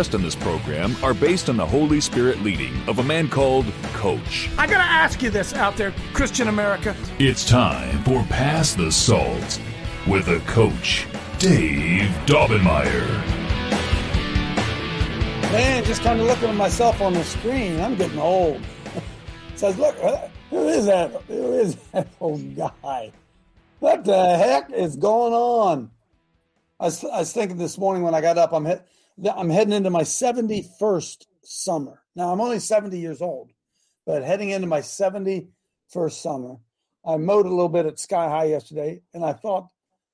in 0.00 0.22
this 0.22 0.34
program 0.34 0.96
are 1.04 1.12
based 1.12 1.50
on 1.50 1.56
the 1.58 1.66
Holy 1.66 2.00
Spirit 2.00 2.40
leading 2.40 2.72
of 2.88 2.98
a 2.98 3.02
man 3.02 3.28
called 3.28 3.66
Coach. 3.92 4.48
I 4.56 4.66
gotta 4.66 4.82
ask 4.82 5.22
you 5.22 5.28
this 5.28 5.52
out 5.52 5.76
there, 5.76 5.92
Christian 6.14 6.48
America. 6.48 6.96
It's 7.18 7.44
time 7.46 8.02
for 8.04 8.22
Pass 8.24 8.72
the 8.74 8.90
Salt 8.90 9.60
with 10.08 10.28
a 10.28 10.40
coach, 10.46 11.06
Dave 11.38 12.08
Daubenmire. 12.24 13.06
Man, 15.52 15.84
just 15.84 16.00
kind 16.02 16.18
of 16.18 16.26
looking 16.26 16.48
at 16.48 16.54
myself 16.56 17.00
on 17.02 17.12
the 17.12 17.22
screen, 17.22 17.78
I'm 17.80 17.94
getting 17.96 18.18
old. 18.18 18.60
Says, 19.54 19.76
look, 19.78 19.96
who 20.48 20.66
is 20.68 20.86
that? 20.86 21.10
Who 21.28 21.52
is 21.52 21.76
that 21.92 22.08
old 22.20 22.56
guy? 22.56 23.12
What 23.80 24.04
the 24.04 24.36
heck 24.38 24.72
is 24.72 24.96
going 24.96 25.34
on? 25.34 25.90
I 26.78 26.84
was, 26.84 27.04
I 27.04 27.18
was 27.18 27.32
thinking 27.32 27.58
this 27.58 27.76
morning 27.76 28.02
when 28.02 28.14
I 28.14 28.22
got 28.22 28.38
up, 28.38 28.52
I'm, 28.54 28.64
he- 28.64 28.74
I'm 29.28 29.50
heading 29.50 29.74
into 29.74 29.90
my 29.90 30.02
71st 30.02 31.24
summer. 31.42 32.02
Now, 32.14 32.32
I'm 32.32 32.40
only 32.40 32.58
70 32.58 32.98
years 32.98 33.20
old, 33.20 33.50
but 34.06 34.22
heading 34.22 34.50
into 34.50 34.66
my 34.66 34.80
71st 34.80 35.50
summer. 36.12 36.56
I 37.04 37.16
mowed 37.16 37.46
a 37.46 37.50
little 37.50 37.68
bit 37.68 37.86
at 37.86 37.98
Sky 37.98 38.28
High 38.28 38.44
yesterday, 38.44 39.02
and 39.14 39.24
I 39.24 39.32
thought, 39.32 39.68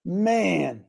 man, 0.04 0.84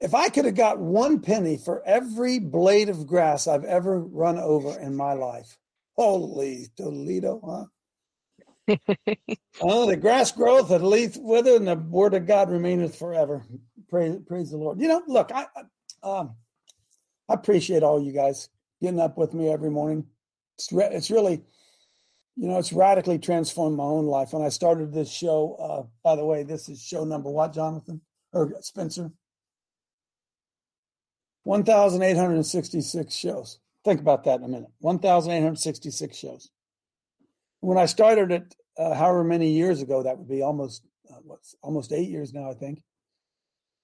if 0.00 0.14
I 0.14 0.28
could 0.28 0.44
have 0.44 0.54
got 0.54 0.78
one 0.78 1.20
penny 1.20 1.56
for 1.56 1.82
every 1.84 2.38
blade 2.38 2.88
of 2.88 3.06
grass 3.06 3.46
I've 3.46 3.64
ever 3.64 4.00
run 4.00 4.38
over 4.38 4.78
in 4.78 4.94
my 4.94 5.14
life, 5.14 5.58
holy 5.96 6.68
Toledo, 6.76 7.40
huh? 7.44 7.64
oh, 9.60 9.86
the 9.86 9.96
grass 9.96 10.32
growth 10.32 10.70
at 10.70 10.82
least 10.82 11.22
wither, 11.22 11.56
and 11.56 11.68
the 11.68 11.76
word 11.76 12.14
of 12.14 12.26
God 12.26 12.50
remaineth 12.50 12.96
forever. 12.96 13.44
Praise, 13.88 14.18
praise 14.26 14.50
the 14.50 14.56
Lord. 14.56 14.80
You 14.80 14.88
know, 14.88 15.02
look, 15.06 15.30
I, 15.32 15.46
I, 16.02 16.08
um, 16.08 16.34
I 17.28 17.34
appreciate 17.34 17.82
all 17.82 18.02
you 18.02 18.12
guys 18.12 18.48
getting 18.80 19.00
up 19.00 19.16
with 19.16 19.34
me 19.34 19.48
every 19.48 19.70
morning. 19.70 20.06
It's, 20.58 20.72
re- 20.72 20.88
it's 20.90 21.10
really, 21.10 21.42
you 22.36 22.48
know, 22.48 22.58
it's 22.58 22.72
radically 22.72 23.18
transformed 23.18 23.76
my 23.76 23.84
own 23.84 24.06
life. 24.06 24.32
When 24.32 24.42
I 24.42 24.48
started 24.48 24.92
this 24.92 25.10
show, 25.10 25.56
uh, 25.60 25.86
by 26.02 26.16
the 26.16 26.24
way, 26.24 26.42
this 26.42 26.68
is 26.68 26.82
show 26.82 27.04
number 27.04 27.30
what, 27.30 27.52
Jonathan 27.52 28.00
or 28.32 28.52
Spencer? 28.60 29.10
1,866 31.44 33.14
shows. 33.14 33.60
Think 33.84 34.00
about 34.00 34.24
that 34.24 34.40
in 34.40 34.44
a 34.44 34.48
minute. 34.48 34.70
1,866 34.80 36.16
shows. 36.16 36.50
When 37.60 37.78
I 37.78 37.86
started 37.86 38.32
it, 38.32 38.54
uh, 38.76 38.94
however 38.94 39.24
many 39.24 39.50
years 39.50 39.80
ago, 39.80 40.02
that 40.02 40.18
would 40.18 40.28
be 40.28 40.42
almost 40.42 40.82
uh, 41.08 41.20
what's 41.22 41.54
almost 41.62 41.92
eight 41.92 42.10
years 42.10 42.32
now, 42.34 42.50
I 42.50 42.54
think. 42.54 42.82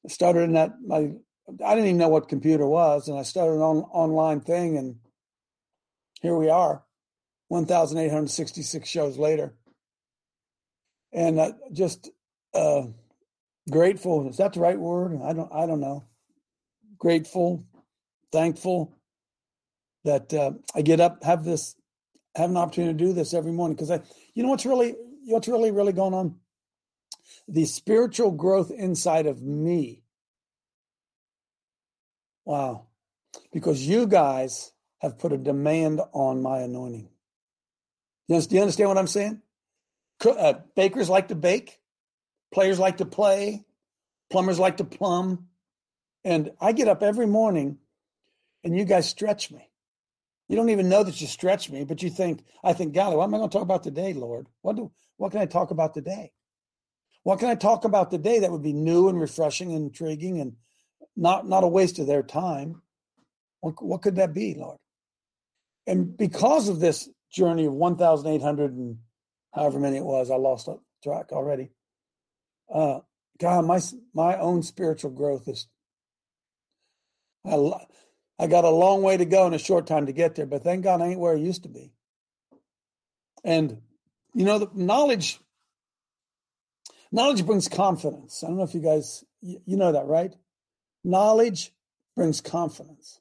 I 0.05 0.09
started 0.09 0.41
in 0.41 0.55
that 0.55 0.73
my 0.85 1.13
I 1.49 1.75
didn't 1.75 1.87
even 1.87 1.99
know 1.99 2.09
what 2.09 2.29
computer 2.29 2.67
was, 2.67 3.09
and 3.09 3.19
I 3.19 3.23
started 3.23 3.55
an 3.55 3.63
on, 3.63 3.79
online 3.93 4.41
thing, 4.41 4.77
and 4.79 4.97
here 6.21 6.37
we 6.37 6.49
are, 6.49 6.85
1,866 7.49 8.89
shows 8.89 9.19
later, 9.19 9.55
and 11.13 11.39
uh, 11.39 11.53
just 11.73 12.11
uh, 12.55 12.83
grateful. 13.71 14.29
Is 14.29 14.37
that 14.37 14.53
the 14.53 14.61
right 14.61 14.79
word? 14.79 15.21
I 15.23 15.33
don't. 15.33 15.53
I 15.53 15.67
don't 15.67 15.81
know 15.81 16.05
grateful, 17.03 17.67
thankful 18.31 18.97
that 20.05 20.33
uh, 20.33 20.53
I 20.73 20.83
get 20.83 21.01
up, 21.01 21.25
have 21.25 21.43
this, 21.43 21.75
have 22.37 22.49
an 22.49 22.57
opportunity 22.57 22.97
to 22.97 23.05
do 23.07 23.13
this 23.13 23.35
every 23.35 23.51
morning. 23.51 23.75
Because 23.75 23.91
I, 23.91 24.01
you 24.35 24.45
know, 24.45 24.51
what's 24.51 24.65
really, 24.65 24.95
what's 25.25 25.49
really, 25.49 25.73
really 25.73 25.93
going 25.93 26.15
on? 26.15 26.37
The 27.49 27.65
spiritual 27.65 28.31
growth 28.31 28.71
inside 28.71 29.27
of 29.27 29.43
me. 29.43 30.02
Wow, 32.45 32.87
because 33.53 33.87
you 33.87 34.07
guys 34.07 34.73
have 35.01 35.19
put 35.19 35.33
a 35.33 35.39
demand 35.39 36.01
on 36.13 36.43
my 36.43 36.61
anointing. 36.61 37.09
Do 38.29 38.35
you 38.35 38.61
understand 38.61 38.89
what 38.89 38.99
I'm 38.99 39.07
saying? 39.07 39.43
Uh, 40.25 40.55
bakers 40.77 41.11
like 41.11 41.29
to 41.29 41.35
bake, 41.35 41.81
players 42.53 42.79
like 42.79 42.99
to 42.99 43.05
play, 43.05 43.65
plumbers 44.31 44.59
like 44.59 44.79
to 44.79 44.85
plumb 44.85 45.49
and 46.25 46.51
I 46.61 46.73
get 46.73 46.89
up 46.89 47.03
every 47.03 47.27
morning 47.27 47.79
and 48.65 48.77
you 48.77 48.85
guys 48.85 49.09
stretch 49.09 49.51
me. 49.51 49.69
You 50.49 50.57
don't 50.57 50.71
even 50.71 50.89
know 50.89 51.03
that 51.03 51.21
you 51.21 51.27
stretch 51.27 51.71
me, 51.71 51.85
but 51.85 52.03
you 52.03 52.11
think, 52.11 52.45
I 52.63 52.73
think, 52.73 52.95
golly, 52.95 53.17
what 53.17 53.25
am 53.25 53.35
I 53.35 53.39
going 53.39 53.51
to 53.51 53.53
talk 53.53 53.63
about 53.63 53.83
today, 53.83 54.13
Lord? 54.13 54.49
What 54.61 54.77
do 54.77 54.91
what 55.17 55.33
can 55.33 55.41
I 55.41 55.47
talk 55.47 55.71
about 55.71 55.95
today? 55.95 56.33
What 57.23 57.39
can 57.39 57.49
I 57.49 57.55
talk 57.55 57.85
about 57.85 58.11
today 58.11 58.41
that 58.41 58.51
would 58.51 58.63
be 58.63 58.73
new 58.73 59.09
and 59.09 59.21
refreshing 59.21 59.73
and 59.73 59.87
intriguing 59.87 60.41
and 60.41 60.57
not 61.17 61.49
not 61.49 61.65
a 61.65 61.69
waste 61.69 61.99
of 61.99 62.07
their 62.07 62.23
time? 62.23 62.83
What, 63.61 63.83
what 63.83 64.03
could 64.03 64.17
that 64.17 64.35
be, 64.35 64.55
Lord? 64.59 64.79
And 65.87 66.17
because 66.17 66.69
of 66.69 66.81
this 66.81 67.09
journey 67.33 67.67
of 67.67 67.73
1,800 67.73 68.73
and 68.73 68.99
however 69.55 69.79
many 69.79 69.97
it 69.99 70.05
was, 70.05 70.31
I 70.31 70.37
lost 70.37 70.69
track 71.03 71.33
already. 71.33 71.71
Uh, 72.73 73.01
God, 73.39 73.67
my 73.67 73.81
my 74.15 74.39
own 74.39 74.63
spiritual 74.63 75.11
growth 75.11 75.49
is 75.49 75.67
I, 77.47 77.57
I 78.39 78.47
got 78.47 78.65
a 78.65 78.71
long 78.71 79.03
way 79.03 79.17
to 79.17 79.25
go 79.25 79.47
in 79.47 79.55
a 79.55 79.59
short 79.59 79.87
time 79.87 80.07
to 80.07 80.13
get 80.13 80.35
there, 80.35 80.47
but 80.47 80.63
thank 80.63 80.85
God 80.85 81.01
I 81.01 81.09
ain't 81.09 81.21
where 81.21 81.35
I 81.35 81.39
used 81.39 81.65
to 81.65 81.69
be. 81.69 81.93
And 83.45 83.81
you 84.35 84.45
know, 84.45 84.59
the 84.59 84.71
knowledge 84.75 85.41
knowledge 87.11 87.45
brings 87.45 87.69
confidence. 87.69 88.43
I 88.43 88.49
don't 88.49 88.57
know 88.57 88.63
if 88.63 88.75
you 88.75 88.81
guys 88.81 89.25
you, 89.41 89.61
you 89.67 89.77
know 89.77 89.93
that, 89.93 90.07
right? 90.07 90.35
Knowledge 91.05 91.73
brings 92.17 92.41
confidence. 92.41 93.21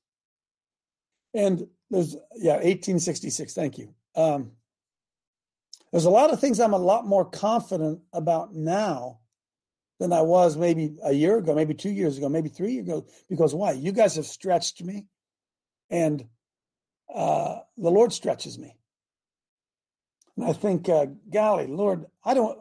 And 1.33 1.67
there's 1.89 2.15
yeah, 2.35 2.55
1866. 2.55 3.53
Thank 3.53 3.77
you. 3.77 3.93
Um, 4.15 4.51
there's 5.91 6.05
a 6.05 6.09
lot 6.09 6.31
of 6.31 6.39
things 6.39 6.59
I'm 6.59 6.73
a 6.73 6.77
lot 6.77 7.05
more 7.05 7.25
confident 7.25 8.01
about 8.13 8.53
now 8.53 9.19
than 9.99 10.13
I 10.13 10.21
was 10.21 10.57
maybe 10.57 10.95
a 11.03 11.11
year 11.11 11.37
ago, 11.37 11.53
maybe 11.53 11.73
two 11.73 11.89
years 11.91 12.17
ago, 12.17 12.29
maybe 12.29 12.49
three 12.49 12.73
years 12.73 12.87
ago. 12.87 13.05
Because 13.29 13.53
why? 13.53 13.73
You 13.73 13.91
guys 13.91 14.15
have 14.15 14.25
stretched 14.25 14.81
me, 14.83 15.05
and 15.89 16.25
uh, 17.13 17.59
the 17.77 17.91
Lord 17.91 18.13
stretches 18.13 18.57
me. 18.57 18.77
And 20.37 20.45
I 20.45 20.53
think, 20.53 20.87
uh, 20.87 21.07
golly, 21.29 21.67
Lord, 21.67 22.05
I 22.23 22.33
don't 22.33 22.57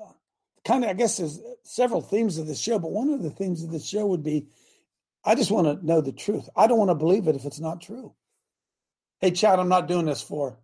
kind 0.64 0.84
of, 0.84 0.90
I 0.90 0.94
guess 0.94 1.16
there's 1.16 1.40
several 1.62 2.02
themes 2.02 2.36
of 2.36 2.46
this 2.46 2.60
show, 2.60 2.78
but 2.78 2.90
one 2.90 3.10
of 3.10 3.22
the 3.22 3.30
themes 3.30 3.62
of 3.62 3.70
this 3.70 3.86
show 3.86 4.06
would 4.06 4.24
be 4.24 4.48
I 5.24 5.34
just 5.34 5.50
want 5.50 5.66
to 5.66 5.86
know 5.86 6.00
the 6.00 6.12
truth. 6.12 6.48
I 6.56 6.66
don't 6.66 6.78
want 6.78 6.90
to 6.90 6.94
believe 6.94 7.28
it 7.28 7.36
if 7.36 7.44
it's 7.44 7.60
not 7.60 7.80
true. 7.80 8.14
Hey, 9.20 9.30
Chad, 9.30 9.58
I'm 9.58 9.68
not 9.68 9.86
doing 9.86 10.06
this 10.06 10.22
for 10.22 10.58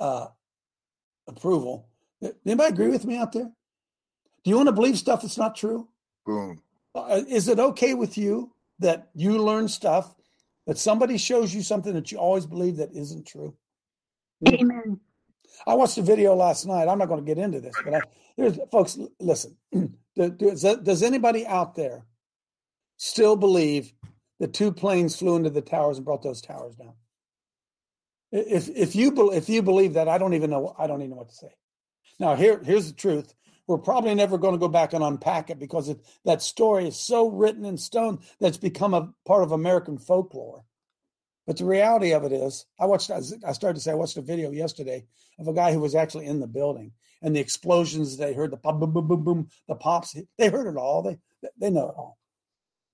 uh, 0.00 0.28
approval. 1.26 1.88
Anybody 2.46 2.72
agree 2.72 2.88
with 2.88 3.04
me 3.04 3.16
out 3.16 3.32
there? 3.32 3.50
Do 4.44 4.50
you 4.50 4.56
want 4.56 4.68
to 4.68 4.72
believe 4.72 4.96
stuff 4.96 5.22
that's 5.22 5.36
not 5.36 5.54
true? 5.54 5.88
Boom. 6.24 6.62
Uh, 6.94 7.22
is 7.28 7.48
it 7.48 7.58
okay 7.58 7.94
with 7.94 8.16
you 8.16 8.52
that 8.78 9.10
you 9.14 9.38
learn 9.38 9.68
stuff 9.68 10.14
that 10.66 10.78
somebody 10.78 11.18
shows 11.18 11.54
you 11.54 11.62
something 11.62 11.92
that 11.94 12.10
you 12.10 12.18
always 12.18 12.46
believe 12.46 12.76
that 12.76 12.92
isn't 12.94 13.26
true? 13.26 13.54
Amen. 14.46 14.98
I 15.66 15.74
watched 15.74 15.98
a 15.98 16.02
video 16.02 16.34
last 16.34 16.66
night. 16.66 16.88
I'm 16.88 16.98
not 16.98 17.08
going 17.08 17.24
to 17.24 17.34
get 17.34 17.42
into 17.42 17.60
this, 17.60 17.74
but 17.84 17.94
I, 17.94 18.00
there's 18.36 18.58
folks. 18.70 18.98
Listen, 19.20 19.56
does, 20.16 20.62
does 20.62 21.02
anybody 21.02 21.46
out 21.46 21.74
there 21.74 22.04
still 22.98 23.36
believe 23.36 23.92
the 24.38 24.46
two 24.46 24.70
planes 24.70 25.16
flew 25.16 25.36
into 25.36 25.50
the 25.50 25.62
towers 25.62 25.96
and 25.96 26.04
brought 26.04 26.22
those 26.22 26.42
towers 26.42 26.76
down? 26.76 26.92
If 28.30 28.68
if 28.68 28.94
you 28.94 29.32
if 29.32 29.48
you 29.48 29.62
believe 29.62 29.94
that, 29.94 30.08
I 30.08 30.18
don't 30.18 30.34
even 30.34 30.50
know. 30.50 30.74
I 30.78 30.86
don't 30.86 31.00
even 31.00 31.10
know 31.10 31.16
what 31.16 31.30
to 31.30 31.34
say. 31.34 31.54
Now 32.20 32.34
here 32.34 32.60
here's 32.62 32.88
the 32.88 32.96
truth. 32.96 33.32
We're 33.66 33.78
probably 33.78 34.14
never 34.14 34.38
going 34.38 34.54
to 34.54 34.58
go 34.58 34.68
back 34.68 34.94
and 34.94 35.04
unpack 35.04 35.50
it 35.50 35.58
because 35.58 35.90
it, 35.90 36.00
that 36.24 36.40
story 36.40 36.88
is 36.88 36.98
so 36.98 37.28
written 37.28 37.66
in 37.66 37.76
stone 37.76 38.20
that's 38.40 38.56
become 38.56 38.94
a 38.94 39.12
part 39.26 39.42
of 39.42 39.52
American 39.52 39.98
folklore. 39.98 40.64
But 41.46 41.58
the 41.58 41.66
reality 41.66 42.12
of 42.12 42.24
it 42.24 42.32
is, 42.32 42.66
I 42.78 42.86
watched. 42.86 43.10
I 43.10 43.52
started 43.52 43.76
to 43.76 43.80
say 43.80 43.92
I 43.92 43.94
watched 43.94 44.18
a 44.18 44.22
video 44.22 44.50
yesterday 44.50 45.06
of 45.38 45.48
a 45.48 45.54
guy 45.54 45.72
who 45.72 45.80
was 45.80 45.94
actually 45.94 46.26
in 46.26 46.40
the 46.40 46.46
building 46.46 46.92
and 47.22 47.34
the 47.34 47.40
explosions. 47.40 48.18
They 48.18 48.34
heard 48.34 48.50
the 48.50 48.58
boom, 48.58 48.78
boom, 48.78 49.08
boom, 49.08 49.24
boom, 49.24 49.48
the 49.66 49.74
pops. 49.74 50.14
They 50.36 50.48
heard 50.48 50.66
it 50.66 50.76
all. 50.76 51.02
They 51.02 51.18
they 51.58 51.70
know 51.70 51.88
it 51.88 51.94
all. 51.96 52.18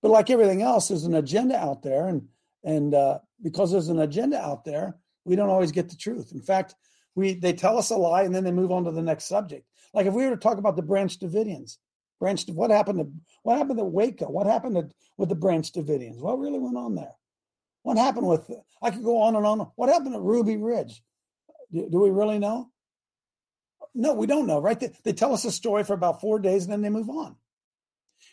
But 0.05 0.11
like 0.11 0.29
everything 0.29 0.61
else, 0.61 0.89
there's 0.89 1.05
an 1.05 1.15
agenda 1.15 1.56
out 1.56 1.83
there, 1.83 2.09
and 2.09 2.29
and 2.62 2.95
uh, 2.95 3.21
because 3.43 3.73
there's 3.73 3.89
an 3.89 4.01
agenda 4.01 4.39
out 4.39 4.67
there, 4.67 4.99
we 5.25 5.35
don't 5.35 5.49
always 5.49 5.73
get 5.73 5.89
the 5.89 5.97
truth. 5.97 6.31
In 6.33 6.43
fact, 6.43 6.75
we 7.15 7.33
they 7.33 7.55
tell 7.55 7.79
us 7.79 7.89
a 7.89 7.97
lie 7.97 8.25
and 8.25 8.35
then 8.35 8.45
they 8.45 8.53
move 8.53 8.71
on 8.71 8.85
to 8.85 8.91
the 8.91 9.01
next 9.01 9.25
subject. 9.25 9.67
Like 9.95 10.05
if 10.05 10.12
we 10.12 10.27
were 10.27 10.33
to 10.33 10.37
talk 10.37 10.59
about 10.59 10.77
the 10.77 10.83
Branch 10.83 11.19
Davidians, 11.19 11.79
Branch, 12.21 12.47
what 12.49 12.71
happened 12.71 12.99
to 12.99 13.11
what 13.45 13.56
happened 13.56 13.79
to 13.79 13.85
Waco? 13.85 14.29
What 14.29 14.47
happened 14.47 14.75
to, 14.75 14.91
with 15.17 15.31
the 15.31 15.35
Branch 15.35 15.73
Davidians? 15.73 16.19
What 16.19 16.39
really 16.39 16.59
went 16.59 16.77
on 16.77 16.97
there? 16.97 17.15
What 17.83 17.97
happened 17.97 18.27
with? 18.27 18.51
I 18.83 18.91
could 18.91 19.05
go 19.05 19.23
on 19.23 19.37
and 19.37 19.47
on. 19.47 19.61
What 19.77 19.89
happened 19.89 20.17
at 20.17 20.21
Ruby 20.21 20.59
Ridge? 20.59 21.03
Do, 21.73 21.89
do 21.91 22.01
we 22.01 22.11
really 22.11 22.39
know? 22.39 22.69
No, 23.95 24.12
we 24.12 24.27
don't 24.27 24.47
know, 24.47 24.59
right? 24.59 24.79
They, 24.79 24.93
they, 25.03 25.15
tell 25.15 25.33
us 25.33 25.47
a 25.47 25.51
story 25.51 25.83
for 25.83 25.95
about 25.95 26.21
four 26.21 26.41
days 26.41 26.65
and 26.65 26.73
then 26.75 26.83
they 26.83 26.91
move 26.91 27.09
on. 27.09 27.37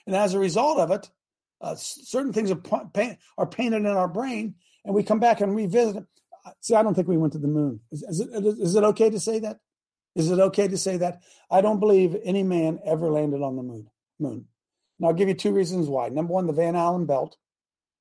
And 0.06 0.18
as 0.18 0.34
a 0.34 0.40
result 0.40 0.78
of 0.78 0.92
it, 0.92 1.10
uh, 1.62 1.75
certain 1.75 2.34
things 2.34 2.52
are, 2.52 2.56
paint, 2.94 3.18
are 3.38 3.46
painted 3.46 3.78
in 3.78 3.88
our 3.88 4.08
brain, 4.08 4.56
and 4.84 4.96
we 4.96 5.04
come 5.04 5.19
back 5.19 5.42
and 5.42 5.56
revisit 5.56 5.98
it. 5.98 6.06
See, 6.62 6.75
I 6.75 6.81
don't 6.81 6.96
think 6.96 7.08
we 7.08 7.18
went 7.18 7.34
to 7.34 7.40
the 7.40 7.48
moon. 7.48 7.80
Is, 7.92 8.02
is, 8.04 8.19
it, 8.19 8.46
is 8.60 8.75
it 8.75 8.84
okay 8.84 9.10
to 9.10 9.19
say 9.19 9.40
that? 9.40 9.60
Is 10.16 10.31
it 10.31 10.40
okay 10.40 10.68
to 10.68 10.78
say 10.78 10.98
that? 10.98 11.22
I 11.50 11.62
don't 11.62 11.80
believe 11.80 12.18
any 12.24 12.44
man 12.44 12.80
ever 12.86 13.10
landed 13.10 13.42
on 13.42 13.56
the 13.56 13.63
moon. 13.63 13.88
Moon. 14.19 14.46
And 15.00 15.08
I'll 15.08 15.13
give 15.13 15.30
you 15.30 15.36
two 15.36 15.54
reasons 15.54 15.88
why. 15.88 16.10
Number 16.10 16.34
one, 16.34 16.48
the 16.48 16.54
Van 16.54 16.75
Allen 16.75 17.06
belt. 17.06 17.38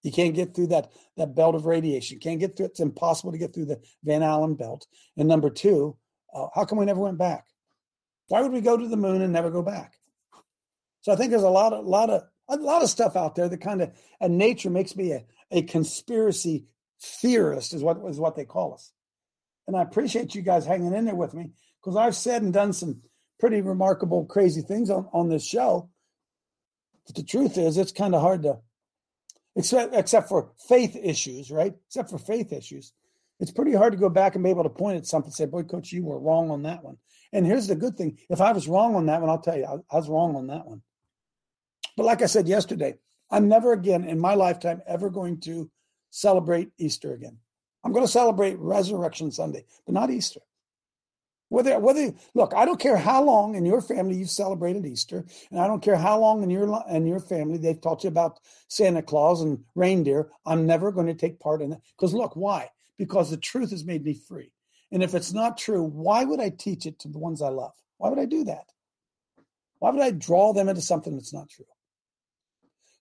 You 0.02 0.10
can't 0.10 0.34
get 0.34 0.54
through 0.54 0.68
that 0.68 0.92
that 1.18 1.34
belt 1.34 1.54
of 1.54 1.66
radiation. 1.66 2.14
You 2.14 2.20
can't 2.20 2.40
get 2.40 2.56
through. 2.56 2.66
It's 2.66 2.80
impossible 2.80 3.32
to 3.32 3.38
get 3.38 3.52
through 3.52 3.66
the 3.66 3.80
Van 4.02 4.22
Allen 4.22 4.54
belt. 4.54 4.86
And 5.18 5.28
number 5.28 5.50
two, 5.50 5.96
uh, 6.34 6.46
how 6.54 6.64
come 6.64 6.78
we 6.78 6.86
never 6.86 7.00
went 7.00 7.18
back? 7.18 7.44
Why 8.28 8.40
would 8.40 8.52
we 8.52 8.62
go 8.62 8.76
to 8.76 8.88
the 8.88 8.96
moon 8.96 9.20
and 9.20 9.32
never 9.32 9.50
go 9.50 9.60
back? 9.60 9.94
So 11.02 11.12
I 11.12 11.16
think 11.16 11.30
there's 11.30 11.42
a 11.42 11.50
lot 11.50 11.74
of 11.74 11.84
lot 11.84 12.08
of 12.08 12.22
a 12.50 12.56
lot 12.56 12.82
of 12.82 12.90
stuff 12.90 13.16
out 13.16 13.34
there 13.34 13.48
that 13.48 13.60
kind 13.60 13.82
of 13.82 13.92
and 14.20 14.38
nature 14.38 14.70
makes 14.70 14.96
me 14.96 15.12
a, 15.12 15.24
a 15.50 15.62
conspiracy 15.62 16.66
theorist 17.00 17.72
is 17.72 17.82
what 17.82 17.98
is 18.08 18.18
what 18.18 18.36
they 18.36 18.44
call 18.44 18.74
us. 18.74 18.92
And 19.66 19.76
I 19.76 19.82
appreciate 19.82 20.34
you 20.34 20.42
guys 20.42 20.66
hanging 20.66 20.94
in 20.94 21.04
there 21.04 21.14
with 21.14 21.34
me 21.34 21.50
because 21.80 21.96
I've 21.96 22.16
said 22.16 22.42
and 22.42 22.52
done 22.52 22.72
some 22.72 23.02
pretty 23.38 23.60
remarkable, 23.62 24.24
crazy 24.26 24.62
things 24.62 24.90
on, 24.90 25.08
on 25.12 25.28
this 25.28 25.44
show. 25.44 25.88
But 27.06 27.16
the 27.16 27.22
truth 27.22 27.56
is, 27.56 27.78
it's 27.78 27.92
kind 27.92 28.14
of 28.14 28.20
hard 28.20 28.42
to, 28.42 28.58
except 29.56 29.94
except 29.94 30.28
for 30.28 30.52
faith 30.68 30.96
issues, 30.96 31.50
right? 31.50 31.74
Except 31.88 32.10
for 32.10 32.18
faith 32.18 32.52
issues, 32.52 32.92
it's 33.40 33.50
pretty 33.50 33.74
hard 33.74 33.92
to 33.92 33.98
go 33.98 34.08
back 34.08 34.34
and 34.34 34.44
be 34.44 34.50
able 34.50 34.64
to 34.64 34.68
point 34.68 34.98
at 34.98 35.06
something 35.06 35.28
and 35.28 35.34
say, 35.34 35.46
"Boy, 35.46 35.62
coach, 35.62 35.92
you 35.92 36.04
were 36.04 36.20
wrong 36.20 36.50
on 36.50 36.62
that 36.64 36.84
one." 36.84 36.98
And 37.32 37.46
here's 37.46 37.66
the 37.66 37.74
good 37.74 37.96
thing: 37.96 38.18
if 38.28 38.40
I 38.40 38.52
was 38.52 38.68
wrong 38.68 38.94
on 38.94 39.06
that 39.06 39.20
one, 39.20 39.30
I'll 39.30 39.40
tell 39.40 39.56
you, 39.56 39.64
I, 39.64 39.76
I 39.94 39.98
was 39.98 40.08
wrong 40.08 40.36
on 40.36 40.48
that 40.48 40.66
one. 40.66 40.82
But 42.00 42.06
like 42.06 42.22
I 42.22 42.26
said 42.26 42.48
yesterday, 42.48 42.96
I'm 43.30 43.46
never 43.46 43.74
again 43.74 44.04
in 44.04 44.18
my 44.18 44.32
lifetime 44.32 44.80
ever 44.86 45.10
going 45.10 45.38
to 45.40 45.70
celebrate 46.08 46.70
Easter 46.78 47.12
again. 47.12 47.36
I'm 47.84 47.92
going 47.92 48.06
to 48.06 48.10
celebrate 48.10 48.58
Resurrection 48.58 49.30
Sunday, 49.30 49.66
but 49.84 49.92
not 49.92 50.10
Easter. 50.10 50.40
Whether, 51.50 51.78
whether 51.78 52.14
look, 52.32 52.54
I 52.56 52.64
don't 52.64 52.80
care 52.80 52.96
how 52.96 53.22
long 53.22 53.54
in 53.54 53.66
your 53.66 53.82
family 53.82 54.16
you've 54.16 54.30
celebrated 54.30 54.86
Easter, 54.86 55.26
and 55.50 55.60
I 55.60 55.66
don't 55.66 55.82
care 55.82 55.96
how 55.96 56.18
long 56.18 56.42
in 56.42 56.48
your 56.48 56.82
in 56.88 57.06
your 57.06 57.20
family 57.20 57.58
they've 57.58 57.78
taught 57.78 58.02
you 58.02 58.08
about 58.08 58.40
Santa 58.68 59.02
Claus 59.02 59.42
and 59.42 59.62
reindeer. 59.74 60.30
I'm 60.46 60.64
never 60.64 60.90
going 60.92 61.08
to 61.08 61.12
take 61.12 61.38
part 61.38 61.60
in 61.60 61.70
it 61.70 61.80
because 61.98 62.14
look, 62.14 62.34
why? 62.34 62.70
Because 62.96 63.28
the 63.28 63.36
truth 63.36 63.72
has 63.72 63.84
made 63.84 64.04
me 64.04 64.14
free, 64.14 64.52
and 64.90 65.02
if 65.02 65.14
it's 65.14 65.34
not 65.34 65.58
true, 65.58 65.82
why 65.82 66.24
would 66.24 66.40
I 66.40 66.48
teach 66.48 66.86
it 66.86 66.98
to 67.00 67.08
the 67.08 67.18
ones 67.18 67.42
I 67.42 67.50
love? 67.50 67.74
Why 67.98 68.08
would 68.08 68.18
I 68.18 68.24
do 68.24 68.44
that? 68.44 68.72
Why 69.80 69.90
would 69.90 70.00
I 70.00 70.12
draw 70.12 70.54
them 70.54 70.70
into 70.70 70.80
something 70.80 71.14
that's 71.14 71.34
not 71.34 71.50
true? 71.50 71.66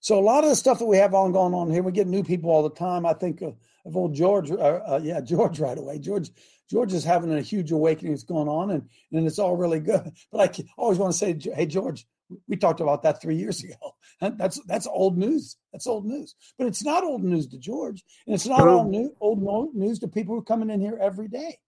So 0.00 0.18
a 0.18 0.20
lot 0.20 0.44
of 0.44 0.50
the 0.50 0.56
stuff 0.56 0.78
that 0.78 0.86
we 0.86 0.96
have 0.96 1.14
on 1.14 1.32
going 1.32 1.52
on 1.52 1.70
here, 1.70 1.82
we 1.82 1.92
get 1.92 2.06
new 2.06 2.24
people 2.24 2.50
all 2.50 2.62
the 2.62 2.70
time. 2.74 3.04
I 3.04 3.12
think 3.12 3.42
of, 3.42 3.54
of 3.84 3.96
old 3.96 4.14
George, 4.14 4.50
uh, 4.50 4.54
uh, 4.54 5.00
yeah, 5.02 5.20
George 5.24 5.60
right 5.60 5.76
away. 5.76 5.98
George, 5.98 6.30
George 6.70 6.92
is 6.94 7.04
having 7.04 7.32
a 7.32 7.42
huge 7.42 7.70
awakening 7.70 8.12
that's 8.12 8.24
going 8.24 8.48
on, 8.48 8.70
and 8.70 8.88
and 9.12 9.26
it's 9.26 9.38
all 9.38 9.56
really 9.56 9.80
good. 9.80 10.12
But 10.32 10.58
I 10.58 10.64
always 10.78 10.98
want 10.98 11.12
to 11.12 11.18
say, 11.18 11.38
hey 11.54 11.66
George, 11.66 12.06
we 12.48 12.56
talked 12.56 12.80
about 12.80 13.02
that 13.02 13.20
three 13.20 13.36
years 13.36 13.62
ago. 13.64 13.96
That's 14.20 14.58
that's 14.64 14.86
old 14.86 15.18
news. 15.18 15.56
That's 15.72 15.86
old 15.86 16.06
news. 16.06 16.34
But 16.56 16.66
it's 16.66 16.84
not 16.84 17.04
old 17.04 17.22
news 17.22 17.46
to 17.48 17.58
George, 17.58 18.02
and 18.26 18.34
it's 18.34 18.46
not 18.46 18.66
old, 18.66 18.88
new, 18.88 19.14
old 19.20 19.74
news 19.74 19.98
to 19.98 20.08
people 20.08 20.34
who 20.34 20.40
are 20.40 20.44
coming 20.44 20.70
in 20.70 20.80
here 20.80 20.98
every 21.00 21.28
day. 21.28 21.58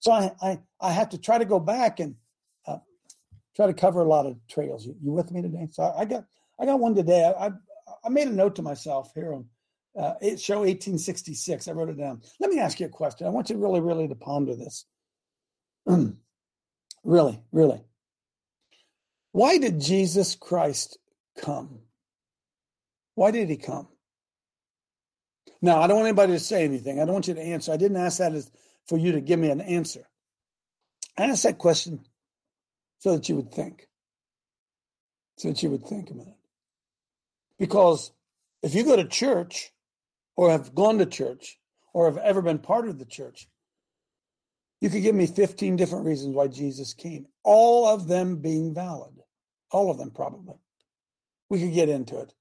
So 0.00 0.10
I 0.10 0.32
I, 0.42 0.58
I 0.80 0.92
have 0.92 1.10
to 1.10 1.18
try 1.18 1.38
to 1.38 1.44
go 1.44 1.60
back 1.60 2.00
and 2.00 2.16
uh, 2.66 2.78
try 3.54 3.66
to 3.66 3.74
cover 3.74 4.00
a 4.00 4.08
lot 4.08 4.26
of 4.26 4.38
trails. 4.48 4.86
You, 4.86 4.96
you 5.00 5.12
with 5.12 5.30
me 5.30 5.42
today? 5.42 5.68
So 5.70 5.84
I, 5.84 6.00
I 6.00 6.04
got 6.04 6.24
I 6.58 6.64
got 6.64 6.80
one 6.80 6.94
today. 6.94 7.24
I, 7.24 7.46
I 7.46 7.50
I 8.06 8.08
made 8.08 8.28
a 8.28 8.32
note 8.32 8.54
to 8.56 8.62
myself 8.62 9.10
here 9.14 9.34
on 9.34 9.46
uh, 9.98 10.14
show 10.36 10.60
1866. 10.60 11.66
I 11.66 11.72
wrote 11.72 11.88
it 11.88 11.98
down. 11.98 12.22
Let 12.38 12.50
me 12.50 12.60
ask 12.60 12.78
you 12.78 12.86
a 12.86 12.90
question. 12.90 13.26
I 13.26 13.30
want 13.30 13.50
you 13.50 13.56
really, 13.56 13.80
really 13.80 14.06
to 14.06 14.14
ponder 14.14 14.54
this. 14.54 14.86
really, 17.04 17.40
really. 17.50 17.84
Why 19.32 19.58
did 19.58 19.80
Jesus 19.80 20.36
Christ 20.36 20.98
come? 21.38 21.80
Why 23.16 23.30
did 23.30 23.48
he 23.48 23.56
come? 23.56 23.88
Now, 25.60 25.80
I 25.80 25.86
don't 25.86 25.96
want 25.96 26.08
anybody 26.08 26.34
to 26.34 26.40
say 26.40 26.64
anything. 26.64 27.00
I 27.00 27.04
don't 27.04 27.14
want 27.14 27.28
you 27.28 27.34
to 27.34 27.42
answer. 27.42 27.72
I 27.72 27.76
didn't 27.76 27.96
ask 27.96 28.18
that 28.18 28.34
as 28.34 28.50
for 28.86 28.98
you 28.98 29.12
to 29.12 29.20
give 29.20 29.40
me 29.40 29.50
an 29.50 29.60
answer. 29.60 30.06
I 31.18 31.24
asked 31.24 31.42
that 31.42 31.58
question 31.58 32.04
so 32.98 33.16
that 33.16 33.28
you 33.28 33.36
would 33.36 33.52
think. 33.52 33.88
So 35.38 35.48
that 35.48 35.62
you 35.62 35.70
would 35.70 35.84
think 35.86 36.10
a 36.10 36.14
minute. 36.14 36.35
Because 37.58 38.12
if 38.62 38.74
you 38.74 38.84
go 38.84 38.96
to 38.96 39.04
church 39.04 39.72
or 40.36 40.50
have 40.50 40.74
gone 40.74 40.98
to 40.98 41.06
church 41.06 41.58
or 41.94 42.06
have 42.06 42.18
ever 42.18 42.42
been 42.42 42.58
part 42.58 42.88
of 42.88 42.98
the 42.98 43.04
church, 43.04 43.48
you 44.80 44.90
could 44.90 45.02
give 45.02 45.14
me 45.14 45.26
15 45.26 45.76
different 45.76 46.04
reasons 46.04 46.34
why 46.34 46.48
Jesus 46.48 46.92
came, 46.92 47.26
all 47.42 47.88
of 47.88 48.08
them 48.08 48.36
being 48.36 48.74
valid. 48.74 49.14
All 49.70 49.90
of 49.90 49.98
them, 49.98 50.10
probably. 50.10 50.54
We 51.48 51.60
could 51.60 51.74
get 51.74 51.88
into 51.88 52.18
it. 52.20 52.32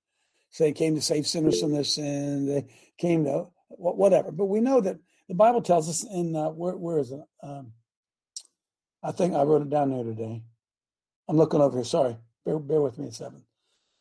Say, 0.52 0.72
came 0.72 0.96
to 0.96 1.02
save 1.02 1.28
sinners 1.28 1.60
from 1.60 1.74
their 1.74 1.84
sin, 1.84 2.46
they 2.46 2.68
came 2.98 3.26
to 3.26 3.48
whatever. 3.70 4.32
But 4.32 4.46
we 4.46 4.62
know 4.62 4.80
that 4.82 4.98
the 5.28 5.36
Bible 5.36 5.62
tells 5.62 5.90
us 5.90 6.04
in, 6.04 6.36
uh, 6.36 6.50
where, 6.50 6.78
where 6.78 7.00
is 7.00 7.12
it? 7.12 7.22
Um, 7.42 7.74
I 9.04 9.12
think 9.12 9.34
I 9.34 9.44
wrote 9.44 9.64
it 9.64 9.70
down 9.70 9.92
there 9.92 10.04
today. 10.04 10.44
I'm 11.28 11.38
looking 11.38 11.62
over 11.62 11.78
here. 11.78 11.86
Sorry. 11.86 12.18
Bear, 12.46 12.60
bear 12.60 12.82
with 12.82 12.98
me 12.98 13.08
a 13.08 13.12
second. 13.12 13.44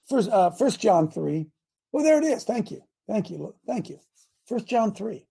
First, 0.09 0.31
uh, 0.31 0.51
First 0.51 0.81
John 0.81 1.11
three. 1.11 1.49
Well, 1.93 2.05
there 2.05 2.19
it 2.19 2.25
is. 2.25 2.45
Thank 2.45 2.71
you, 2.71 2.83
thank 3.09 3.31
you, 3.31 3.55
thank 3.67 3.89
you. 3.89 3.99
First 4.47 4.67
John 4.67 4.95
three. 4.95 5.27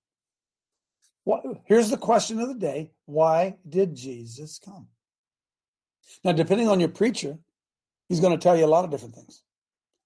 What? 1.24 1.44
Here's 1.66 1.90
the 1.90 1.98
question 1.98 2.40
of 2.40 2.48
the 2.48 2.56
day: 2.56 2.92
Why 3.06 3.58
did 3.68 3.96
Jesus 3.96 4.60
come? 4.64 4.88
Now, 6.24 6.32
depending 6.32 6.68
on 6.68 6.80
your 6.80 6.90
preacher, 6.90 7.38
he's 8.10 8.20
going 8.20 8.38
to 8.38 8.42
tell 8.42 8.58
you 8.58 8.66
a 8.66 8.68
lot 8.68 8.86
of 8.86 8.92
different 8.92 9.16
things. 9.16 9.44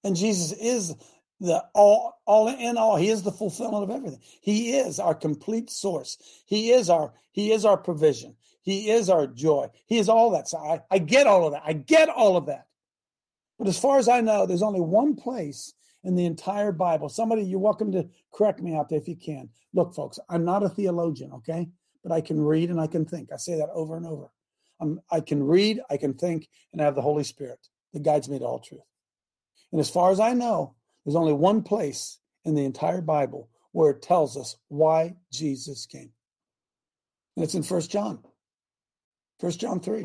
And 0.04 0.16
Jesus 0.16 0.52
is 0.52 0.94
the 1.40 1.64
all, 1.74 2.20
all 2.24 2.48
in 2.48 2.76
all. 2.76 2.96
He 2.96 3.08
is 3.08 3.22
the 3.22 3.32
fulfillment 3.32 3.84
of 3.84 3.90
everything. 3.90 4.20
He 4.40 4.76
is 4.76 4.98
our 4.98 5.14
complete 5.14 5.70
source. 5.70 6.18
He 6.46 6.70
is 6.70 6.88
our 6.90 7.12
He 7.32 7.52
is 7.52 7.64
our 7.64 7.76
provision. 7.76 8.36
He 8.62 8.90
is 8.90 9.08
our 9.08 9.26
joy. 9.26 9.68
He 9.86 9.98
is 9.98 10.08
all 10.08 10.30
that. 10.32 10.48
So 10.48 10.58
I, 10.58 10.80
I 10.90 10.98
get 10.98 11.26
all 11.26 11.46
of 11.46 11.52
that. 11.52 11.62
I 11.64 11.72
get 11.72 12.08
all 12.08 12.36
of 12.36 12.46
that. 12.46 12.66
But 13.58 13.68
as 13.68 13.78
far 13.78 13.98
as 13.98 14.08
I 14.08 14.20
know, 14.20 14.46
there's 14.46 14.62
only 14.62 14.80
one 14.80 15.16
place 15.16 15.74
in 16.04 16.14
the 16.14 16.26
entire 16.26 16.72
Bible. 16.72 17.08
Somebody, 17.08 17.42
you're 17.42 17.58
welcome 17.58 17.90
to 17.92 18.08
correct 18.32 18.60
me 18.60 18.74
out 18.74 18.88
there 18.88 18.98
if 18.98 19.08
you 19.08 19.16
can. 19.16 19.48
Look, 19.74 19.94
folks, 19.94 20.18
I'm 20.28 20.44
not 20.44 20.62
a 20.62 20.68
theologian, 20.68 21.32
okay? 21.32 21.68
But 22.02 22.12
I 22.12 22.20
can 22.20 22.40
read 22.40 22.70
and 22.70 22.80
I 22.80 22.86
can 22.86 23.04
think. 23.04 23.32
I 23.32 23.36
say 23.36 23.56
that 23.58 23.70
over 23.72 23.96
and 23.96 24.06
over. 24.06 24.30
I'm, 24.80 25.00
I 25.10 25.20
can 25.20 25.42
read, 25.42 25.80
I 25.90 25.96
can 25.96 26.14
think, 26.14 26.48
and 26.72 26.80
I 26.80 26.84
have 26.84 26.94
the 26.94 27.02
Holy 27.02 27.24
Spirit 27.24 27.58
that 27.92 28.04
guides 28.04 28.28
me 28.28 28.38
to 28.38 28.44
all 28.44 28.60
truth. 28.60 28.80
And 29.72 29.80
as 29.80 29.90
far 29.90 30.12
as 30.12 30.20
I 30.20 30.32
know, 30.34 30.74
there's 31.04 31.16
only 31.16 31.32
one 31.32 31.62
place 31.62 32.18
in 32.44 32.54
the 32.54 32.64
entire 32.64 33.00
Bible 33.00 33.48
where 33.72 33.90
it 33.90 34.02
tells 34.02 34.36
us 34.36 34.56
why 34.68 35.16
Jesus 35.32 35.86
came. 35.86 36.10
And 37.36 37.44
it's 37.44 37.54
in 37.54 37.62
First 37.62 37.90
John. 37.90 38.20
First 39.40 39.60
John 39.60 39.80
3. 39.80 40.02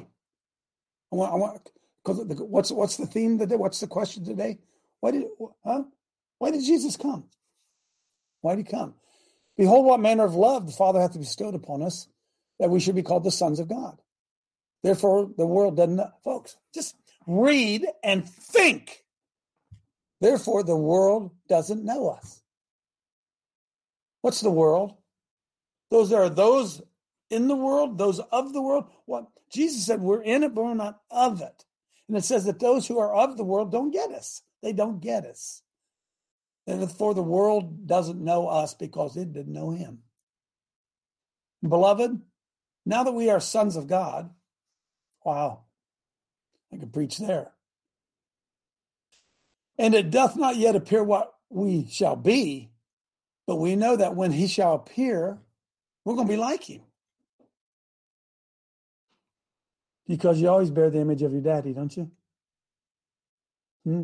I 1.12 1.16
want, 1.16 1.34
I 1.34 1.36
want 1.36 1.70
because 2.04 2.20
what's 2.42 2.72
what's 2.72 2.98
the 2.98 3.06
theme 3.06 3.40
today? 3.40 3.56
What's 3.56 3.80
the 3.80 3.88
question 3.88 4.26
today? 4.26 4.60
Why 5.00 5.12
did 5.12 5.24
huh? 5.64 5.84
Why 6.38 6.52
did 6.52 6.64
Jesus 6.64 6.98
come? 6.98 7.26
Why 8.42 8.56
did 8.56 8.68
he 8.68 8.72
come? 8.72 8.96
Behold, 9.58 9.86
what 9.86 10.00
manner 10.00 10.26
of 10.26 10.36
love 10.36 10.66
the 10.66 10.74
Father 10.74 11.00
hath 11.00 11.18
bestowed 11.18 11.56
upon 11.56 11.82
us, 11.82 12.08
that 12.60 12.70
we 12.70 12.80
should 12.80 12.96
be 12.96 13.04
called 13.04 13.24
the 13.24 13.32
sons 13.32 13.60
of 13.60 13.70
God. 13.70 14.02
Therefore, 14.82 15.30
the 15.38 15.46
world 15.46 15.78
doesn't. 15.78 16.02
Folks, 16.24 16.58
just 16.74 16.96
read 17.26 17.86
and 18.04 18.28
think. 18.28 19.04
Therefore, 20.20 20.64
the 20.64 20.76
world 20.76 21.32
doesn't 21.48 21.86
know 21.86 22.10
us. 22.10 22.42
What's 24.22 24.42
the 24.42 24.52
world? 24.52 24.96
Those 25.92 26.12
are 26.12 26.30
those 26.30 26.82
in 27.30 27.48
the 27.48 27.56
world, 27.56 27.98
those 27.98 28.20
of 28.20 28.54
the 28.54 28.62
world. 28.62 28.86
What 29.06 29.28
Jesus 29.52 29.86
said, 29.86 30.02
we're 30.02 30.22
in 30.22 30.44
it, 30.44 30.56
but 30.56 30.64
we're 30.64 30.74
not 30.74 31.02
of 31.12 31.42
it. 31.42 31.66
And 32.14 32.20
it 32.20 32.26
says 32.26 32.46
that 32.46 32.60
those 32.60 32.86
who 32.86 33.00
are 33.00 33.12
of 33.12 33.38
the 33.38 33.44
world 33.44 33.72
don't 33.72 33.90
get 33.90 34.12
us. 34.12 34.44
They 34.62 34.72
don't 34.72 35.00
get 35.00 35.26
us. 35.26 35.64
Therefore, 36.68 37.16
the 37.16 37.24
world 37.24 37.88
doesn't 37.88 38.24
know 38.24 38.48
us 38.48 38.76
because 38.76 39.18
it 39.18 39.34
didn't 39.34 39.52
know 39.52 39.72
him. 39.72 40.04
Beloved, 41.68 42.22
now 42.86 43.04
that 43.04 43.14
we 43.14 43.32
are 43.32 43.40
sons 43.40 43.76
of 43.76 43.88
God, 43.88 44.30
wow, 45.26 45.64
I 46.72 46.78
could 46.78 46.94
preach 46.94 47.18
there. 47.18 47.50
And 49.80 49.96
it 49.96 50.12
doth 50.12 50.36
not 50.36 50.56
yet 50.56 50.76
appear 50.76 51.04
what 51.04 51.34
we 51.50 51.88
shall 51.90 52.16
be, 52.16 52.70
but 53.48 53.56
we 53.56 53.76
know 53.76 53.96
that 53.96 54.16
when 54.16 54.32
he 54.32 54.46
shall 54.46 54.76
appear, 54.76 55.40
we're 56.06 56.14
going 56.14 56.28
to 56.28 56.34
be 56.34 56.38
like 56.38 56.66
him. 56.66 56.84
Because 60.08 60.42
you 60.42 60.50
always 60.50 60.70
bear 60.70 60.90
the 60.90 61.00
image 61.00 61.22
of 61.22 61.32
your 61.32 61.42
daddy, 61.42 61.74
don't 61.74 61.96
you? 61.96 62.12
Hmm? 63.86 64.04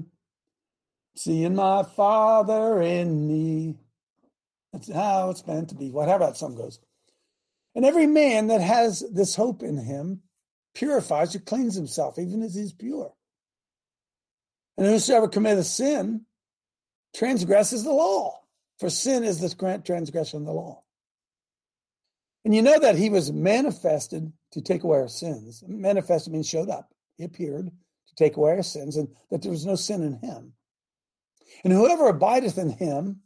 Seeing 1.15 1.55
my 1.55 1.83
father 1.83 2.81
in 2.81 3.27
me. 3.27 3.77
That's 4.71 4.91
how 4.91 5.29
it's 5.29 5.45
meant 5.45 5.69
to 5.69 5.75
be. 5.75 5.91
What? 5.91 6.07
Whatever 6.07 6.25
that 6.27 6.37
song 6.37 6.55
goes. 6.55 6.79
And 7.75 7.85
every 7.85 8.07
man 8.07 8.47
that 8.47 8.61
has 8.61 9.03
this 9.11 9.35
hope 9.35 9.63
in 9.63 9.77
him 9.77 10.21
purifies 10.73 11.35
or 11.35 11.39
cleans 11.39 11.75
himself, 11.75 12.17
even 12.17 12.41
as 12.41 12.55
he's 12.55 12.73
pure. 12.73 13.13
And 14.77 14.87
whosoever 14.87 15.27
committeth 15.27 15.65
sin 15.65 16.25
transgresses 17.15 17.83
the 17.83 17.91
law, 17.91 18.39
for 18.79 18.89
sin 18.89 19.23
is 19.23 19.41
the 19.41 19.81
transgression 19.83 20.39
of 20.39 20.45
the 20.45 20.53
law. 20.53 20.83
And 22.49 22.55
you 22.55 22.63
know 22.63 22.79
that 22.79 22.95
he 22.95 23.11
was 23.11 23.31
manifested 23.31 24.33
to 24.53 24.61
take 24.61 24.83
away 24.83 24.97
our 24.97 25.07
sins. 25.07 25.63
Manifested 25.67 26.33
means 26.33 26.49
showed 26.49 26.67
up. 26.67 26.91
He 27.15 27.23
appeared 27.23 27.67
to 27.67 28.15
take 28.15 28.37
away 28.37 28.53
our 28.53 28.63
sins, 28.63 28.97
and 28.97 29.07
that 29.29 29.43
there 29.43 29.51
was 29.51 29.67
no 29.67 29.75
sin 29.75 30.01
in 30.01 30.13
him. 30.13 30.53
And 31.63 31.71
whoever 31.71 32.07
abideth 32.07 32.57
in 32.57 32.71
him 32.71 33.19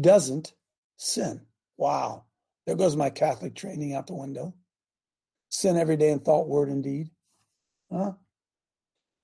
doesn't 0.00 0.54
sin. 0.96 1.42
Wow. 1.76 2.24
There 2.64 2.74
goes 2.74 2.96
my 2.96 3.10
Catholic 3.10 3.54
training 3.54 3.92
out 3.92 4.06
the 4.06 4.14
window. 4.14 4.54
Sin 5.50 5.76
every 5.76 5.98
day 5.98 6.08
in 6.08 6.20
thought, 6.20 6.48
word, 6.48 6.70
and 6.70 6.82
deed. 6.82 7.10
Huh? 7.92 8.12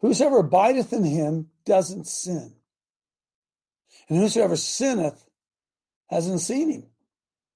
Whosoever 0.00 0.40
abideth 0.40 0.92
in 0.92 1.04
him 1.04 1.48
doesn't 1.64 2.08
sin. 2.08 2.56
And 4.10 4.18
whosoever 4.18 4.56
sinneth 4.56 5.24
hasn't 6.10 6.42
seen 6.42 6.70
him, 6.70 6.90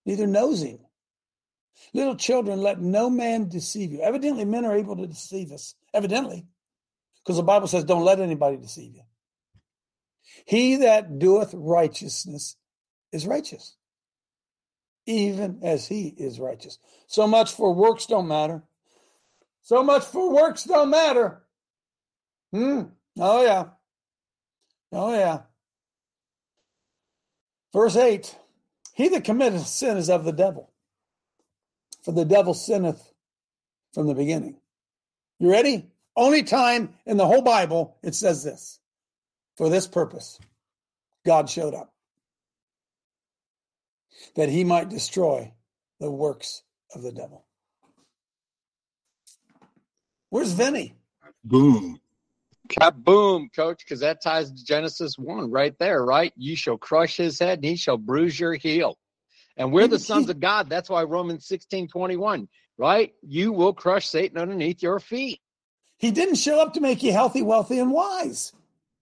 neither 0.09 0.27
knows 0.27 0.63
him. 0.63 0.79
Little 1.93 2.17
children, 2.17 2.63
let 2.63 2.81
no 2.81 3.11
man 3.11 3.49
deceive 3.49 3.93
you. 3.93 4.01
Evidently, 4.01 4.47
men 4.47 4.65
are 4.65 4.75
able 4.75 4.97
to 4.97 5.07
deceive 5.07 5.53
us. 5.53 5.75
Evidently. 5.93 6.47
Because 7.23 7.37
the 7.37 7.43
Bible 7.43 7.69
says, 7.69 7.85
don't 7.85 8.07
let 8.07 8.19
anybody 8.19 8.57
deceive 8.57 8.95
you. 8.95 9.03
He 10.47 10.77
that 10.77 11.19
doeth 11.19 11.53
righteousness 11.53 12.57
is 13.13 13.27
righteous, 13.27 13.77
even 15.05 15.61
as 15.63 15.87
he 15.87 16.07
is 16.07 16.41
righteous. 16.41 16.79
So 17.07 17.27
much 17.27 17.53
for 17.53 17.75
works 17.75 18.07
don't 18.07 18.29
matter. 18.29 18.63
So 19.61 19.83
much 19.83 20.05
for 20.05 20.33
works 20.33 20.65
don't 20.65 20.89
matter. 20.89 21.43
Hmm. 22.51 22.83
Oh, 23.21 23.43
yeah. 23.43 23.65
Oh, 24.91 25.13
yeah. 25.13 25.41
Verse 27.75 27.97
8 27.97 28.35
He 28.99 29.07
that 29.11 29.23
committeth 29.23 29.69
sin 29.69 29.97
is 29.97 30.11
of 30.11 30.25
the 30.25 30.33
devil, 30.33 30.73
for 32.03 32.11
the 32.11 32.25
devil 32.25 32.53
sinneth 32.53 33.13
from 33.95 34.09
the 34.09 34.15
beginning. 34.15 34.57
You 35.39 35.53
ready? 35.53 35.87
Only 36.17 36.43
time 36.43 36.95
in 37.07 37.17
the 37.17 37.25
whole 37.25 37.43
Bible 37.43 37.97
it 38.03 38.17
says 38.17 38.43
this. 38.43 38.81
For 39.57 39.69
this 39.69 39.87
purpose, 39.87 40.41
God 41.25 41.49
showed 41.49 41.75
up 41.75 41.95
that 44.35 44.49
he 44.49 44.65
might 44.65 44.89
destroy 44.89 45.53
the 46.01 46.11
works 46.11 46.65
of 46.93 47.03
the 47.03 47.13
devil. 47.13 47.45
Where's 50.29 50.55
Vinny? 50.55 50.97
Boom. 51.45 52.01
Kaboom, 52.69 53.53
coach, 53.55 53.79
because 53.85 54.01
that 54.01 54.23
ties 54.23 54.51
to 54.51 54.65
Genesis 54.65 55.19
1 55.19 55.51
right 55.51 55.75
there, 55.79 56.05
right? 56.05 56.33
You 56.37 56.57
shall 56.57 56.79
crush 56.79 57.17
his 57.17 57.39
head 57.39 57.59
and 57.59 57.65
he 57.65 57.77
shall 57.77 57.97
bruise 57.97 58.39
your 58.39 58.55
heel. 58.55 58.99
And 59.57 59.73
we're 59.73 59.89
the 59.89 59.99
sons 59.99 60.31
of 60.31 60.39
God. 60.39 60.71
That's 60.71 60.89
why 60.89 61.03
Romans 61.03 61.47
16 61.47 61.89
21, 61.89 62.49
right? 62.77 63.13
You 63.23 63.53
will 63.53 63.73
crush 63.73 64.09
Satan 64.09 64.39
underneath 64.39 64.83
your 64.83 65.01
feet. 65.01 65.41
He 65.99 66.13
didn't 66.13 66.37
show 66.37 66.61
up 66.61 66.75
to 66.75 66.81
make 66.81 67.03
you 67.03 67.13
healthy, 67.13 67.43
wealthy, 67.43 67.81
and 67.81 67.91
wise. 67.91 68.53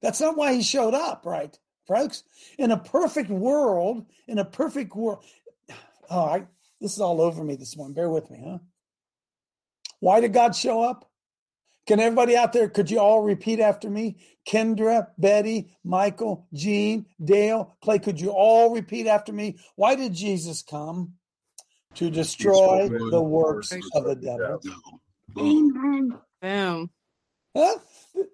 That's 0.00 0.20
not 0.20 0.37
why 0.37 0.54
he 0.54 0.62
showed 0.62 0.94
up, 0.94 1.26
right, 1.26 1.56
folks? 1.87 2.23
In 2.58 2.70
a 2.70 2.78
perfect 2.78 3.28
world, 3.28 4.06
in 4.26 4.38
a 4.38 4.44
perfect 4.44 4.96
world. 4.96 5.25
All 6.08 6.26
right, 6.26 6.46
oh, 6.46 6.54
this 6.80 6.94
is 6.94 7.00
all 7.00 7.20
over 7.20 7.44
me 7.44 7.56
this 7.56 7.76
morning. 7.76 7.94
Bear 7.94 8.08
with 8.08 8.30
me, 8.30 8.42
huh? 8.42 8.58
Why 10.00 10.20
did 10.20 10.32
God 10.32 10.54
show 10.54 10.82
up? 10.82 11.11
Can 11.87 12.00
everybody 12.00 12.37
out 12.37 12.52
there, 12.52 12.69
could 12.69 12.90
you 12.90 12.99
all 12.99 13.23
repeat 13.23 13.61
after 13.61 13.88
me? 13.88 14.16
Kendra, 14.49 15.09
Betty, 15.19 15.71
Michael, 15.85 16.47
Jean, 16.52 17.07
Dale, 17.23 17.76
Clay, 17.81 17.99
could 17.99 18.21
you 18.21 18.31
all 18.31 18.75
repeat 18.75 19.07
after 19.07 19.33
me? 19.33 19.59
Why 19.76 19.95
did 19.95 20.12
Jesus 20.12 20.62
come? 20.62 21.14
To 21.95 22.11
destroy 22.11 22.88
the 22.88 23.23
works 23.23 23.73
of 23.95 24.05
the 24.05 24.16
devil. 24.16 24.61
Amen. 25.38 26.19
Boom. 26.43 26.90
Huh? 27.57 27.78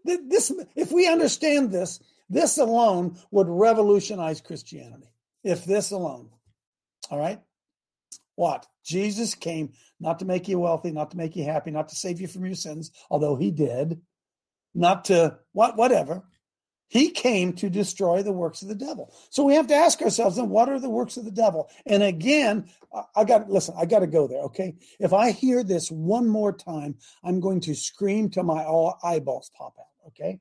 This, 0.04 0.52
if 0.74 0.90
we 0.90 1.06
understand 1.06 1.70
this, 1.70 2.00
this 2.28 2.58
alone 2.58 3.16
would 3.30 3.46
revolutionize 3.48 4.40
Christianity. 4.40 5.12
If 5.44 5.64
this 5.64 5.92
alone, 5.92 6.30
all 7.10 7.18
right? 7.20 7.40
What? 8.34 8.66
Jesus 8.84 9.34
came 9.34 9.72
not 10.00 10.18
to 10.18 10.24
make 10.24 10.48
you 10.48 10.58
wealthy, 10.58 10.90
not 10.90 11.10
to 11.12 11.16
make 11.16 11.36
you 11.36 11.44
happy, 11.44 11.70
not 11.70 11.88
to 11.90 11.96
save 11.96 12.20
you 12.20 12.28
from 12.28 12.44
your 12.44 12.54
sins, 12.54 12.90
although 13.10 13.36
he 13.36 13.50
did, 13.50 14.00
not 14.74 15.04
to 15.06 15.38
what 15.52 15.76
whatever. 15.76 16.24
He 16.88 17.08
came 17.10 17.54
to 17.54 17.70
destroy 17.70 18.22
the 18.22 18.34
works 18.34 18.60
of 18.60 18.68
the 18.68 18.74
devil. 18.74 19.14
So 19.30 19.44
we 19.44 19.54
have 19.54 19.68
to 19.68 19.74
ask 19.74 20.02
ourselves 20.02 20.36
then 20.36 20.50
what 20.50 20.68
are 20.68 20.78
the 20.78 20.90
works 20.90 21.16
of 21.16 21.24
the 21.24 21.30
devil? 21.30 21.70
And 21.86 22.02
again, 22.02 22.68
I 23.16 23.24
got 23.24 23.48
listen, 23.48 23.74
I 23.78 23.86
got 23.86 24.00
to 24.00 24.06
go 24.06 24.26
there, 24.26 24.42
okay? 24.42 24.74
If 25.00 25.14
I 25.14 25.30
hear 25.30 25.64
this 25.64 25.90
one 25.90 26.28
more 26.28 26.52
time, 26.52 26.96
I'm 27.24 27.40
going 27.40 27.60
to 27.60 27.74
scream 27.74 28.28
till 28.28 28.42
my 28.42 28.64
all 28.64 28.98
eyeballs 29.02 29.50
pop 29.56 29.74
out, 29.78 30.08
okay? 30.08 30.40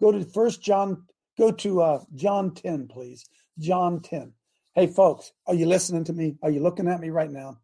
Go 0.00 0.12
to 0.12 0.24
first 0.24 0.62
John 0.62 1.06
go 1.36 1.50
to 1.50 1.80
uh, 1.82 2.00
John 2.14 2.54
10, 2.54 2.86
please. 2.86 3.26
John 3.58 4.00
10. 4.00 4.32
Hey 4.80 4.86
folks, 4.86 5.30
are 5.46 5.54
you 5.54 5.66
listening 5.66 6.04
to 6.04 6.14
me? 6.14 6.38
Are 6.42 6.48
you 6.48 6.60
looking 6.60 6.88
at 6.88 7.00
me 7.00 7.10
right 7.10 7.30
now? 7.30 7.58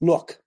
Look. 0.00 0.40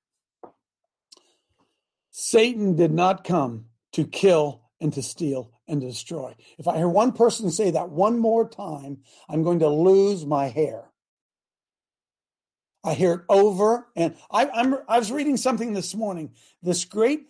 Satan 2.09 2.75
did 2.75 2.91
not 2.91 3.23
come 3.23 3.65
to 3.91 4.03
kill 4.03 4.63
and 4.81 4.91
to 4.93 5.03
steal 5.03 5.51
and 5.67 5.81
to 5.81 5.87
destroy. 5.89 6.33
If 6.57 6.67
I 6.67 6.77
hear 6.77 6.89
one 6.89 7.11
person 7.11 7.51
say 7.51 7.69
that 7.69 7.91
one 7.91 8.17
more 8.17 8.49
time, 8.49 9.01
I'm 9.29 9.43
going 9.43 9.59
to 9.59 9.69
lose 9.69 10.25
my 10.25 10.47
hair. 10.47 10.85
I 12.83 12.95
hear 12.95 13.13
it 13.13 13.21
over 13.29 13.87
and 13.95 14.15
I, 14.31 14.49
I'm 14.49 14.75
I 14.87 14.97
was 14.97 15.11
reading 15.11 15.37
something 15.37 15.73
this 15.73 15.93
morning. 15.93 16.31
This 16.63 16.85
great 16.85 17.27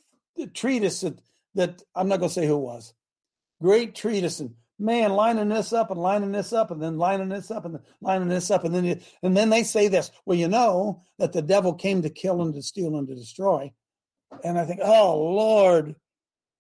treatise 0.54 1.02
that, 1.02 1.20
that 1.56 1.82
I'm 1.94 2.08
not 2.08 2.20
going 2.20 2.30
to 2.30 2.34
say 2.34 2.48
who 2.48 2.56
it 2.56 2.60
was. 2.60 2.94
Great 3.62 3.94
treatise 3.94 4.40
and 4.40 4.56
man 4.80 5.14
lining 5.14 5.50
this 5.50 5.74
up 5.74 5.92
and 5.92 6.00
lining 6.00 6.32
this 6.32 6.54
up 6.54 6.72
and 6.72 6.82
then 6.82 6.98
lining 6.98 7.30
this 7.30 7.52
up 7.52 7.66
and 7.66 7.80
lining 8.02 8.28
this 8.28 8.52
up 8.52 8.64
and 8.64 8.74
then 8.74 9.02
and 9.22 9.38
then 9.38 9.50
they 9.50 9.64
say 9.64 9.88
this. 9.88 10.12
Well, 10.26 10.38
you 10.38 10.48
know 10.48 11.04
that 11.20 11.34
the 11.34 11.42
devil 11.42 11.74
came 11.74 12.02
to 12.02 12.10
kill 12.10 12.42
and 12.42 12.54
to 12.54 12.62
steal 12.62 12.98
and 12.98 13.08
to 13.08 13.16
destroy. 13.16 13.72
And 14.44 14.58
I 14.58 14.66
think, 14.66 14.80
oh 14.84 15.20
Lord, 15.20 15.96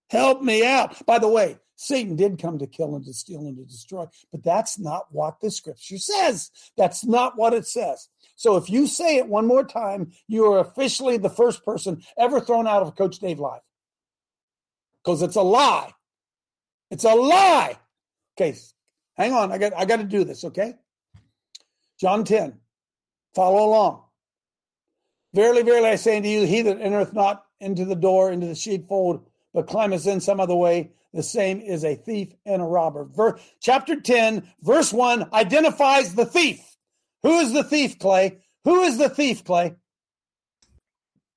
help 0.09 0.41
me 0.41 0.65
out. 0.65 1.05
By 1.05 1.19
the 1.19 1.27
way, 1.27 1.57
Satan 1.75 2.15
did 2.15 2.39
come 2.39 2.59
to 2.59 2.67
kill 2.67 2.95
and 2.95 3.03
to 3.05 3.13
steal 3.13 3.41
and 3.41 3.57
to 3.57 3.65
destroy, 3.65 4.05
but 4.31 4.43
that's 4.43 4.79
not 4.79 5.07
what 5.09 5.39
the 5.41 5.49
scripture 5.49 5.97
says. 5.97 6.51
That's 6.77 7.03
not 7.03 7.37
what 7.37 7.53
it 7.53 7.65
says. 7.65 8.09
So 8.35 8.57
if 8.57 8.69
you 8.69 8.87
say 8.87 9.17
it 9.17 9.27
one 9.27 9.47
more 9.47 9.63
time, 9.63 10.11
you 10.27 10.45
are 10.51 10.59
officially 10.59 11.17
the 11.17 11.29
first 11.29 11.65
person 11.65 12.03
ever 12.17 12.39
thrown 12.39 12.67
out 12.67 12.83
of 12.83 12.95
Coach 12.95 13.19
Dave 13.19 13.39
Live. 13.39 13.61
Because 15.03 15.21
it's 15.21 15.35
a 15.35 15.41
lie. 15.41 15.93
It's 16.89 17.03
a 17.03 17.13
lie. 17.13 17.77
Okay, 18.35 18.57
hang 19.15 19.33
on. 19.33 19.51
I 19.51 19.57
got 19.57 19.73
I 19.75 19.85
got 19.85 19.97
to 19.97 20.03
do 20.03 20.23
this, 20.23 20.43
okay? 20.45 20.75
John 21.99 22.23
10. 22.23 22.59
Follow 23.35 23.65
along. 23.65 24.03
Verily, 25.33 25.63
verily, 25.63 25.89
I 25.89 25.95
say 25.95 26.17
unto 26.17 26.29
you, 26.29 26.45
he 26.45 26.61
that 26.61 26.79
entereth 26.79 27.13
not 27.13 27.45
into 27.59 27.85
the 27.85 27.95
door, 27.95 28.31
into 28.31 28.45
the 28.45 28.55
sheepfold, 28.55 29.25
but 29.53 29.67
climbeth 29.67 30.05
in 30.05 30.19
some 30.19 30.39
other 30.39 30.55
way, 30.55 30.91
the 31.13 31.23
same 31.23 31.61
is 31.61 31.83
a 31.83 31.95
thief 31.95 32.33
and 32.45 32.61
a 32.61 32.65
robber. 32.65 33.05
Ver- 33.05 33.39
chapter 33.59 33.99
10, 33.99 34.47
verse 34.61 34.91
1 34.91 35.29
identifies 35.33 36.13
the 36.15 36.25
thief. 36.25 36.75
Who 37.23 37.39
is 37.39 37.53
the 37.53 37.63
thief, 37.63 37.99
Clay? 37.99 38.39
Who 38.63 38.81
is 38.81 38.97
the 38.97 39.09
thief, 39.09 39.43
Clay? 39.43 39.75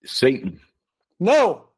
Satan. 0.05 0.61
No. 1.21 1.69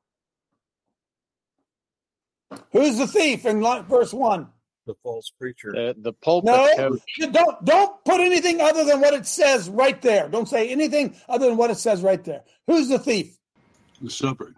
Who's 2.72 2.98
the 2.98 3.06
thief 3.06 3.44
in 3.44 3.60
verse 3.60 4.12
1? 4.12 4.48
The 4.88 4.94
false 5.02 5.30
preacher. 5.38 5.70
The, 5.70 5.94
the 5.98 6.14
pulpit 6.14 6.46
No, 6.50 6.66
coach. 6.74 7.02
don't 7.30 7.62
don't 7.66 8.04
put 8.06 8.22
anything 8.22 8.62
other 8.62 8.86
than 8.86 9.02
what 9.02 9.12
it 9.12 9.26
says 9.26 9.68
right 9.68 10.00
there. 10.00 10.30
Don't 10.30 10.48
say 10.48 10.70
anything 10.70 11.14
other 11.28 11.46
than 11.46 11.58
what 11.58 11.70
it 11.70 11.76
says 11.76 12.00
right 12.00 12.24
there. 12.24 12.40
Who's 12.66 12.88
the 12.88 12.98
thief? 12.98 13.36
The 14.00 14.08
shepherd. 14.08 14.56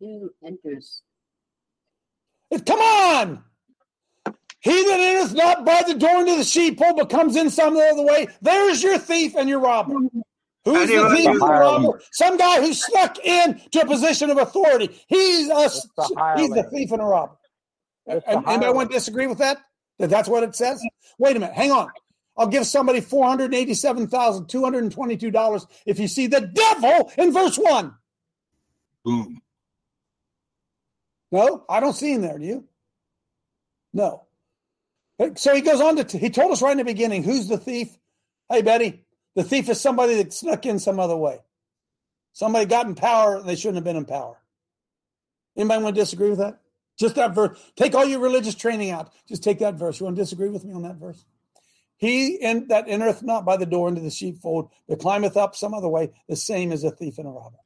Who 0.00 0.30
enters? 0.42 1.02
It- 2.50 2.64
Come 2.64 2.80
on! 2.80 3.44
He 4.60 4.84
that 4.86 5.00
entereth 5.00 5.34
not 5.34 5.66
by 5.66 5.82
the 5.86 5.92
door 5.92 6.20
into 6.20 6.36
the 6.36 6.44
sheepfold, 6.44 6.96
but 6.96 7.10
comes 7.10 7.36
in 7.36 7.50
some 7.50 7.76
other 7.76 8.02
way. 8.04 8.28
There's 8.40 8.82
your 8.82 8.96
thief 8.96 9.34
and 9.36 9.50
your 9.50 9.60
robber. 9.60 9.92
Who's 10.64 10.88
the 10.88 11.14
thief 11.14 11.26
and 11.26 11.40
the 11.42 11.46
robber? 11.46 12.00
Some 12.12 12.38
guy 12.38 12.62
who 12.62 12.72
snuck 12.72 13.18
in 13.22 13.60
to 13.72 13.80
a 13.82 13.86
position 13.86 14.30
of 14.30 14.38
authority. 14.38 14.98
He's 15.08 15.48
a, 15.48 15.68
the 15.98 16.34
he's 16.38 16.50
the 16.50 16.62
thief 16.72 16.90
and 16.90 17.02
a 17.02 17.04
robber. 17.04 17.34
It's 18.08 18.24
the 18.24 18.32
Anybody 18.32 18.56
hireling. 18.56 18.76
want 18.76 18.90
to 18.90 18.96
disagree 18.96 19.26
with 19.26 19.38
that? 19.38 19.58
That 19.98 20.10
that's 20.10 20.28
what 20.28 20.42
it 20.42 20.56
says? 20.56 20.82
Wait 21.18 21.36
a 21.36 21.40
minute. 21.40 21.54
Hang 21.54 21.72
on. 21.72 21.90
I'll 22.36 22.46
give 22.46 22.66
somebody 22.66 23.00
four 23.00 23.26
hundred 23.26 23.54
eighty-seven 23.54 24.08
thousand 24.08 24.48
two 24.48 24.62
hundred 24.64 24.90
twenty-two 24.92 25.30
dollars 25.30 25.66
if 25.86 25.98
you 25.98 26.08
see 26.08 26.26
the 26.26 26.40
devil 26.40 27.12
in 27.18 27.32
verse 27.32 27.56
one. 27.56 27.94
Boom. 29.04 29.40
No, 31.30 31.64
I 31.68 31.80
don't 31.80 31.92
see 31.94 32.12
him 32.12 32.22
there. 32.22 32.38
Do 32.38 32.44
you? 32.44 32.64
No. 33.92 34.24
So 35.34 35.54
he 35.54 35.62
goes 35.62 35.80
on 35.80 35.96
to, 35.96 36.16
he 36.16 36.30
told 36.30 36.52
us 36.52 36.62
right 36.62 36.72
in 36.72 36.78
the 36.78 36.84
beginning, 36.84 37.24
who's 37.24 37.48
the 37.48 37.58
thief? 37.58 37.88
Hey, 38.48 38.62
Betty, 38.62 39.04
the 39.34 39.42
thief 39.42 39.68
is 39.68 39.80
somebody 39.80 40.14
that 40.14 40.32
snuck 40.32 40.64
in 40.64 40.78
some 40.78 41.00
other 41.00 41.16
way. 41.16 41.40
Somebody 42.32 42.66
got 42.66 42.86
in 42.86 42.94
power 42.94 43.36
and 43.38 43.48
they 43.48 43.56
shouldn't 43.56 43.76
have 43.76 43.84
been 43.84 43.96
in 43.96 44.04
power. 44.04 44.38
Anybody 45.56 45.82
want 45.82 45.96
to 45.96 46.00
disagree 46.02 46.30
with 46.30 46.38
that? 46.38 46.60
Just 46.98 47.14
that 47.14 47.34
verse. 47.34 47.58
Take 47.76 47.94
all 47.94 48.04
your 48.04 48.20
religious 48.20 48.54
training 48.54 48.90
out. 48.90 49.12
Just 49.28 49.44
take 49.44 49.60
that 49.60 49.74
verse. 49.74 50.00
You 50.00 50.04
want 50.04 50.16
to 50.16 50.22
disagree 50.22 50.48
with 50.48 50.64
me 50.64 50.74
on 50.74 50.82
that 50.82 50.96
verse? 50.96 51.24
He 51.96 52.36
in, 52.36 52.68
that 52.68 52.88
entereth 52.88 53.22
not 53.22 53.44
by 53.44 53.56
the 53.56 53.66
door 53.66 53.88
into 53.88 54.00
the 54.00 54.10
sheepfold, 54.10 54.70
but 54.88 55.00
climbeth 55.00 55.36
up 55.36 55.56
some 55.56 55.74
other 55.74 55.88
way, 55.88 56.10
the 56.28 56.36
same 56.36 56.72
as 56.72 56.84
a 56.84 56.90
thief 56.90 57.18
and 57.18 57.26
a 57.26 57.30
robber. 57.30 57.58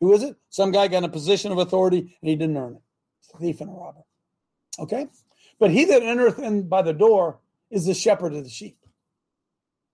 Who 0.00 0.12
is 0.12 0.22
it? 0.22 0.36
Some 0.50 0.72
guy 0.72 0.88
got 0.88 0.98
in 0.98 1.04
a 1.04 1.08
position 1.08 1.52
of 1.52 1.58
authority 1.58 1.98
and 1.98 2.28
he 2.28 2.34
didn't 2.34 2.56
earn 2.56 2.74
it. 2.74 2.82
It's 3.20 3.34
a 3.34 3.38
thief 3.38 3.60
and 3.60 3.70
a 3.70 3.72
robber. 3.72 4.02
Okay? 4.78 5.06
But 5.60 5.70
he 5.70 5.84
that 5.86 6.02
entereth 6.02 6.40
in 6.40 6.68
by 6.68 6.82
the 6.82 6.92
door 6.92 7.38
is 7.70 7.86
the 7.86 7.94
shepherd 7.94 8.34
of 8.34 8.42
the 8.42 8.50
sheep. 8.50 8.78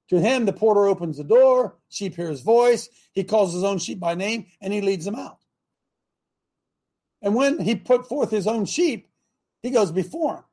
To 0.08 0.18
him, 0.18 0.46
the 0.46 0.54
porter 0.54 0.86
opens 0.86 1.18
the 1.18 1.24
door, 1.24 1.76
sheep 1.90 2.16
hear 2.16 2.30
his 2.30 2.40
voice, 2.40 2.88
he 3.12 3.24
calls 3.24 3.52
his 3.52 3.64
own 3.64 3.78
sheep 3.78 4.00
by 4.00 4.14
name, 4.14 4.46
and 4.62 4.72
he 4.72 4.80
leads 4.80 5.04
them 5.04 5.14
out. 5.14 5.37
And 7.22 7.34
when 7.34 7.58
he 7.58 7.74
put 7.74 8.08
forth 8.08 8.30
his 8.30 8.46
own 8.46 8.64
sheep, 8.64 9.08
he 9.62 9.70
goes 9.70 9.90
before 9.90 10.36
him. 10.36 10.44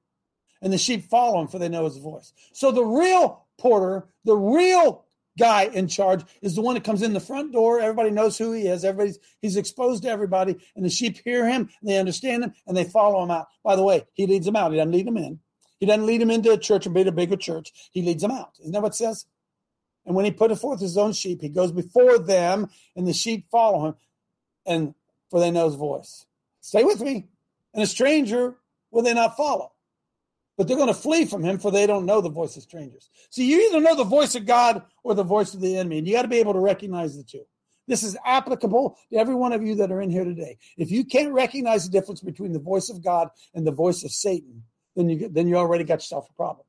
And 0.62 0.74
the 0.74 0.78
sheep 0.78 1.06
follow 1.06 1.42
him, 1.42 1.48
for 1.48 1.60
they 1.60 1.70
know 1.70 1.86
his 1.86 1.98
voice. 1.98 2.34
So 2.54 2.72
the 2.72 2.84
real 2.84 3.46
porter, 3.58 4.08
the 4.24 4.36
real 4.36 5.06
guy 5.38 5.66
in 5.66 5.88
charge, 5.88 6.24
is 6.42 6.56
the 6.56 6.62
one 6.62 6.76
that 6.76 6.84
comes 6.84 7.02
in 7.02 7.14
the 7.14 7.20
front 7.20 7.52
door. 7.52 7.80
Everybody 7.80 8.10
knows 8.10 8.38
who 8.38 8.52
he 8.52 8.68
is. 8.68 8.84
Everybody's 8.84 9.20
he's 9.42 9.58
exposed 9.58 10.04
to 10.04 10.10
everybody, 10.10 10.56
and 10.76 10.84
the 10.84 10.90
sheep 10.90 11.20
hear 11.24 11.48
him, 11.48 11.70
and 11.82 11.90
they 11.90 12.00
understand 12.00 12.44
him, 12.44 12.54
and 12.66 12.76
they 12.76 12.86
follow 12.86 13.22
him 13.22 13.32
out. 13.32 13.48
By 13.64 13.76
the 13.76 13.84
way, 13.84 14.06
he 14.14 14.26
leads 14.26 14.46
them 14.46 14.56
out. 14.56 14.72
He 14.72 14.78
doesn't 14.78 14.92
lead 14.92 15.08
them 15.08 15.18
in. 15.18 15.40
He 15.80 15.86
doesn't 15.86 16.06
lead 16.06 16.22
them 16.22 16.32
into 16.32 16.52
a 16.52 16.58
church 16.58 16.86
and 16.86 16.96
build 16.96 17.08
a 17.08 17.12
bigger 17.12 17.36
church. 17.36 17.72
He 17.92 18.02
leads 18.02 18.22
them 18.22 18.32
out. 18.32 18.54
Isn't 18.60 18.72
that 18.72 18.82
what 18.82 18.94
it 18.94 18.96
says? 18.96 19.26
And 20.06 20.16
when 20.16 20.26
he 20.26 20.32
put 20.32 20.58
forth 20.58 20.80
his 20.80 20.98
own 20.98 21.14
sheep, 21.14 21.42
he 21.42 21.50
goes 21.50 21.72
before 21.72 22.18
them, 22.18 22.70
and 22.96 23.08
the 23.08 23.14
sheep 23.14 23.48
follow 23.52 23.88
him, 23.88 23.96
and 24.66 24.96
for 25.30 25.40
they 25.40 25.52
know 25.52 25.66
his 25.66 25.76
voice. 25.76 26.26
Stay 26.66 26.84
with 26.84 27.00
me. 27.00 27.28
And 27.76 27.84
a 27.84 27.88
stranger 27.88 28.56
will 28.90 29.04
they 29.04 29.14
not 29.14 29.38
follow. 29.38 29.74
But 30.58 30.68
they're 30.68 30.78
going 30.78 30.88
to 30.88 30.96
flee 30.96 31.26
from 31.26 31.44
him, 31.44 31.60
for 31.60 31.70
they 31.70 31.86
don't 31.86 32.08
know 32.08 32.22
the 32.22 32.30
voice 32.30 32.58
of 32.58 32.64
strangers. 32.64 33.12
So 33.30 33.44
you 33.44 33.68
either 33.68 33.82
know 33.82 33.96
the 33.96 34.04
voice 34.04 34.34
of 34.34 34.48
God 34.48 34.82
or 35.04 35.14
the 35.14 35.24
voice 35.24 35.54
of 35.54 35.62
the 35.62 35.78
enemy, 35.78 36.00
and 36.00 36.08
you 36.08 36.14
got 36.14 36.24
to 36.24 36.28
be 36.28 36.40
able 36.40 36.54
to 36.54 36.60
recognize 36.60 37.16
the 37.16 37.24
two. 37.24 37.44
This 37.88 38.02
is 38.02 38.18
applicable 38.26 38.98
to 39.12 39.18
every 39.18 39.36
one 39.36 39.54
of 39.54 39.62
you 39.62 39.76
that 39.76 39.92
are 39.92 40.02
in 40.02 40.10
here 40.10 40.24
today. 40.24 40.58
If 40.76 40.90
you 40.90 41.06
can't 41.06 41.34
recognize 41.34 41.86
the 41.86 41.92
difference 41.92 42.22
between 42.22 42.52
the 42.52 42.60
voice 42.60 42.90
of 42.90 43.04
God 43.04 43.30
and 43.54 43.68
the 43.68 43.72
voice 43.72 44.04
of 44.04 44.12
Satan, 44.12 44.64
then 44.96 45.08
you 45.08 45.30
then 45.30 45.48
you 45.48 45.58
already 45.58 45.84
got 45.84 45.96
yourself 45.96 46.28
a 46.32 46.34
problem. 46.34 46.66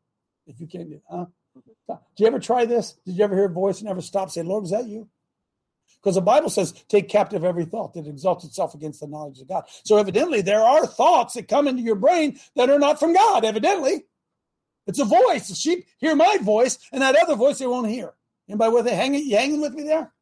If 0.47 0.61
you 0.61 0.67
can't 0.67 0.91
do, 0.91 1.01
huh? 1.09 1.27
Mm-hmm. 1.57 1.95
Did 2.17 2.23
you 2.23 2.27
ever 2.27 2.39
try 2.39 2.67
this? 2.67 2.99
Did 3.07 3.17
you 3.17 3.25
ever 3.25 3.35
hear 3.35 3.47
a 3.47 3.51
voice 3.51 3.81
and 3.81 3.89
ever 3.89 4.03
stop? 4.03 4.31
Say, 4.31 4.43
Lord, 4.43 4.65
is 4.65 4.73
that 4.73 4.87
you? 4.87 5.09
Because 6.07 6.15
the 6.15 6.21
Bible 6.21 6.51
says, 6.51 6.73
take 6.87 7.09
captive 7.09 7.43
every 7.43 7.65
thought 7.65 7.95
that 7.95 8.07
exalts 8.07 8.45
itself 8.45 8.75
against 8.75 9.01
the 9.01 9.09
knowledge 9.09 9.41
of 9.41 9.49
God. 9.49 9.65
So 9.83 9.97
evidently, 9.97 10.41
there 10.41 10.61
are 10.61 10.87
thoughts 10.87 11.35
that 11.35 11.49
come 11.49 11.67
into 11.67 11.83
your 11.83 11.97
brain 11.97 12.39
that 12.55 12.71
are 12.71 12.79
not 12.79 13.01
from 13.01 13.13
God, 13.13 13.45
evidently. 13.45 14.05
It's 14.87 15.01
a 15.01 15.05
voice. 15.05 15.49
The 15.49 15.57
sheep 15.57 15.85
hear 15.99 16.15
my 16.15 16.39
voice, 16.41 16.79
and 16.93 17.03
that 17.03 17.17
other 17.21 17.35
voice 17.35 17.59
they 17.59 17.67
won't 17.67 17.91
hear. 17.91 18.13
Anybody 18.49 18.73
with 18.73 18.87
it? 18.87 18.93
Hanging, 18.93 19.27
you 19.27 19.37
hanging 19.37 19.61
with 19.61 19.75
me 19.75 19.83
there? 19.83 20.13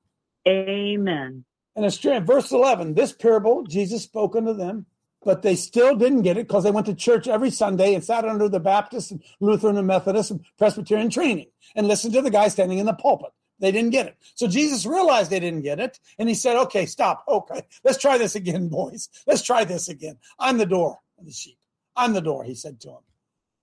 Amen. 0.48 1.44
And 1.76 1.84
it's 1.84 1.98
true. 1.98 2.18
Verse 2.20 2.50
11, 2.50 2.94
this 2.94 3.12
parable, 3.12 3.64
Jesus 3.64 4.04
spoke 4.04 4.36
unto 4.36 4.54
them, 4.54 4.86
but 5.22 5.42
they 5.42 5.54
still 5.54 5.94
didn't 5.96 6.22
get 6.22 6.38
it 6.38 6.48
because 6.48 6.64
they 6.64 6.70
went 6.70 6.86
to 6.86 6.94
church 6.94 7.28
every 7.28 7.50
Sunday 7.50 7.92
and 7.92 8.02
sat 8.02 8.24
under 8.24 8.48
the 8.48 8.58
Baptist 8.58 9.10
and 9.10 9.22
Lutheran 9.38 9.76
and 9.76 9.86
Methodist 9.86 10.30
and 10.30 10.46
Presbyterian 10.56 11.10
training 11.10 11.48
and 11.76 11.86
listened 11.86 12.14
to 12.14 12.22
the 12.22 12.30
guy 12.30 12.48
standing 12.48 12.78
in 12.78 12.86
the 12.86 12.94
pulpit. 12.94 13.32
They 13.60 13.70
didn't 13.72 13.90
get 13.90 14.06
it. 14.06 14.16
So 14.34 14.46
Jesus 14.46 14.84
realized 14.84 15.30
they 15.30 15.40
didn't 15.40 15.62
get 15.62 15.80
it. 15.80 16.00
And 16.18 16.28
he 16.28 16.34
said, 16.34 16.56
okay, 16.56 16.86
stop. 16.86 17.24
Okay, 17.28 17.62
let's 17.84 17.98
try 17.98 18.18
this 18.18 18.34
again, 18.34 18.68
boys. 18.80 19.08
Let's 19.26 19.42
try 19.42 19.64
this 19.64 19.88
again. 19.88 20.18
I'm 20.38 20.58
the 20.58 20.66
door 20.66 20.98
of 21.18 21.26
the 21.26 21.32
sheep. 21.32 21.58
I'm 21.96 22.12
the 22.12 22.20
door, 22.20 22.44
he 22.44 22.54
said 22.54 22.80
to 22.80 22.90
him. 22.90 22.98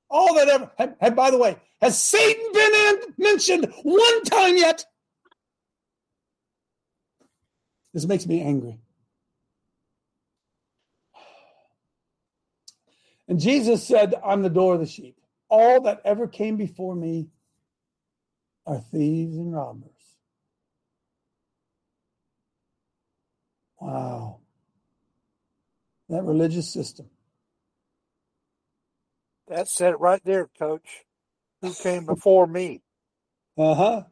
All 0.10 0.34
that 0.36 0.48
ever, 0.50 0.72
and, 1.00 1.16
by 1.16 1.32
the 1.32 1.38
way, 1.38 1.58
has 1.82 2.02
Satan 2.02 2.46
been 2.54 2.74
in, 2.74 2.98
mentioned 3.18 3.74
one 3.84 4.24
time 4.24 4.58
yet? 4.58 4.86
This 7.94 8.06
makes 8.06 8.26
me 8.28 8.42
angry. 8.42 8.78
And 13.28 13.40
Jesus 13.40 13.86
said, 13.86 14.16
I'm 14.26 14.42
the 14.42 14.50
door 14.50 14.74
of 14.74 14.82
the 14.82 14.86
sheep. 14.86 15.16
All 15.50 15.82
that 15.82 16.02
ever 16.04 16.28
came 16.28 16.58
before 16.58 16.96
me 16.96 17.28
are 18.66 18.80
thieves 18.92 19.38
and 19.38 19.54
robbers. 19.54 19.90
Wow. 23.80 24.40
That 26.10 26.24
religious 26.24 26.72
system. 26.72 27.10
That's 29.48 29.80
it 29.82 30.00
right 30.00 30.22
there, 30.24 30.50
Coach. 30.60 31.06
Who 31.62 31.74
came 31.74 32.06
before 32.06 32.48
me? 32.48 32.82
Uh 33.58 33.76
huh. 33.76 34.04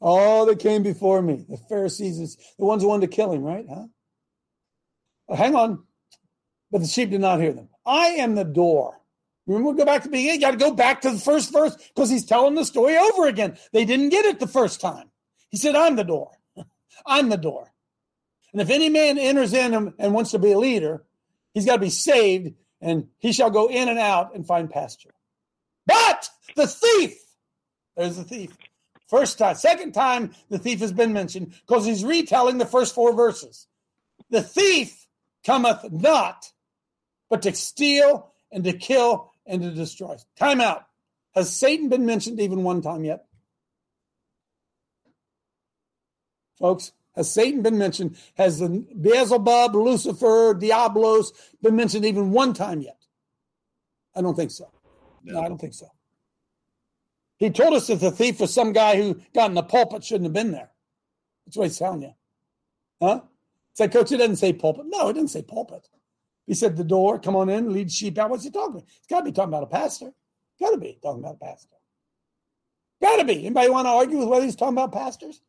All 0.00 0.46
that 0.46 0.58
came 0.58 0.82
before 0.82 1.22
me, 1.22 1.44
the 1.48 1.56
Pharisees, 1.56 2.18
is 2.18 2.36
the 2.58 2.64
ones 2.64 2.82
who 2.82 2.88
wanted 2.88 3.10
to 3.10 3.16
kill 3.16 3.32
him, 3.32 3.42
right? 3.42 3.66
Huh? 3.68 3.86
Well, 5.26 5.38
hang 5.38 5.54
on. 5.54 5.84
But 6.70 6.82
the 6.82 6.86
sheep 6.86 7.10
did 7.10 7.20
not 7.20 7.40
hear 7.40 7.52
them. 7.52 7.68
I 7.84 8.08
am 8.08 8.34
the 8.34 8.44
door. 8.44 9.00
Remember, 9.46 9.70
we 9.70 9.78
go 9.78 9.84
back 9.84 10.02
to 10.02 10.08
the 10.08 10.12
beginning. 10.12 10.34
You 10.34 10.40
got 10.40 10.50
to 10.52 10.56
go 10.56 10.72
back 10.72 11.02
to 11.02 11.10
the 11.10 11.18
first 11.18 11.52
verse 11.52 11.76
because 11.94 12.10
he's 12.10 12.24
telling 12.24 12.54
the 12.54 12.64
story 12.64 12.96
over 12.96 13.26
again. 13.26 13.56
They 13.72 13.84
didn't 13.84 14.08
get 14.08 14.24
it 14.24 14.40
the 14.40 14.48
first 14.48 14.80
time. 14.80 15.10
He 15.50 15.56
said, 15.56 15.76
I'm 15.76 15.96
the 15.96 16.04
door. 16.04 16.32
I'm 17.06 17.28
the 17.28 17.36
door. 17.36 17.72
And 18.52 18.60
if 18.60 18.70
any 18.70 18.88
man 18.88 19.18
enters 19.18 19.52
in 19.52 19.94
and 19.98 20.14
wants 20.14 20.32
to 20.32 20.38
be 20.38 20.52
a 20.52 20.58
leader, 20.58 21.04
he's 21.54 21.66
got 21.66 21.74
to 21.74 21.80
be 21.80 21.90
saved 21.90 22.54
and 22.80 23.08
he 23.18 23.32
shall 23.32 23.50
go 23.50 23.68
in 23.68 23.88
and 23.88 23.98
out 23.98 24.34
and 24.34 24.46
find 24.46 24.70
pasture. 24.70 25.14
But 25.86 26.28
the 26.56 26.66
thief, 26.66 27.18
there's 27.96 28.16
the 28.16 28.24
thief. 28.24 28.56
First 29.08 29.38
time, 29.38 29.54
second 29.54 29.92
time 29.92 30.34
the 30.48 30.58
thief 30.58 30.80
has 30.80 30.92
been 30.92 31.12
mentioned 31.12 31.54
because 31.66 31.86
he's 31.86 32.04
retelling 32.04 32.58
the 32.58 32.66
first 32.66 32.94
four 32.94 33.14
verses. 33.14 33.68
The 34.30 34.42
thief 34.42 35.06
cometh 35.44 35.92
not, 35.92 36.50
but 37.30 37.42
to 37.42 37.54
steal 37.54 38.32
and 38.50 38.64
to 38.64 38.72
kill 38.72 39.32
and 39.46 39.62
to 39.62 39.70
destroy. 39.70 40.16
Time 40.36 40.60
out. 40.60 40.86
Has 41.34 41.54
Satan 41.54 41.88
been 41.88 42.06
mentioned 42.06 42.40
even 42.40 42.62
one 42.62 42.82
time 42.82 43.04
yet? 43.04 43.26
Folks, 46.58 46.92
has 47.14 47.30
Satan 47.30 47.62
been 47.62 47.78
mentioned? 47.78 48.16
Has 48.34 48.58
the 48.58 48.86
Beelzebub, 49.00 49.74
Lucifer, 49.74 50.54
Diablos 50.54 51.32
been 51.62 51.76
mentioned 51.76 52.04
even 52.04 52.30
one 52.30 52.54
time 52.54 52.80
yet? 52.80 52.98
I 54.14 54.22
don't 54.22 54.34
think 54.34 54.50
so. 54.50 54.70
No, 55.22 55.40
I 55.40 55.48
don't 55.48 55.60
think 55.60 55.74
so. 55.74 55.88
He 57.38 57.50
told 57.50 57.74
us 57.74 57.88
that 57.88 58.00
the 58.00 58.10
thief 58.10 58.40
was 58.40 58.52
some 58.52 58.72
guy 58.72 58.96
who 58.96 59.20
got 59.34 59.50
in 59.50 59.54
the 59.54 59.62
pulpit, 59.62 60.04
shouldn't 60.04 60.24
have 60.24 60.32
been 60.32 60.52
there. 60.52 60.70
That's 61.44 61.56
what 61.56 61.64
he's 61.64 61.78
telling 61.78 62.02
you. 62.02 62.14
Huh? 63.00 63.20
It's 63.72 63.80
like, 63.80 63.92
Coach, 63.92 64.12
it 64.12 64.16
doesn't 64.18 64.36
say 64.36 64.54
pulpit. 64.54 64.86
No, 64.88 65.08
it 65.08 65.12
didn't 65.12 65.30
say 65.30 65.42
pulpit. 65.42 65.86
He 66.46 66.54
said 66.54 66.76
the 66.76 66.84
door, 66.84 67.18
come 67.18 67.36
on 67.36 67.48
in, 67.48 67.72
lead 67.72 67.90
sheep 67.90 68.18
out. 68.18 68.30
What's 68.30 68.44
he 68.44 68.50
talking 68.50 68.76
about? 68.76 68.84
He's 68.86 69.06
got 69.10 69.20
to 69.20 69.24
be 69.24 69.32
talking 69.32 69.52
about 69.52 69.64
a 69.64 69.66
pastor. 69.66 70.12
Got 70.60 70.70
to 70.70 70.78
be 70.78 70.98
talking 71.02 71.20
about 71.20 71.38
a 71.40 71.44
pastor. 71.44 71.74
Got 73.02 73.16
to 73.16 73.24
be. 73.24 73.44
Anybody 73.46 73.68
want 73.68 73.86
to 73.86 73.90
argue 73.90 74.18
with 74.18 74.28
whether 74.28 74.44
he's 74.44 74.56
talking 74.56 74.74
about 74.74 74.92
pastors? 74.92 75.42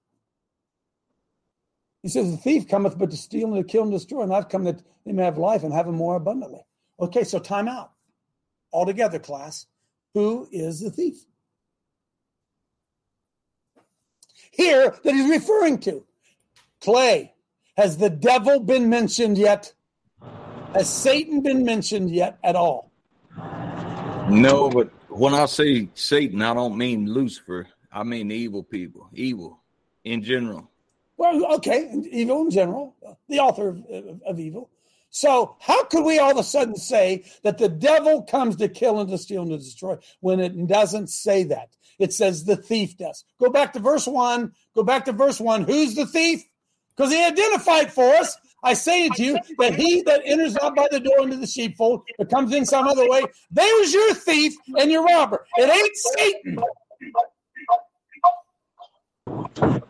He 2.02 2.10
says, 2.10 2.32
The 2.32 2.38
thief 2.38 2.68
cometh 2.68 2.98
but 2.98 3.12
to 3.12 3.18
steal 3.18 3.54
and 3.54 3.64
to 3.66 3.72
kill 3.72 3.84
and 3.84 3.92
destroy, 3.92 4.24
and 4.24 4.34
I've 4.34 4.50
come 4.50 4.64
that 4.66 4.82
they 5.06 5.12
may 5.12 5.24
have 5.24 5.38
life 5.38 5.64
and 5.64 5.74
have 5.74 5.88
it 5.88 5.92
more 5.92 6.16
abundantly. 6.16 6.66
Okay, 7.00 7.24
so 7.24 7.40
time 7.40 7.68
out. 7.68 7.92
all 8.72 8.86
together, 8.86 9.20
class. 9.20 9.68
Who 10.14 10.48
is 10.52 10.80
the 10.80 10.90
thief? 10.90 11.26
Here 14.52 14.96
that 15.04 15.14
he's 15.14 15.30
referring 15.30 15.80
to. 15.82 16.04
Clay, 16.82 17.34
has 17.76 17.98
the 17.98 18.10
devil 18.10 18.60
been 18.60 18.90
mentioned 18.90 19.38
yet? 19.38 19.74
Has 20.74 20.90
Satan 20.90 21.42
been 21.42 21.64
mentioned 21.64 22.12
yet 22.12 22.38
at 22.44 22.56
all? 22.56 22.92
No, 24.30 24.70
but 24.70 24.92
when 25.10 25.34
I 25.34 25.46
say 25.46 25.90
Satan, 25.94 26.42
I 26.42 26.54
don't 26.54 26.78
mean 26.78 27.08
Lucifer. 27.12 27.68
I 27.92 28.04
mean 28.04 28.32
evil 28.32 28.64
people, 28.64 29.10
evil 29.14 29.60
in 30.04 30.24
general. 30.24 30.70
Well, 31.18 31.56
okay, 31.56 31.90
evil 32.12 32.42
in 32.46 32.52
general, 32.52 32.96
the 33.28 33.40
author 33.40 33.70
of, 33.70 33.86
of, 33.90 34.22
of, 34.24 34.40
evil. 34.40 34.70
So, 35.10 35.56
how 35.60 35.86
could 35.86 36.04
we 36.04 36.20
all 36.20 36.32
of 36.32 36.38
a 36.38 36.44
sudden 36.44 36.76
say 36.76 37.24
that 37.44 37.58
the 37.58 37.70
devil 37.70 38.22
comes 38.24 38.58
to 38.58 38.68
kill 38.68 39.00
and 39.00 39.10
to 39.10 39.18
steal 39.18 39.42
and 39.44 39.52
to 39.52 39.58
destroy 39.58 39.98
when 40.20 40.40
it 40.40 40.68
doesn't 40.68 41.10
say 41.10 41.44
that? 41.46 41.70
It 41.98 42.14
says 42.14 42.44
the 42.44 42.56
thief 42.56 42.98
does. 42.98 43.24
Go 43.40 43.50
back 43.50 43.74
to 43.74 43.80
verse 43.80 44.06
one. 44.06 44.54
Go 44.76 44.84
back 44.84 45.06
to 45.06 45.12
verse 45.12 45.40
one. 45.40 45.64
Who's 45.64 45.96
the 45.96 46.06
thief? 46.06 46.44
Because 46.96 47.12
he 47.12 47.24
identified 47.24 47.92
for 47.92 48.08
us. 48.16 48.38
I 48.64 48.74
say 48.74 49.06
it 49.06 49.14
to 49.14 49.24
you 49.24 49.40
that 49.60 49.76
he 49.76 50.02
that 50.04 50.22
enters 50.26 50.56
not 50.56 50.76
by 50.76 50.88
the 50.92 51.00
door 51.00 51.22
into 51.22 51.38
the 51.38 51.48
sheepfold, 51.48 52.02
but 52.18 52.30
comes 52.30 52.54
in 52.54 52.66
some 52.66 52.88
other 52.88 53.08
way, 53.08 53.24
there's 53.52 53.94
your 53.94 54.14
thief 54.14 54.54
and 54.80 54.92
your 54.92 55.04
robber. 55.04 55.46
It 55.58 55.70
ain't 55.70 55.96
Satan. 55.96 56.64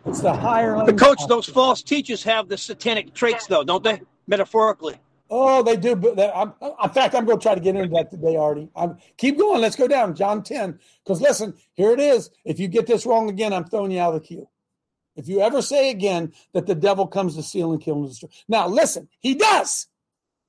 It's 0.06 0.22
the 0.22 0.34
higher. 0.34 0.76
But 0.86 0.98
coach, 0.98 1.26
those 1.28 1.48
false 1.48 1.82
teachers 1.82 2.24
have 2.24 2.50
the 2.50 2.58
satanic 2.58 3.14
traits, 3.14 3.48
though, 3.48 3.64
don't 3.64 3.84
they? 3.84 4.02
Metaphorically. 4.28 5.00
Oh, 5.30 5.62
they 5.62 5.76
do. 5.76 5.96
But 5.96 6.20
I'm, 6.36 6.54
in 6.62 6.90
fact, 6.90 7.14
I'm 7.16 7.26
going 7.26 7.40
to 7.40 7.44
try 7.44 7.56
to 7.56 7.62
get 7.62 7.76
into 7.76 7.94
that 7.96 8.10
today, 8.10 8.38
Artie. 8.38 8.70
I'm, 8.76 8.98
keep 9.18 9.38
going. 9.38 9.62
Let's 9.62 9.76
go 9.76 9.88
down. 9.88 10.16
John 10.16 10.44
10. 10.44 10.80
Because 11.04 11.22
listen, 11.22 11.54
here 11.74 11.92
it 11.92 12.00
is. 12.00 12.30
If 12.46 12.60
you 12.60 12.68
get 12.68 12.88
this 12.88 13.06
wrong 13.06 13.30
again, 13.30 13.54
I'm 13.54 13.66
throwing 13.66 13.92
you 13.92 14.00
out 14.00 14.16
of 14.16 14.22
the 14.22 14.28
queue. 14.28 14.48
If 15.18 15.28
you 15.28 15.42
ever 15.42 15.62
say 15.62 15.90
again 15.90 16.32
that 16.54 16.68
the 16.68 16.76
devil 16.76 17.08
comes 17.08 17.36
to 17.36 17.44
steal 17.44 17.74
and 17.74 17.82
kill 17.82 17.96
and 17.96 18.08
destroy. 18.08 18.30
Now, 18.48 18.68
listen, 18.68 19.10
he 19.20 19.34
does 19.36 19.88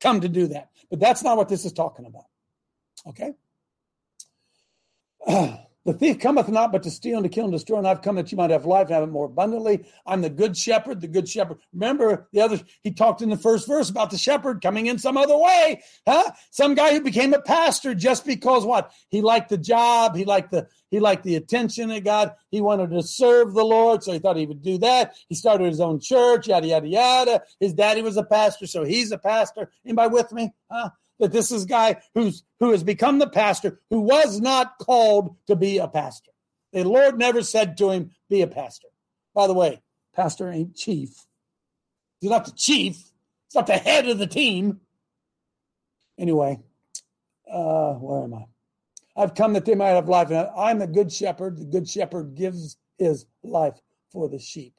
come 0.01 0.21
to 0.21 0.29
do 0.29 0.47
that. 0.49 0.69
But 0.91 1.01
that's 1.01 1.23
not 1.23 1.37
what 1.37 1.49
this 1.49 1.65
is 1.65 1.73
talking 1.73 2.07
about. 2.07 2.27
Okay? 3.07 3.33
The 5.89 5.95
thief 5.95 6.19
cometh 6.19 6.51
not 6.51 6.71
but 6.71 6.83
to 6.83 6.91
steal 6.91 7.17
and 7.17 7.25
to 7.25 7.31
kill 7.31 7.45
and 7.45 7.53
destroy, 7.53 7.79
and 7.79 7.89
I've 7.89 8.03
come 8.03 8.17
that 8.17 8.31
you 8.31 8.37
might 8.37 8.51
have 8.51 8.67
life 8.67 8.89
and 8.89 8.95
have 8.95 9.05
it 9.05 9.11
more 9.11 9.25
abundantly. 9.25 9.87
I'm 10.05 10.21
the 10.21 10.29
good 10.29 10.55
shepherd, 10.55 11.01
the 11.01 11.09
good 11.09 11.27
shepherd. 11.27 11.61
Remember 11.73 12.29
the 12.31 12.43
other, 12.43 12.61
he 12.83 12.93
talked 12.93 13.23
in 13.23 13.31
the 13.31 13.39
first 13.39 13.67
verse 13.67 13.89
about 13.89 14.11
the 14.11 14.19
shepherd 14.19 14.61
coming 14.61 14.85
in 14.85 14.99
some 14.99 15.17
other 15.17 15.39
way, 15.39 15.83
huh? 16.07 16.31
Some 16.51 16.75
guy 16.75 16.93
who 16.93 17.01
became 17.01 17.33
a 17.33 17.41
pastor 17.41 17.95
just 17.95 18.27
because 18.27 18.67
what? 18.67 18.93
He 19.09 19.23
liked 19.23 19.49
the 19.49 19.57
job, 19.57 20.15
he 20.15 20.27
liked 20.27 20.51
the 20.51 20.69
he 20.91 21.01
liked 21.01 21.25
the 21.25 21.37
attention 21.37 21.91
of 21.91 22.05
God. 22.05 22.35
He 22.51 22.61
wanted 22.61 22.91
to 22.91 23.03
serve 23.03 23.55
the 23.55 23.65
Lord, 23.65 24.03
so 24.03 24.13
he 24.13 24.19
thought 24.19 24.37
he 24.37 24.45
would 24.45 24.61
do 24.61 24.77
that. 24.79 25.15
He 25.31 25.35
started 25.35 25.69
his 25.69 25.81
own 25.81 26.01
church, 26.01 26.49
yada 26.49 26.67
yada 26.67 26.87
yada. 26.87 27.43
His 27.61 27.73
daddy 27.73 28.03
was 28.03 28.19
a 28.19 28.25
pastor, 28.25 28.67
so 28.67 28.85
he's 28.85 29.11
a 29.11 29.19
pastor. 29.19 29.71
Anybody 29.87 30.13
with 30.13 30.33
me? 30.33 30.53
Huh? 30.71 30.91
That 31.19 31.33
this 31.33 31.51
is 31.51 31.65
a 31.65 31.69
guy 31.69 32.01
who's 32.15 32.45
who 32.61 32.71
has 32.71 32.83
become 32.83 33.19
the 33.19 33.29
pastor 33.29 33.81
who 33.91 34.01
was 34.01 34.41
not 34.41 34.79
called 34.79 35.37
to 35.47 35.57
be 35.57 35.79
a 35.79 35.89
pastor. 35.89 36.31
The 36.73 36.85
Lord 36.85 37.19
never 37.19 37.43
said 37.43 37.77
to 37.79 37.91
him, 37.91 38.11
"Be 38.29 38.43
a 38.43 38.47
pastor." 38.47 38.89
By 39.35 39.47
the 39.47 39.55
way, 39.55 39.83
pastor 40.15 40.51
ain't 40.51 40.77
chief. 40.77 41.27
He's 42.21 42.31
not 42.31 42.45
the 42.45 42.53
chief. 42.53 42.97
He's 42.97 43.55
not 43.55 43.67
the 43.67 43.79
head 43.79 44.09
of 44.09 44.19
the 44.19 44.27
team. 44.27 44.81
Anyway, 46.19 46.61
uh, 47.51 47.95
where 47.95 48.25
am 48.25 48.35
I? 48.35 48.47
I've 49.17 49.35
come 49.35 49.53
that 49.55 49.65
they 49.65 49.75
might 49.75 49.91
have 49.91 50.09
life. 50.09 50.31
And 50.31 50.49
I'm 50.57 50.79
the 50.79 50.87
good 50.87 51.13
shepherd. 51.13 51.59
The 51.59 51.65
good 51.65 51.89
shepherd 51.89 52.35
gives 52.35 52.77
his 52.99 53.27
life 53.43 53.79
for 54.11 54.29
the 54.29 54.39
sheep. 54.39 54.78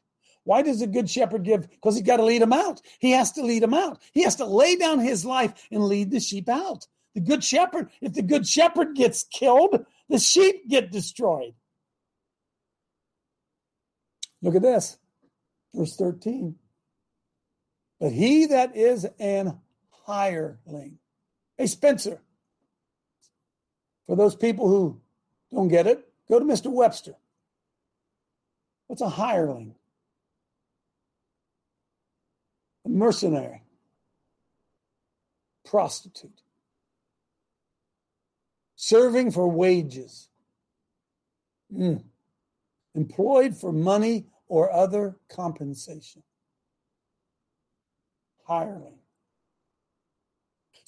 Why 0.50 0.64
does 0.64 0.82
a 0.82 0.88
good 0.88 1.08
shepherd 1.08 1.44
give? 1.44 1.70
Because 1.70 1.94
he's 1.94 2.04
got 2.04 2.18
to 2.18 2.26
lead 2.26 2.42
them 2.42 2.54
out. 2.54 2.82
He 2.98 3.12
has 3.12 3.32
to 3.34 3.44
lead 3.44 3.62
them 3.62 3.76
out. 3.76 4.02
He 4.14 4.24
has 4.24 4.36
to 4.38 4.46
lay 4.46 4.76
down 4.76 4.98
his 4.98 5.24
life 5.24 5.54
and 5.72 5.84
lead 5.84 6.10
the 6.10 6.20
sheep 6.20 6.50
out. 6.50 6.88
The 7.14 7.22
good 7.22 7.44
shepherd, 7.44 7.92
if 8.02 8.14
the 8.14 8.24
good 8.24 8.48
shepherd 8.48 8.96
gets 8.96 9.26
killed, 9.26 9.86
the 10.10 10.18
sheep 10.18 10.68
get 10.68 10.92
destroyed. 10.92 11.54
Look 14.42 14.56
at 14.56 14.64
this, 14.64 14.98
verse 15.72 15.96
13. 15.96 16.56
But 18.00 18.12
he 18.12 18.48
that 18.48 18.76
is 18.76 19.06
an 19.20 19.56
hireling, 20.08 20.98
hey, 21.60 21.68
Spencer, 21.68 22.24
for 24.08 24.16
those 24.16 24.36
people 24.36 24.68
who 24.68 25.00
don't 25.54 25.68
get 25.68 25.86
it, 25.86 26.12
go 26.28 26.40
to 26.40 26.46
Mr. 26.46 26.72
Webster. 26.72 27.14
What's 28.88 29.04
a 29.04 29.10
hireling? 29.10 29.76
a 32.79 32.79
mercenary, 32.90 33.64
prostitute, 35.66 36.42
serving 38.76 39.32
for 39.32 39.48
wages, 39.48 40.30
mm. 41.74 42.04
employed 42.96 43.56
for 43.56 43.72
money 43.72 44.26
or 44.48 44.72
other 44.72 45.16
compensation, 45.30 46.24
hireling. 48.46 48.96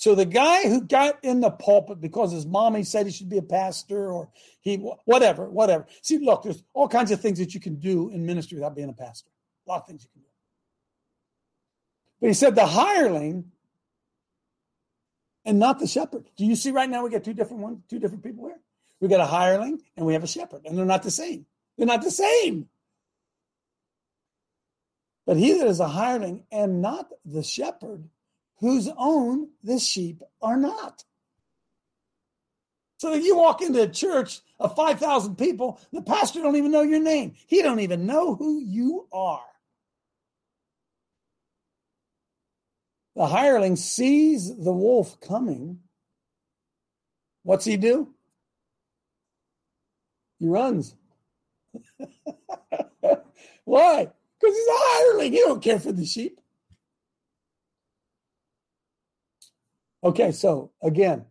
So 0.01 0.15
the 0.15 0.25
guy 0.25 0.63
who 0.63 0.81
got 0.81 1.23
in 1.23 1.41
the 1.41 1.51
pulpit 1.51 2.01
because 2.01 2.31
his 2.31 2.47
mommy 2.47 2.81
said 2.81 3.05
he 3.05 3.11
should 3.11 3.29
be 3.29 3.37
a 3.37 3.43
pastor 3.43 4.11
or 4.11 4.31
he 4.61 4.77
whatever, 5.05 5.47
whatever. 5.47 5.85
See, 6.01 6.17
look, 6.17 6.41
there's 6.41 6.63
all 6.73 6.87
kinds 6.87 7.11
of 7.11 7.21
things 7.21 7.37
that 7.37 7.53
you 7.53 7.59
can 7.59 7.75
do 7.75 8.09
in 8.09 8.25
ministry 8.25 8.55
without 8.55 8.75
being 8.75 8.89
a 8.89 8.93
pastor. 8.93 9.29
A 9.67 9.69
lot 9.69 9.81
of 9.81 9.87
things 9.87 10.01
you 10.01 10.09
can 10.11 10.21
do. 10.23 10.30
But 12.21 12.27
he 12.27 12.33
said 12.33 12.55
the 12.55 12.67
hireling 12.67 13.51
and 15.43 15.57
not 15.57 15.79
the 15.79 15.87
shepherd. 15.87 16.29
Do 16.37 16.45
you 16.45 16.55
see 16.55 16.71
right 16.71 16.89
now 16.89 17.03
we 17.03 17.09
got 17.09 17.23
two 17.23 17.33
different 17.33 17.63
ones, 17.63 17.81
two 17.89 17.99
different 17.99 18.23
people 18.23 18.45
here? 18.45 18.59
We 18.99 19.07
got 19.07 19.19
a 19.19 19.25
hireling 19.25 19.81
and 19.97 20.05
we 20.05 20.13
have 20.13 20.23
a 20.23 20.27
shepherd, 20.27 20.61
and 20.65 20.77
they're 20.77 20.85
not 20.85 21.01
the 21.01 21.11
same. 21.11 21.47
They're 21.77 21.87
not 21.87 22.03
the 22.03 22.11
same. 22.11 22.69
But 25.25 25.37
he 25.37 25.53
that 25.53 25.67
is 25.67 25.79
a 25.79 25.87
hireling 25.87 26.43
and 26.51 26.81
not 26.81 27.09
the 27.25 27.43
shepherd, 27.43 28.07
whose 28.59 28.87
own 28.95 29.49
the 29.63 29.79
sheep 29.79 30.21
are 30.41 30.57
not. 30.57 31.03
So 32.97 33.13
if 33.13 33.23
you 33.23 33.35
walk 33.35 33.63
into 33.63 33.81
a 33.81 33.87
church 33.87 34.41
of 34.59 34.75
5,000 34.75 35.35
people, 35.35 35.79
the 35.91 36.03
pastor 36.03 36.41
don't 36.41 36.55
even 36.55 36.71
know 36.71 36.83
your 36.83 36.99
name. 36.99 37.33
He 37.47 37.63
don't 37.63 37.79
even 37.79 38.05
know 38.05 38.35
who 38.35 38.59
you 38.59 39.07
are. 39.11 39.41
The 43.15 43.27
hireling 43.27 43.75
sees 43.75 44.55
the 44.55 44.71
wolf 44.71 45.19
coming. 45.19 45.79
What's 47.43 47.65
he 47.65 47.77
do? 47.77 48.13
He 50.39 50.47
runs. 50.47 50.95
Why? 53.65 54.11
Because 54.39 54.55
he's 54.55 54.67
a 54.67 54.77
hireling. 54.77 55.33
He 55.33 55.39
don't 55.39 55.61
care 55.61 55.79
for 55.79 55.91
the 55.91 56.05
sheep. 56.05 56.39
Okay, 60.03 60.31
so 60.31 60.71
again, 60.81 61.25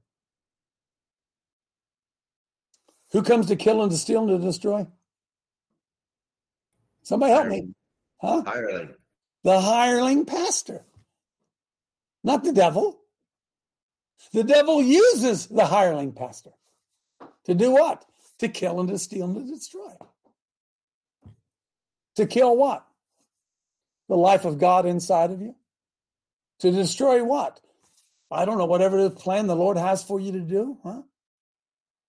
who 3.11 3.23
comes 3.23 3.47
to 3.47 3.57
kill 3.57 3.83
and 3.83 3.91
to 3.91 3.97
steal 3.97 4.29
and 4.29 4.41
to 4.41 4.47
destroy? 4.47 4.87
Somebody 7.03 7.33
help 7.33 7.49
me. 7.49 7.71
Huh? 8.21 8.43
Hireling. 8.47 8.95
The 9.43 9.61
hireling 9.61 10.27
pastor 10.27 10.85
not 12.23 12.45
the 12.45 12.53
devil. 12.53 13.01
The 14.33 14.45
devil 14.45 14.83
uses 14.83 15.47
the 15.47 15.67
hireling 15.67 16.13
pastor 16.13 16.51
to 17.45 17.55
do 17.55 17.71
what? 17.71 18.05
To 18.39 18.49
kill 18.49 18.81
and 18.81 18.89
to 18.89 18.99
steal 18.99 19.25
and 19.25 19.37
to 19.37 19.55
destroy. 19.55 19.93
To 22.17 22.27
kill 22.27 22.57
what? 22.57 22.87
The 24.09 24.17
life 24.17 24.45
of 24.45 24.59
God 24.59 24.87
inside 24.87 25.31
of 25.31 25.41
you. 25.41 25.55
To 26.61 26.71
destroy 26.71 27.25
what? 27.25 27.61
I 28.31 28.45
don't 28.45 28.59
know, 28.59 28.67
whatever 28.67 29.03
the 29.03 29.11
plan 29.11 29.47
the 29.47 29.57
Lord 29.57 29.77
has 29.77 30.05
for 30.05 30.21
you 30.21 30.33
to 30.33 30.41
do, 30.41 30.79
huh? 30.85 31.03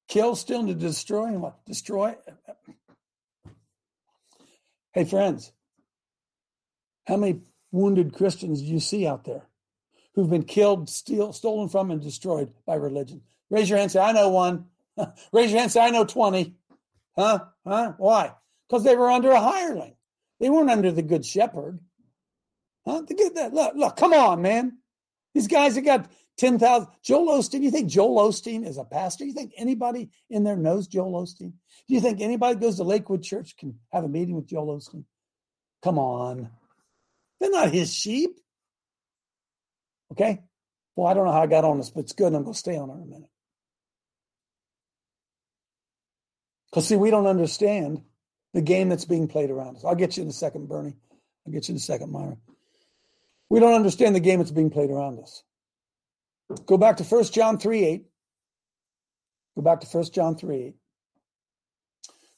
Kill, 0.07 0.35
steal, 0.35 0.59
and 0.59 0.67
to 0.67 0.75
destroy, 0.75 1.27
and 1.27 1.41
what? 1.41 1.65
Destroy. 1.65 2.15
Hey, 4.93 5.05
friends, 5.05 5.53
how 7.07 7.17
many 7.17 7.41
wounded 7.71 8.13
Christians 8.13 8.61
do 8.61 8.67
you 8.67 8.79
see 8.81 9.07
out 9.07 9.23
there? 9.23 9.43
Who've 10.15 10.29
been 10.29 10.43
killed, 10.43 10.89
steal, 10.89 11.33
stolen 11.33 11.69
from, 11.69 11.91
and 11.91 12.01
destroyed 12.01 12.51
by 12.65 12.75
religion. 12.75 13.21
Raise 13.49 13.69
your 13.69 13.79
hand. 13.79 13.91
Say, 13.91 13.99
I 13.99 14.11
know 14.11 14.29
one. 14.29 14.65
Raise 15.33 15.51
your 15.51 15.59
hand. 15.59 15.71
Say, 15.71 15.81
I 15.81 15.89
know 15.89 16.05
twenty. 16.05 16.55
Huh? 17.17 17.39
Huh? 17.65 17.93
Why? 17.97 18.33
Because 18.67 18.83
they 18.83 18.95
were 18.95 19.11
under 19.11 19.31
a 19.31 19.39
hireling. 19.39 19.95
They 20.39 20.49
weren't 20.49 20.71
under 20.71 20.91
the 20.91 21.01
good 21.01 21.25
shepherd. 21.25 21.79
Huh? 22.85 23.03
To 23.05 23.13
get 23.13 23.35
that. 23.35 23.53
Look, 23.53 23.75
look. 23.75 23.95
Come 23.97 24.13
on, 24.13 24.41
man. 24.41 24.77
These 25.33 25.47
guys 25.47 25.75
have 25.75 25.85
got 25.85 26.09
10,000. 26.37 26.87
Joel 27.03 27.39
Osteen, 27.39 27.61
you 27.61 27.71
think 27.71 27.89
Joel 27.89 28.29
Osteen 28.29 28.65
is 28.65 28.77
a 28.77 28.83
pastor? 28.83 29.25
You 29.25 29.33
think 29.33 29.53
anybody 29.57 30.09
in 30.29 30.43
there 30.43 30.57
knows 30.57 30.87
Joel 30.87 31.21
Osteen? 31.21 31.53
Do 31.87 31.93
you 31.93 32.01
think 32.01 32.21
anybody 32.21 32.59
goes 32.59 32.77
to 32.77 32.83
Lakewood 32.83 33.23
Church 33.23 33.55
can 33.57 33.75
have 33.91 34.03
a 34.03 34.09
meeting 34.09 34.35
with 34.35 34.47
Joel 34.47 34.77
Osteen? 34.77 35.03
Come 35.83 35.99
on. 35.99 36.49
They're 37.39 37.51
not 37.51 37.71
his 37.71 37.93
sheep. 37.93 38.39
Okay? 40.11 40.41
Well, 40.95 41.07
I 41.07 41.13
don't 41.13 41.25
know 41.25 41.31
how 41.31 41.43
I 41.43 41.47
got 41.47 41.65
on 41.65 41.77
this, 41.77 41.89
but 41.89 42.01
it's 42.01 42.13
good. 42.13 42.27
And 42.27 42.35
I'm 42.35 42.43
going 42.43 42.53
to 42.53 42.59
stay 42.59 42.77
on 42.77 42.89
it 42.89 42.93
in 42.93 43.01
a 43.01 43.05
minute. 43.05 43.29
Because, 46.69 46.87
see, 46.87 46.95
we 46.95 47.11
don't 47.11 47.27
understand 47.27 48.03
the 48.53 48.61
game 48.61 48.89
that's 48.89 49.05
being 49.05 49.27
played 49.27 49.49
around 49.49 49.77
us. 49.77 49.85
I'll 49.85 49.95
get 49.95 50.17
you 50.17 50.23
in 50.23 50.29
a 50.29 50.33
second, 50.33 50.67
Bernie. 50.67 50.95
I'll 51.45 51.53
get 51.53 51.67
you 51.67 51.73
in 51.73 51.77
a 51.77 51.81
second, 51.81 52.11
Myra. 52.11 52.37
We 53.49 53.59
don't 53.59 53.73
understand 53.73 54.15
the 54.15 54.21
game 54.21 54.39
that's 54.39 54.51
being 54.51 54.69
played 54.69 54.89
around 54.89 55.19
us. 55.19 55.43
Go 56.65 56.77
back 56.77 56.97
to 56.97 57.03
1 57.03 57.23
John 57.25 57.57
3 57.57 57.83
8. 57.83 58.05
Go 59.55 59.61
back 59.61 59.81
to 59.81 59.87
1 59.87 60.05
John 60.11 60.35
3 60.35 60.55
8. 60.55 60.75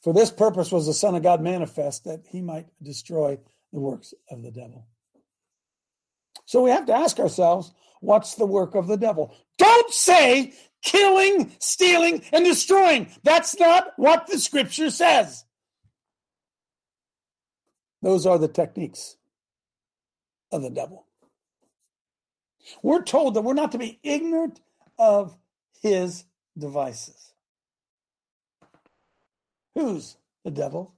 For 0.04 0.14
this 0.14 0.32
purpose 0.32 0.72
was 0.72 0.86
the 0.86 0.94
Son 0.94 1.16
of 1.16 1.24
God 1.24 1.42
manifest 1.42 2.06
that 2.06 2.24
he 2.28 2.42
might 2.42 2.68
destroy 2.82 3.38
the 3.72 3.80
works 3.80 4.14
of 4.30 4.44
the 4.44 4.52
devil. 4.52 4.88
So 6.46 6.62
we 6.62 6.72
have 6.72 6.86
to 6.88 6.94
ask 6.94 7.20
ourselves, 7.20 7.72
what's 8.02 8.36
the 8.36 8.46
work 8.46 8.76
of 8.76 8.88
the 8.88 8.98
devil? 8.98 9.36
Don't 9.58 9.94
say 9.94 10.54
killing, 10.82 11.56
stealing, 11.60 12.24
and 12.34 12.44
destroying. 12.44 13.08
That's 13.24 13.58
not 13.60 13.94
what 13.96 14.28
the 14.28 14.38
scripture 14.38 14.90
says. 14.90 15.46
Those 18.02 18.26
are 18.26 18.38
the 18.38 18.50
techniques 18.50 19.16
of 20.52 20.62
the 20.62 20.70
devil. 20.70 21.06
We're 22.82 23.04
told 23.04 23.34
that 23.34 23.42
we're 23.42 23.54
not 23.54 23.72
to 23.72 23.78
be 23.78 24.00
ignorant 24.04 24.60
of 25.00 25.38
his 25.82 26.26
devices. 26.58 27.34
Who's 29.76 30.18
the 30.44 30.52
devil? 30.52 30.94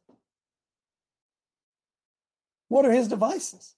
What 2.67 2.85
are 2.85 2.91
his 2.91 3.07
devices? 3.07 3.74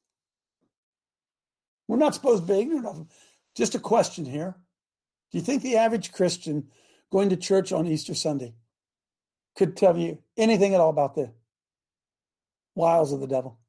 We're 1.87 1.97
not 1.97 2.15
supposed 2.15 2.45
to 2.45 2.53
be 2.53 2.59
ignorant 2.59 2.85
of 2.85 2.95
them. 2.95 3.09
Just 3.55 3.75
a 3.75 3.79
question 3.79 4.25
here. 4.25 4.55
Do 5.31 5.37
you 5.37 5.43
think 5.43 5.61
the 5.61 5.77
average 5.77 6.11
Christian 6.11 6.67
going 7.11 7.29
to 7.29 7.37
church 7.37 7.71
on 7.71 7.87
Easter 7.87 8.13
Sunday 8.13 8.55
could 9.55 9.75
tell 9.75 9.97
you 9.97 10.19
anything 10.37 10.73
at 10.73 10.81
all 10.81 10.89
about 10.89 11.15
the 11.15 11.31
wiles 12.75 13.11
of 13.11 13.19
the 13.19 13.27
devil? 13.27 13.59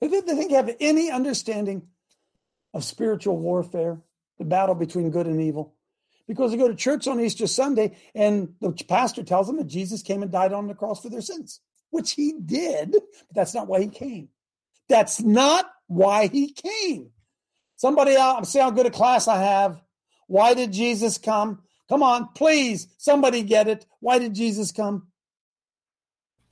Do 0.00 0.08
They 0.08 0.20
think 0.20 0.50
you 0.50 0.56
have 0.56 0.74
any 0.80 1.10
understanding 1.10 1.88
of 2.72 2.84
spiritual 2.84 3.36
warfare, 3.36 4.00
the 4.38 4.44
battle 4.44 4.74
between 4.74 5.10
good 5.10 5.26
and 5.26 5.40
evil. 5.40 5.74
Because 6.26 6.52
they 6.52 6.56
go 6.56 6.68
to 6.68 6.76
church 6.76 7.08
on 7.08 7.20
Easter 7.20 7.46
Sunday 7.46 7.96
and 8.14 8.54
the 8.60 8.72
pastor 8.88 9.24
tells 9.24 9.48
them 9.48 9.56
that 9.56 9.66
Jesus 9.66 10.02
came 10.02 10.22
and 10.22 10.30
died 10.30 10.52
on 10.52 10.68
the 10.68 10.74
cross 10.74 11.02
for 11.02 11.08
their 11.08 11.20
sins, 11.20 11.60
which 11.90 12.12
he 12.12 12.34
did, 12.44 12.92
but 12.92 13.02
that's 13.34 13.54
not 13.54 13.66
why 13.66 13.80
he 13.80 13.88
came. 13.88 14.28
That's 14.88 15.20
not 15.20 15.70
why 15.88 16.28
he 16.28 16.52
came. 16.52 17.10
Somebody 17.80 18.14
out, 18.14 18.46
see 18.46 18.58
how 18.58 18.70
good 18.70 18.84
a 18.84 18.90
class 18.90 19.26
I 19.26 19.38
have. 19.42 19.80
Why 20.26 20.52
did 20.52 20.70
Jesus 20.70 21.16
come? 21.16 21.62
Come 21.88 22.02
on, 22.02 22.28
please, 22.34 22.86
somebody 22.98 23.42
get 23.42 23.68
it. 23.68 23.86
Why 24.00 24.18
did 24.18 24.34
Jesus 24.34 24.70
come? 24.70 25.06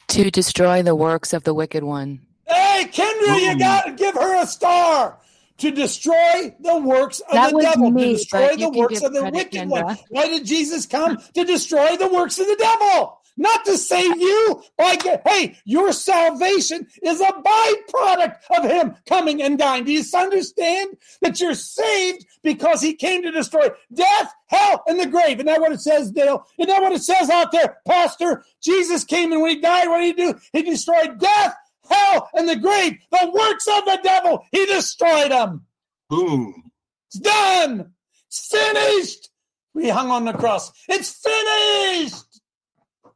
To 0.08 0.30
destroy 0.30 0.82
the 0.82 0.94
works 0.94 1.34
of 1.34 1.44
the 1.44 1.52
wicked 1.52 1.84
one. 1.84 2.20
Hey, 2.46 2.88
Kendra, 2.90 3.42
you 3.42 3.58
got 3.58 3.84
to 3.84 3.92
give 3.92 4.14
her 4.14 4.42
a 4.42 4.46
star. 4.46 5.18
To 5.58 5.70
destroy 5.70 6.56
the 6.60 6.78
works 6.78 7.20
of 7.20 7.34
That 7.34 7.52
the 7.52 7.60
devil, 7.60 7.90
me, 7.90 8.04
to 8.04 8.12
destroy 8.14 8.56
the 8.56 8.70
works 8.70 9.02
of 9.02 9.12
the 9.12 9.20
credit, 9.20 9.34
wicked 9.34 9.68
one. 9.68 9.98
Why 10.08 10.28
did 10.28 10.46
Jesus 10.46 10.86
come? 10.86 11.18
to 11.34 11.44
destroy 11.44 11.98
the 11.98 12.08
works 12.08 12.38
of 12.38 12.46
the 12.46 12.56
devil, 12.56 13.17
not 13.38 13.64
to 13.64 13.78
save 13.78 14.16
you. 14.20 14.62
By 14.76 14.98
hey, 15.26 15.56
your 15.64 15.92
salvation 15.92 16.86
is 17.02 17.20
a 17.20 17.32
byproduct 17.32 18.36
of 18.58 18.70
Him 18.70 18.96
coming 19.08 19.40
and 19.42 19.58
dying. 19.58 19.84
Do 19.84 19.92
you 19.92 20.04
understand 20.14 20.96
that 21.22 21.40
you're 21.40 21.54
saved 21.54 22.26
because 22.42 22.82
He 22.82 22.94
came 22.94 23.22
to 23.22 23.30
destroy 23.30 23.68
death, 23.94 24.32
hell, 24.46 24.82
and 24.86 25.00
the 25.00 25.06
grave? 25.06 25.38
Isn't 25.38 25.46
that 25.46 25.60
what 25.60 25.72
it 25.72 25.80
says, 25.80 26.10
Dale? 26.10 26.44
Isn't 26.58 26.68
that 26.68 26.82
what 26.82 26.92
it 26.92 27.02
says 27.02 27.30
out 27.30 27.52
there, 27.52 27.78
Pastor? 27.86 28.44
Jesus 28.62 29.04
came 29.04 29.32
and 29.32 29.40
when 29.40 29.56
He 29.56 29.60
died, 29.60 29.88
what 29.88 30.00
did 30.00 30.18
He 30.18 30.32
do? 30.32 30.38
He 30.52 30.62
destroyed 30.62 31.18
death, 31.18 31.54
hell, 31.88 32.28
and 32.34 32.48
the 32.48 32.56
grave. 32.56 32.98
The 33.10 33.30
works 33.32 33.66
of 33.68 33.84
the 33.84 34.00
devil, 34.02 34.44
He 34.52 34.66
destroyed 34.66 35.30
them. 35.30 35.64
Boom. 36.10 36.70
It's 37.06 37.20
done. 37.20 37.92
It's 38.26 38.48
finished. 38.48 39.30
We 39.74 39.88
hung 39.88 40.10
on 40.10 40.24
the 40.24 40.32
cross. 40.32 40.72
It's 40.88 41.12
finished. 41.12 42.27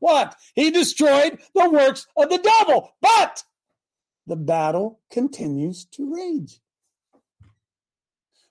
What? 0.03 0.35
He 0.57 0.73
destroyed 0.73 1.39
the 1.55 1.71
works 1.71 2.09
of 2.17 2.29
the 2.29 2.39
devil. 2.39 2.91
But 3.01 3.45
the 4.27 4.35
battle 4.35 4.99
continues 5.13 5.85
to 5.93 6.13
rage. 6.13 6.61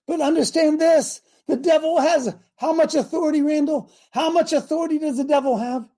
But 0.08 0.22
understand 0.22 0.80
this 0.80 1.20
the 1.48 1.58
devil 1.58 2.00
has 2.00 2.34
how 2.56 2.72
much 2.72 2.96
authority, 2.96 3.42
Randall? 3.42 3.92
How 4.12 4.30
much 4.30 4.54
authority 4.54 4.98
does 4.98 5.18
the 5.18 5.26
devil 5.26 5.58
have? 5.58 5.90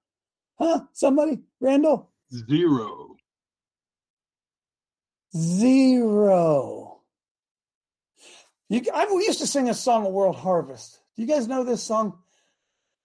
Huh? 0.58 0.86
Somebody? 0.92 1.44
Randall? 1.60 2.10
Zero. 2.34 3.16
Zero. 5.38 7.02
You, 8.70 8.82
I, 8.92 9.06
we 9.14 9.26
used 9.28 9.40
to 9.42 9.48
sing 9.48 9.70
a 9.70 9.76
song 9.76 10.04
at 10.04 10.12
World 10.12 10.36
Harvest. 10.36 11.00
Do 11.16 11.22
you 11.22 11.28
guys 11.28 11.48
know 11.48 11.64
this 11.64 11.84
song? 11.84 12.18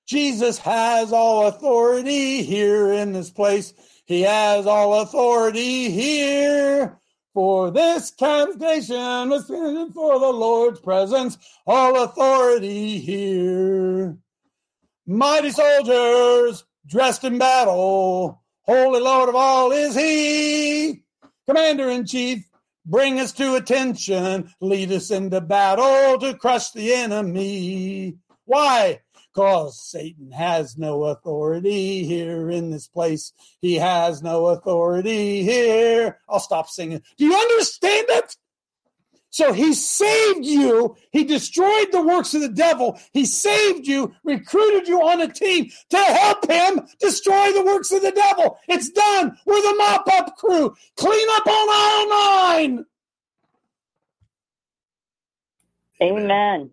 Jesus 0.09 0.57
has 0.57 1.13
all 1.13 1.49
authority 1.49 2.43
here 2.43 2.91
in 2.93 3.13
this 3.13 3.29
place. 3.29 3.75
He 4.07 4.23
has 4.23 4.67
all 4.67 5.03
authority 5.03 5.91
here. 5.91 6.99
For 7.35 7.71
this 7.71 8.11
congregation 8.19 9.29
was 9.29 9.47
fitted 9.47 9.93
for 9.93 10.19
the 10.19 10.33
Lord's 10.33 10.81
presence. 10.81 11.37
All 11.67 12.03
authority 12.03 12.99
here. 12.99 14.17
Mighty 15.07 15.51
soldiers 15.51 16.65
dressed 16.87 17.25
in 17.25 17.37
battle. 17.37 18.43
Holy 18.63 19.01
Lord 19.01 19.29
of 19.29 19.35
all 19.35 19.73
is 19.73 19.95
he. 19.95 21.03
Commander 21.47 21.91
in 21.91 22.07
chief, 22.07 22.49
bring 22.87 23.21
us 23.21 23.33
to 23.33 23.57
attention. 23.57 24.51
Lead 24.63 24.91
us 24.91 25.11
into 25.11 25.43
battle 25.43 26.19
to 26.19 26.33
crush 26.33 26.71
the 26.71 26.95
enemy. 26.95 28.17
Why? 28.47 29.01
Because 29.39 29.81
Satan 29.81 30.33
has 30.33 30.77
no 30.77 31.05
authority 31.05 32.03
here 32.03 32.51
in 32.51 32.73
this 32.73 32.89
place. 32.89 33.33
He 33.61 33.77
has 33.77 34.21
no 34.21 34.47
authority 34.47 35.45
here. 35.45 36.19
I'll 36.29 36.41
stop 36.41 36.69
singing. 36.69 37.05
Do 37.17 37.25
you 37.25 37.37
understand 37.37 38.07
it? 38.09 38.37
So 39.31 39.53
he 39.53 39.75
saved 39.75 40.45
you. 40.45 40.97
He 41.13 41.23
destroyed 41.23 41.93
the 41.93 42.03
works 42.03 42.35
of 42.35 42.41
the 42.41 42.49
devil. 42.49 42.99
He 43.13 43.27
saved 43.27 43.87
you, 43.87 44.13
recruited 44.25 44.89
you 44.89 45.03
on 45.03 45.21
a 45.21 45.33
team 45.33 45.71
to 45.91 45.99
help 45.99 46.51
him 46.51 46.81
destroy 46.99 47.53
the 47.53 47.65
works 47.65 47.93
of 47.93 48.03
the 48.03 48.11
devil. 48.11 48.59
It's 48.67 48.91
done. 48.91 49.39
We're 49.47 49.63
the 49.63 49.77
mop 49.79 50.09
up 50.15 50.37
crew. 50.37 50.75
Clean 50.97 51.29
up 51.37 51.47
on 51.47 51.69
aisle 51.71 52.09
nine. 52.09 52.85
Amen. 56.03 56.71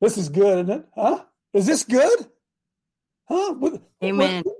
This 0.00 0.18
is 0.18 0.28
good, 0.28 0.64
isn't 0.64 0.80
it? 0.80 0.88
Huh? 0.96 1.22
Is 1.54 1.66
this 1.66 1.84
good? 1.84 2.26
Huh? 3.26 3.54
Would, 3.58 3.80
Amen. 4.02 4.42
Would, 4.44 4.54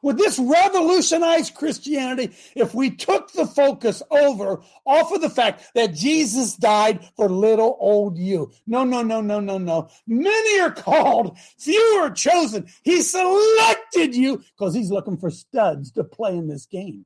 would 0.00 0.18
this 0.18 0.38
revolutionize 0.38 1.50
Christianity 1.50 2.32
if 2.54 2.72
we 2.72 2.90
took 2.90 3.32
the 3.32 3.46
focus 3.46 4.02
over 4.10 4.62
off 4.84 5.12
of 5.12 5.20
the 5.20 5.30
fact 5.30 5.64
that 5.74 5.94
Jesus 5.94 6.54
died 6.54 7.04
for 7.16 7.28
little 7.28 7.76
old 7.80 8.16
you? 8.16 8.52
No, 8.66 8.84
no, 8.84 9.02
no, 9.02 9.20
no, 9.20 9.40
no, 9.40 9.58
no. 9.58 9.88
Many 10.06 10.60
are 10.60 10.70
called, 10.70 11.36
few 11.58 11.80
are 12.00 12.10
chosen. 12.10 12.68
He 12.84 13.02
selected 13.02 14.14
you 14.14 14.44
because 14.56 14.74
he's 14.74 14.92
looking 14.92 15.16
for 15.16 15.30
studs 15.30 15.90
to 15.92 16.04
play 16.04 16.36
in 16.36 16.46
this 16.46 16.66
game. 16.66 17.04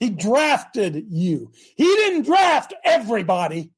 He 0.00 0.08
drafted 0.08 1.04
you. 1.10 1.52
He 1.76 1.84
didn't 1.84 2.22
draft 2.22 2.72
everybody. 2.82 3.72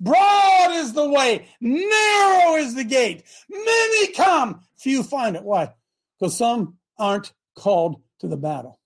Broad 0.00 0.72
is 0.72 0.92
the 0.92 1.08
way, 1.08 1.48
narrow 1.60 2.56
is 2.56 2.74
the 2.74 2.84
gate. 2.84 3.22
Many 3.48 4.12
come, 4.12 4.60
few 4.76 5.02
find 5.02 5.36
it. 5.36 5.44
Why? 5.44 5.72
Because 6.18 6.36
some 6.36 6.78
aren't 6.98 7.32
called 7.54 8.02
to 8.20 8.28
the 8.28 8.36
battle. 8.36 8.80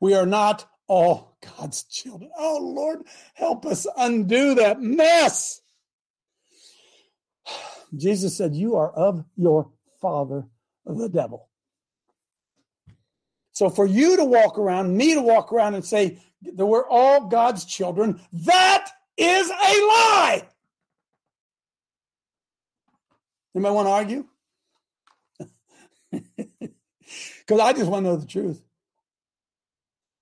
We 0.00 0.14
are 0.14 0.26
not 0.26 0.66
all 0.86 1.36
God's 1.58 1.84
children. 1.84 2.30
Oh, 2.36 2.58
Lord, 2.62 3.02
help 3.34 3.66
us 3.66 3.86
undo 3.96 4.54
that 4.54 4.80
mess. 4.80 5.60
Jesus 7.96 8.36
said, 8.36 8.54
You 8.54 8.76
are 8.76 8.90
of 8.90 9.24
your 9.36 9.70
father, 10.00 10.46
the 10.86 11.08
devil. 11.08 11.48
So 13.52 13.68
for 13.68 13.86
you 13.86 14.16
to 14.16 14.24
walk 14.24 14.58
around, 14.58 14.96
me 14.96 15.14
to 15.14 15.20
walk 15.20 15.52
around 15.52 15.74
and 15.74 15.84
say 15.84 16.20
that 16.42 16.64
we're 16.64 16.88
all 16.88 17.26
God's 17.26 17.64
children, 17.64 18.20
that 18.32 18.88
is 19.18 19.50
a 19.50 19.52
lie. 19.52 20.48
Anybody 23.54 23.74
want 23.74 23.86
to 23.88 23.92
argue? 23.92 24.26
Because 27.46 27.60
I 27.60 27.72
just 27.72 27.90
want 27.90 28.04
to 28.04 28.10
know 28.10 28.16
the 28.16 28.26
truth. 28.26 28.62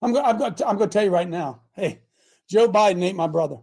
I'm 0.01 0.13
going. 0.13 0.25
I'm 0.25 0.39
going. 0.39 0.55
I'm 0.65 0.77
going 0.77 0.89
to 0.89 0.93
tell 0.93 1.05
you 1.05 1.11
right 1.11 1.29
now. 1.29 1.63
Hey, 1.73 2.03
Joe 2.49 2.69
Biden 2.69 3.03
ain't 3.03 3.17
my 3.17 3.27
brother. 3.27 3.57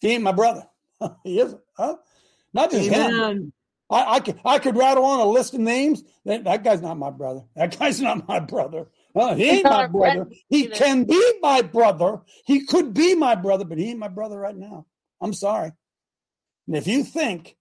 He 0.00 0.12
ain't 0.12 0.22
my 0.22 0.32
brother. 0.32 0.68
he 1.24 1.40
isn't. 1.40 1.60
Huh? 1.76 1.96
Not 2.54 2.70
just 2.70 2.88
him. 2.88 3.52
I, 3.90 4.14
I 4.14 4.20
could 4.20 4.38
I 4.44 4.58
could 4.58 4.76
rattle 4.76 5.04
on 5.04 5.20
a 5.20 5.24
list 5.24 5.54
of 5.54 5.60
names. 5.60 6.04
That, 6.24 6.44
that 6.44 6.62
guy's 6.62 6.82
not 6.82 6.98
my 6.98 7.10
brother. 7.10 7.42
That 7.56 7.76
guy's 7.76 8.00
not 8.00 8.28
my 8.28 8.38
brother. 8.38 8.86
Uh, 9.18 9.34
he 9.34 9.50
ain't 9.50 9.64
my 9.64 9.86
brother. 9.86 10.28
He 10.48 10.64
either. 10.64 10.74
can 10.74 11.04
be 11.04 11.32
my 11.40 11.62
brother. 11.62 12.20
He 12.46 12.64
could 12.64 12.94
be 12.94 13.14
my 13.14 13.34
brother, 13.34 13.64
but 13.64 13.78
he 13.78 13.90
ain't 13.90 13.98
my 13.98 14.08
brother 14.08 14.38
right 14.38 14.56
now. 14.56 14.86
I'm 15.20 15.32
sorry. 15.32 15.72
And 16.66 16.76
if 16.76 16.86
you 16.86 17.02
think 17.02 17.56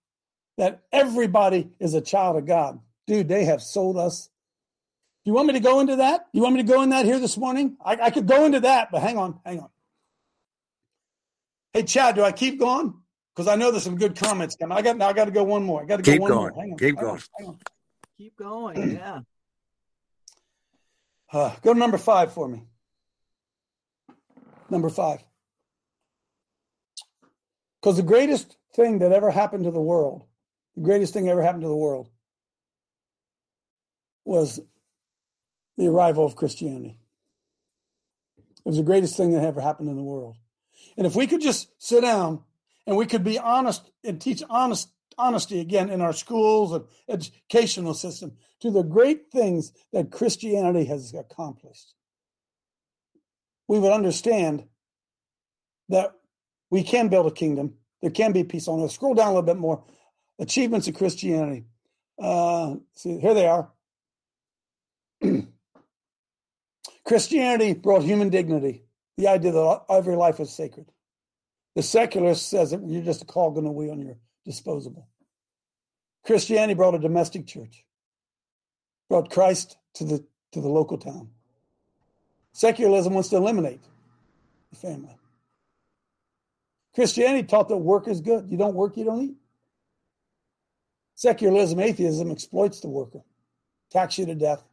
that 0.57 0.81
everybody 0.91 1.69
is 1.79 1.93
a 1.95 2.01
child 2.01 2.37
of 2.37 2.45
God, 2.45 2.79
dude, 3.07 3.27
they 3.27 3.45
have 3.45 3.61
sold 3.61 3.97
us. 3.97 4.27
Do 5.25 5.31
you 5.31 5.33
want 5.33 5.47
me 5.47 5.53
to 5.53 5.59
go 5.59 5.79
into 5.79 5.95
that? 5.95 6.27
You 6.31 6.41
want 6.41 6.55
me 6.55 6.61
to 6.61 6.67
go 6.67 6.83
in 6.83 6.89
that 6.91 7.05
here 7.05 7.19
this 7.19 7.37
morning? 7.37 7.77
I, 7.83 7.97
I 8.03 8.09
could 8.11 8.27
go 8.27 8.45
into 8.45 8.59
that, 8.61 8.89
but 8.91 9.01
hang 9.01 9.17
on, 9.17 9.39
hang 9.43 9.59
on. 9.61 9.69
Hey, 11.73 11.83
Chad, 11.83 12.15
do 12.15 12.23
I 12.23 12.31
keep 12.31 12.59
going? 12.59 12.93
Because 13.35 13.47
I 13.47 13.55
know 13.55 13.71
there's 13.71 13.83
some 13.83 13.97
good 13.97 14.15
comments 14.15 14.55
coming. 14.55 14.77
I 14.77 14.81
got 14.81 14.97
now. 14.97 15.09
I 15.09 15.13
got 15.13 15.25
to 15.25 15.31
go 15.31 15.43
one 15.43 15.63
more. 15.63 15.81
I 15.81 15.85
got 15.85 15.97
to 15.97 16.03
go 16.03 16.11
Keep 16.11 16.21
one 16.21 16.31
going. 16.31 16.53
more. 16.53 16.61
Hang 16.61 16.71
on. 16.71 16.77
Keep 16.79 16.95
hang 16.97 17.05
on, 17.05 17.11
going. 17.11 17.21
hang 17.37 17.47
on. 17.47 17.59
Keep 18.17 18.37
going. 18.37 18.93
Yeah. 18.95 19.19
Uh, 21.31 21.53
go 21.61 21.73
to 21.73 21.79
number 21.79 21.97
five 21.97 22.33
for 22.33 22.47
me. 22.47 22.63
Number 24.69 24.89
five. 24.89 25.23
Because 27.81 27.97
the 27.97 28.03
greatest 28.03 28.57
thing 28.75 28.99
that 28.99 29.11
ever 29.11 29.31
happened 29.31 29.65
to 29.65 29.71
the 29.71 29.81
world, 29.81 30.23
the 30.75 30.83
greatest 30.83 31.13
thing 31.13 31.25
that 31.25 31.31
ever 31.31 31.43
happened 31.43 31.63
to 31.63 31.67
the 31.69 31.75
world 31.75 32.09
was 34.25 34.59
the 35.77 35.87
arrival 35.87 36.25
of 36.25 36.35
Christianity. 36.35 36.97
It 38.37 38.65
was 38.65 38.77
the 38.77 38.83
greatest 38.83 39.15
thing 39.15 39.31
that 39.31 39.43
ever 39.43 39.61
happened 39.61 39.89
in 39.89 39.95
the 39.95 40.03
world. 40.03 40.35
And 40.97 41.07
if 41.07 41.15
we 41.15 41.27
could 41.27 41.41
just 41.41 41.69
sit 41.77 42.01
down 42.01 42.43
and 42.85 42.97
we 42.97 43.05
could 43.05 43.23
be 43.23 43.39
honest 43.39 43.89
and 44.03 44.19
teach 44.19 44.43
honest 44.49 44.89
honesty 45.17 45.59
again 45.59 45.89
in 45.89 46.01
our 46.01 46.13
schools 46.13 46.73
and 46.73 46.85
educational 47.09 47.93
system 47.93 48.33
to 48.61 48.71
the 48.71 48.83
great 48.83 49.31
things 49.31 49.71
that 49.93 50.11
Christianity 50.11 50.85
has 50.85 51.13
accomplished, 51.13 51.93
we 53.67 53.79
would 53.79 53.91
understand 53.91 54.65
that 55.89 56.13
we 56.69 56.83
can 56.83 57.07
build 57.07 57.27
a 57.27 57.31
kingdom. 57.31 57.75
There 58.01 58.11
can 58.11 58.31
be 58.31 58.43
peace 58.43 58.67
on 58.67 58.81
earth. 58.81 58.91
Scroll 58.91 59.13
down 59.13 59.27
a 59.27 59.31
little 59.31 59.41
bit 59.43 59.57
more. 59.57 59.83
Achievements 60.39 60.87
of 60.87 60.95
Christianity. 60.95 61.65
Uh, 62.21 62.75
see, 62.93 63.19
here 63.19 63.33
they 63.33 63.47
are. 63.47 63.69
Christianity 67.05 67.73
brought 67.73 68.03
human 68.03 68.29
dignity, 68.29 68.83
the 69.17 69.27
idea 69.27 69.51
that 69.51 69.81
every 69.89 70.15
life 70.15 70.39
is 70.39 70.51
sacred. 70.51 70.91
The 71.75 71.83
secularist 71.83 72.49
says 72.49 72.71
that 72.71 72.81
you're 72.85 73.03
just 73.03 73.21
a 73.21 73.25
cog 73.25 73.57
in 73.57 73.63
the 73.63 73.71
wheel 73.71 73.93
and 73.93 74.03
you're 74.03 74.17
disposable. 74.47 75.07
Christianity 76.25 76.73
brought 76.73 76.95
a 76.95 76.99
domestic 76.99 77.45
church, 77.45 77.85
brought 79.09 79.29
Christ 79.29 79.77
to 79.95 80.05
the 80.05 80.25
to 80.53 80.61
the 80.61 80.69
local 80.69 80.97
town. 80.97 81.29
Secularism 82.53 83.13
wants 83.13 83.29
to 83.29 83.35
eliminate 83.35 83.81
the 84.71 84.77
family. 84.77 85.15
Christianity 86.95 87.47
taught 87.47 87.67
that 87.69 87.77
work 87.77 88.07
is 88.07 88.21
good. 88.21 88.47
You 88.49 88.57
don't 88.57 88.73
work, 88.73 88.97
you 88.97 89.03
don't 89.03 89.21
eat. 89.21 89.35
Secularism, 91.13 91.79
atheism 91.79 92.31
exploits 92.31 92.79
the 92.79 92.89
worker, 92.89 93.21
tax 93.91 94.17
you 94.17 94.25
to 94.25 94.35
death. 94.35 94.63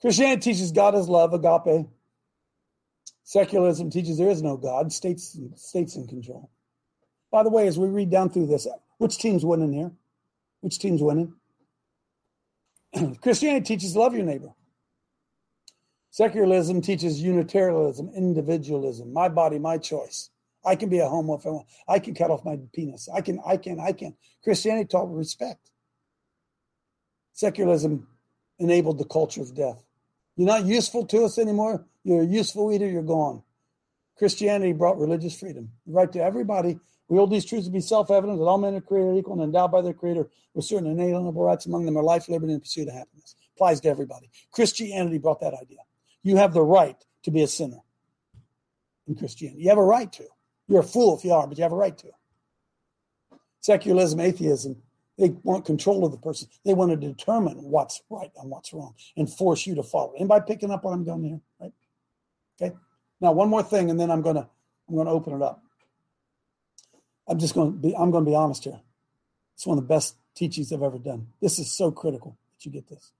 Christianity 0.00 0.52
teaches 0.52 0.72
God 0.72 0.94
is 0.94 1.08
love, 1.08 1.32
agape. 1.32 1.86
Secularism 3.22 3.88
teaches 3.88 4.18
there 4.18 4.30
is 4.30 4.42
no 4.42 4.56
God, 4.56 4.92
states 4.92 5.38
states 5.56 5.96
in 5.96 6.06
control. 6.06 6.50
By 7.34 7.42
the 7.42 7.50
way, 7.50 7.66
as 7.66 7.76
we 7.76 7.88
read 7.88 8.10
down 8.10 8.30
through 8.30 8.46
this, 8.46 8.64
which 8.98 9.18
team's 9.18 9.44
winning 9.44 9.72
here? 9.72 9.90
Which 10.60 10.78
team's 10.78 11.02
winning? 11.02 11.34
Christianity 13.22 13.64
teaches 13.74 13.96
love 13.96 14.14
your 14.14 14.24
neighbor. 14.24 14.54
Secularism 16.12 16.80
teaches 16.80 17.20
Unitarianism, 17.20 18.12
individualism, 18.14 19.12
my 19.12 19.28
body, 19.28 19.58
my 19.58 19.78
choice. 19.78 20.30
I 20.64 20.76
can 20.76 20.88
be 20.88 21.00
a 21.00 21.08
homo 21.08 21.34
if 21.34 21.44
I 21.44 21.50
want. 21.50 21.66
I 21.88 21.98
can 21.98 22.14
cut 22.14 22.30
off 22.30 22.44
my 22.44 22.56
penis. 22.72 23.08
I 23.12 23.20
can, 23.20 23.40
I 23.44 23.56
can, 23.56 23.80
I 23.80 23.90
can. 23.90 24.14
Christianity 24.44 24.86
taught 24.86 25.12
respect. 25.12 25.72
Secularism 27.32 28.06
enabled 28.60 28.98
the 28.98 29.06
culture 29.06 29.42
of 29.42 29.56
death. 29.56 29.82
You're 30.36 30.46
not 30.46 30.66
useful 30.66 31.04
to 31.06 31.24
us 31.24 31.38
anymore. 31.38 31.84
You're 32.04 32.22
a 32.22 32.26
useful 32.26 32.72
eater, 32.72 32.88
you're 32.88 33.02
gone. 33.02 33.42
Christianity 34.18 34.72
brought 34.72 34.98
religious 34.98 35.36
freedom, 35.36 35.72
right 35.84 36.12
to 36.12 36.22
everybody. 36.22 36.78
We 37.08 37.18
hold 37.18 37.30
these 37.30 37.44
truths 37.44 37.66
to 37.66 37.72
be 37.72 37.80
self 37.80 38.10
evident 38.10 38.38
that 38.38 38.44
all 38.44 38.58
men 38.58 38.74
are 38.74 38.80
created 38.80 39.16
equal 39.16 39.34
and 39.34 39.42
endowed 39.42 39.72
by 39.72 39.82
their 39.82 39.92
Creator 39.92 40.28
with 40.54 40.64
certain 40.64 40.86
inalienable 40.86 41.42
rights, 41.42 41.66
among 41.66 41.84
them 41.84 41.96
are 41.96 42.02
life, 42.02 42.28
liberty, 42.28 42.52
and 42.52 42.62
pursuit 42.62 42.88
of 42.88 42.94
happiness. 42.94 43.34
Applies 43.54 43.80
to 43.80 43.88
everybody. 43.88 44.30
Christianity 44.52 45.18
brought 45.18 45.40
that 45.40 45.54
idea. 45.54 45.78
You 46.22 46.36
have 46.36 46.54
the 46.54 46.62
right 46.62 46.96
to 47.24 47.30
be 47.30 47.42
a 47.42 47.46
sinner 47.46 47.80
in 49.06 49.14
Christianity. 49.14 49.62
You 49.62 49.68
have 49.68 49.78
a 49.78 49.84
right 49.84 50.12
to. 50.14 50.24
You're 50.66 50.80
a 50.80 50.84
fool 50.84 51.16
if 51.18 51.24
you 51.24 51.32
are, 51.32 51.46
but 51.46 51.58
you 51.58 51.62
have 51.62 51.72
a 51.72 51.76
right 51.76 51.96
to. 51.98 52.08
Secularism, 53.60 54.20
atheism, 54.20 54.76
they 55.18 55.30
want 55.42 55.64
control 55.64 56.04
of 56.04 56.12
the 56.12 56.18
person. 56.18 56.48
They 56.64 56.74
want 56.74 56.90
to 56.90 56.96
determine 56.96 57.56
what's 57.62 58.02
right 58.10 58.30
and 58.40 58.50
what's 58.50 58.72
wrong 58.72 58.94
and 59.16 59.30
force 59.32 59.66
you 59.66 59.74
to 59.76 59.82
follow. 59.82 60.12
Anybody 60.16 60.44
picking 60.46 60.70
up 60.70 60.84
what 60.84 60.92
I'm 60.92 61.04
doing 61.04 61.24
here? 61.24 61.40
Right? 61.60 61.72
Okay. 62.60 62.76
Now, 63.20 63.32
one 63.32 63.48
more 63.48 63.62
thing, 63.62 63.90
and 63.90 63.98
then 63.98 64.10
I'm 64.10 64.22
gonna 64.22 64.48
I'm 64.88 64.96
gonna 64.96 65.12
open 65.12 65.34
it 65.34 65.42
up. 65.42 65.63
I'm 67.26 67.38
just 67.38 67.54
gonna 67.54 67.70
be 67.70 67.96
I'm 67.96 68.10
gonna 68.10 68.24
be 68.24 68.34
honest 68.34 68.64
here. 68.64 68.80
It's 69.54 69.66
one 69.66 69.78
of 69.78 69.84
the 69.84 69.88
best 69.88 70.16
teachings 70.34 70.72
I've 70.72 70.82
ever 70.82 70.98
done. 70.98 71.28
This 71.40 71.58
is 71.58 71.76
so 71.76 71.90
critical 71.90 72.36
that 72.52 72.64
you 72.64 72.72
get 72.72 72.88
this. 72.88 73.12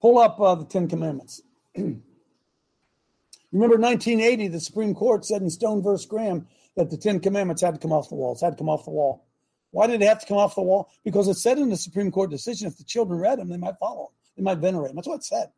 Pull 0.00 0.18
up 0.18 0.40
uh, 0.40 0.54
the 0.54 0.64
Ten 0.64 0.88
Commandments. 0.88 1.42
Remember 1.76 3.76
1980, 3.76 4.48
the 4.48 4.60
Supreme 4.60 4.94
Court 4.94 5.24
said 5.24 5.42
in 5.42 5.50
Stone 5.50 5.82
versus 5.82 6.06
Graham 6.06 6.46
that 6.76 6.90
the 6.90 6.96
Ten 6.96 7.20
Commandments 7.20 7.62
had 7.62 7.74
to 7.74 7.80
come 7.80 7.92
off 7.92 8.08
the 8.08 8.14
walls, 8.14 8.40
had 8.40 8.50
to 8.50 8.56
come 8.56 8.68
off 8.68 8.84
the 8.84 8.90
wall. 8.90 9.26
Why 9.72 9.86
did 9.86 10.02
it 10.02 10.06
have 10.06 10.20
to 10.20 10.26
come 10.26 10.38
off 10.38 10.54
the 10.54 10.62
wall? 10.62 10.90
Because 11.04 11.28
it 11.28 11.34
said 11.34 11.58
in 11.58 11.68
the 11.68 11.76
Supreme 11.76 12.10
Court 12.10 12.30
decision 12.30 12.66
if 12.66 12.76
the 12.76 12.84
children 12.84 13.20
read 13.20 13.38
them, 13.38 13.48
they 13.48 13.56
might 13.56 13.78
follow 13.78 14.06
them, 14.06 14.14
they 14.36 14.42
might 14.42 14.58
venerate 14.58 14.88
them. 14.88 14.96
That's 14.96 15.08
what 15.08 15.16
it 15.16 15.24
said. 15.24 15.50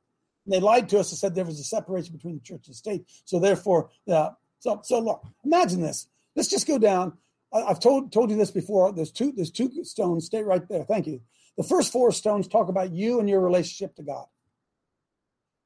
And 0.45 0.53
they 0.53 0.61
lied 0.61 0.89
to 0.89 0.99
us 0.99 1.13
and 1.13 1.19
said 1.19 1.35
there 1.35 1.45
was 1.45 1.61
a 1.61 1.65
separation 1.65 2.15
between 2.15 2.35
the 2.35 2.41
church 2.41 2.67
and 2.67 2.77
state. 2.77 3.07
So 3.25 3.39
therefore, 3.39 3.91
uh, 4.09 4.31
so 4.59 4.81
so 4.83 4.99
look, 4.99 5.25
imagine 5.45 5.81
this. 5.81 6.09
Let's 6.35 6.49
just 6.49 6.67
go 6.67 6.79
down. 6.79 7.19
I, 7.53 7.63
I've 7.63 7.81
told 7.81 8.13
told 8.13 8.31
you 8.31 8.37
this 8.37 8.51
before. 8.51 8.93
There's 8.93 9.13
two 9.13 9.33
there's 9.33 9.51
two 9.51 9.85
stones. 9.85 10.27
Stay 10.27 10.43
right 10.43 10.67
there. 10.69 10.85
Thank 10.85 11.07
you. 11.07 11.21
The 11.57 11.65
first 11.65 11.93
four 11.93 12.13
stones 12.13 12.49
talk 12.49 12.69
about 12.69 12.93
you 12.93 13.21
and 13.21 13.29
your 13.29 13.41
relationship 13.41 13.95
to 13.97 14.03
God. 14.03 14.27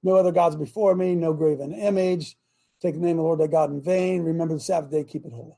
No 0.03 0.17
other 0.17 0.33
gods 0.33 0.57
before 0.57 0.95
me. 0.95 1.15
No 1.15 1.33
graven 1.33 1.73
image. 1.73 2.37
Take 2.83 2.95
the 2.95 3.01
name 3.01 3.13
of 3.13 3.17
the 3.19 3.23
Lord 3.23 3.41
thy 3.41 3.47
God 3.47 3.71
in 3.71 3.81
vain. 3.81 4.23
Remember 4.23 4.55
the 4.55 4.61
Sabbath 4.61 4.91
day. 4.91 5.05
Keep 5.05 5.27
it 5.27 5.33
holy. 5.33 5.57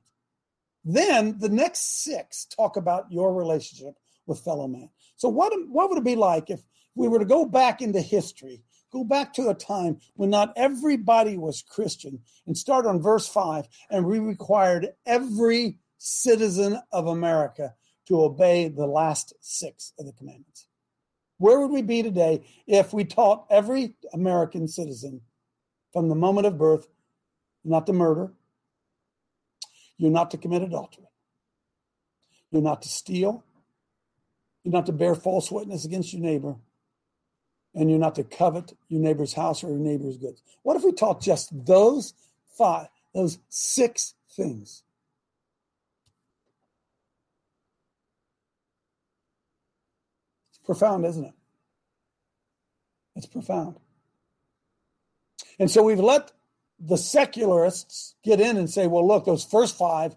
Then 0.85 1.38
the 1.38 1.49
next 1.49 2.03
six 2.05 2.44
talk 2.47 2.77
about 2.77 3.11
your 3.11 3.35
relationship 3.35 3.94
with 4.27 4.40
fellow 4.40 4.68
man. 4.68 4.90
So 5.16 5.29
what 5.29 5.53
what 5.68 5.88
would 5.88 5.99
it 5.99 6.05
be 6.05 6.16
like 6.16 6.51
if 6.51 6.61
we 6.94 7.09
were 7.09 7.18
to 7.18 7.25
go 7.25 7.44
back 7.44 7.81
into 7.81 8.01
history, 8.01 8.62
go 8.92 9.05
back 9.05 9.33
to 9.35 9.48
a 9.48 9.55
time 9.55 9.98
when 10.15 10.31
not 10.31 10.52
everybody 10.56 11.37
was 11.37 11.63
Christian, 11.63 12.21
and 12.46 12.56
start 12.56 12.87
on 12.87 13.02
verse 13.02 13.29
five, 13.29 13.69
and 13.90 14.06
we 14.06 14.19
required 14.19 14.88
every 15.06 15.79
citizen 15.98 16.81
of 16.92 17.06
America 17.06 17.75
to 18.06 18.23
obey 18.23 18.69
the 18.69 18.87
last 18.87 19.35
six 19.40 19.92
of 19.98 20.06
the 20.06 20.13
commandments? 20.13 20.67
Where 21.37 21.60
would 21.60 21.71
we 21.71 21.83
be 21.83 22.02
today 22.02 22.44
if 22.67 22.92
we 22.92 23.04
taught 23.04 23.46
every 23.50 23.94
American 24.13 24.67
citizen 24.67 25.21
from 25.92 26.08
the 26.08 26.15
moment 26.15 26.46
of 26.46 26.58
birth 26.58 26.88
not 27.65 27.87
to 27.87 27.92
murder, 27.92 28.33
you're 29.98 30.10
not 30.10 30.31
to 30.31 30.38
commit 30.38 30.63
adultery. 30.63 31.04
You're 32.50 32.63
not 32.63 32.83
to 32.83 32.88
steal. 32.88 33.44
You're 34.65 34.73
not 34.73 34.87
to 34.87 34.92
bear 34.92 35.15
false 35.15 35.50
witness 35.50 35.85
against 35.85 36.13
your 36.13 36.23
neighbor. 36.23 36.56
And 37.79 37.88
you're 37.88 38.00
not 38.00 38.16
to 38.16 38.24
covet 38.24 38.72
your 38.88 39.00
neighbor's 39.00 39.35
house 39.35 39.62
or 39.62 39.68
your 39.68 39.79
neighbor's 39.79 40.16
goods. 40.16 40.42
What 40.62 40.76
if 40.76 40.83
we 40.83 40.90
taught 40.90 41.22
just 41.22 41.50
those 41.64 42.12
five, 42.56 42.88
those 43.14 43.38
six 43.48 44.14
things? 44.33 44.83
It's 50.50 50.58
profound, 50.66 51.06
isn't 51.06 51.24
it? 51.24 51.35
It's 53.14 53.26
profound. 53.26 53.76
And 55.60 55.70
so 55.70 55.85
we've 55.85 56.00
let 56.00 56.33
the 56.81 56.98
secularists 56.98 58.16
get 58.24 58.40
in 58.40 58.56
and 58.56 58.68
say, 58.68 58.88
well, 58.88 59.06
look, 59.06 59.24
those 59.24 59.44
first 59.44 59.79
five, 59.79 60.16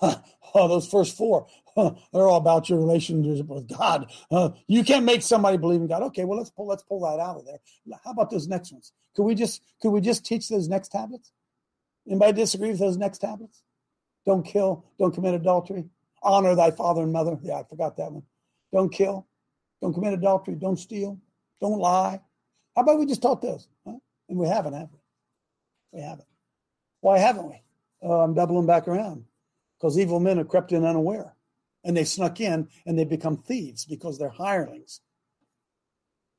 Oh, 0.54 0.68
those 0.68 0.86
first 0.86 1.16
four, 1.16 1.48
they're 1.76 2.28
all 2.28 2.36
about 2.36 2.68
your 2.68 2.78
relationship 2.78 3.46
with 3.46 3.68
God. 3.68 4.10
Uh, 4.30 4.50
you 4.68 4.84
can't 4.84 5.04
make 5.04 5.22
somebody 5.22 5.56
believe 5.56 5.80
in 5.80 5.88
God. 5.88 6.02
Okay, 6.04 6.24
well 6.24 6.38
let's 6.38 6.50
pull 6.50 6.66
let's 6.66 6.82
pull 6.84 7.00
that 7.00 7.20
out 7.20 7.38
of 7.38 7.46
there. 7.46 7.58
How 8.04 8.12
about 8.12 8.30
those 8.30 8.46
next 8.46 8.72
ones? 8.72 8.92
Could 9.16 9.24
we 9.24 9.34
just 9.34 9.62
could 9.82 9.90
we 9.90 10.00
just 10.00 10.24
teach 10.24 10.48
those 10.48 10.68
next 10.68 10.88
tablets? 10.88 11.32
Anybody 12.06 12.32
disagree 12.32 12.70
with 12.70 12.78
those 12.78 12.96
next 12.96 13.18
tablets? 13.18 13.62
Don't 14.26 14.44
kill, 14.44 14.84
don't 14.98 15.12
commit 15.12 15.34
adultery, 15.34 15.84
honor 16.22 16.54
thy 16.54 16.70
father 16.70 17.02
and 17.02 17.12
mother. 17.12 17.38
Yeah, 17.42 17.60
I 17.60 17.64
forgot 17.64 17.96
that 17.96 18.12
one. 18.12 18.22
Don't 18.72 18.90
kill, 18.90 19.26
don't 19.82 19.92
commit 19.92 20.14
adultery, 20.14 20.54
don't 20.54 20.78
steal, 20.78 21.18
don't 21.60 21.78
lie. 21.78 22.20
How 22.76 22.82
about 22.82 22.98
we 22.98 23.06
just 23.06 23.22
taught 23.22 23.42
those? 23.42 23.68
Huh? 23.86 23.96
And 24.28 24.38
we 24.38 24.48
haven't, 24.48 24.74
have 24.74 24.88
we? 24.92 25.98
We 25.98 26.02
haven't. 26.02 26.28
Why 27.00 27.18
haven't 27.18 27.48
we? 27.48 27.62
Uh, 28.02 28.20
I'm 28.20 28.34
doubling 28.34 28.66
back 28.66 28.88
around 28.88 29.24
because 29.78 29.98
evil 29.98 30.20
men 30.20 30.38
have 30.38 30.48
crept 30.48 30.72
in 30.72 30.84
unaware 30.84 31.33
and 31.84 31.96
they 31.96 32.04
snuck 32.04 32.40
in 32.40 32.68
and 32.86 32.98
they 32.98 33.04
become 33.04 33.36
thieves 33.36 33.84
because 33.84 34.18
they're 34.18 34.30
hirelings 34.30 35.00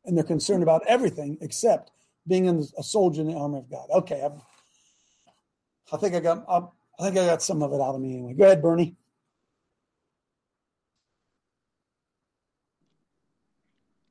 and 0.06 0.18
they're 0.18 0.24
concerned 0.24 0.64
about 0.64 0.84
everything 0.88 1.38
except 1.42 1.92
being 2.28 2.46
in 2.46 2.66
a 2.78 2.84
soldier 2.84 3.22
in 3.22 3.28
the 3.28 3.36
army 3.36 3.60
of 3.60 3.70
God. 3.70 3.88
Okay, 3.92 4.22
I've, 4.24 4.42
i 5.94 5.98
think 5.98 6.16
I 6.16 6.20
got 6.20 6.46
I 6.48 7.04
think 7.04 7.18
I 7.18 7.26
got 7.26 7.42
some 7.42 7.62
of 7.62 7.72
it 7.74 7.82
out 7.82 7.96
of 7.96 8.02
me 8.02 8.14
anyway. 8.14 8.34
Go 8.34 8.46
ahead, 8.46 8.62
Bernie. 8.62 8.96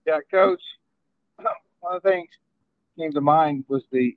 Yeah, 0.07 0.19
Coach. 0.31 0.63
One 1.81 1.97
of 1.97 2.03
the 2.03 2.11
things 2.11 2.29
came 2.99 3.13
to 3.13 3.21
mind 3.21 3.65
was 3.69 3.83
the 3.91 4.17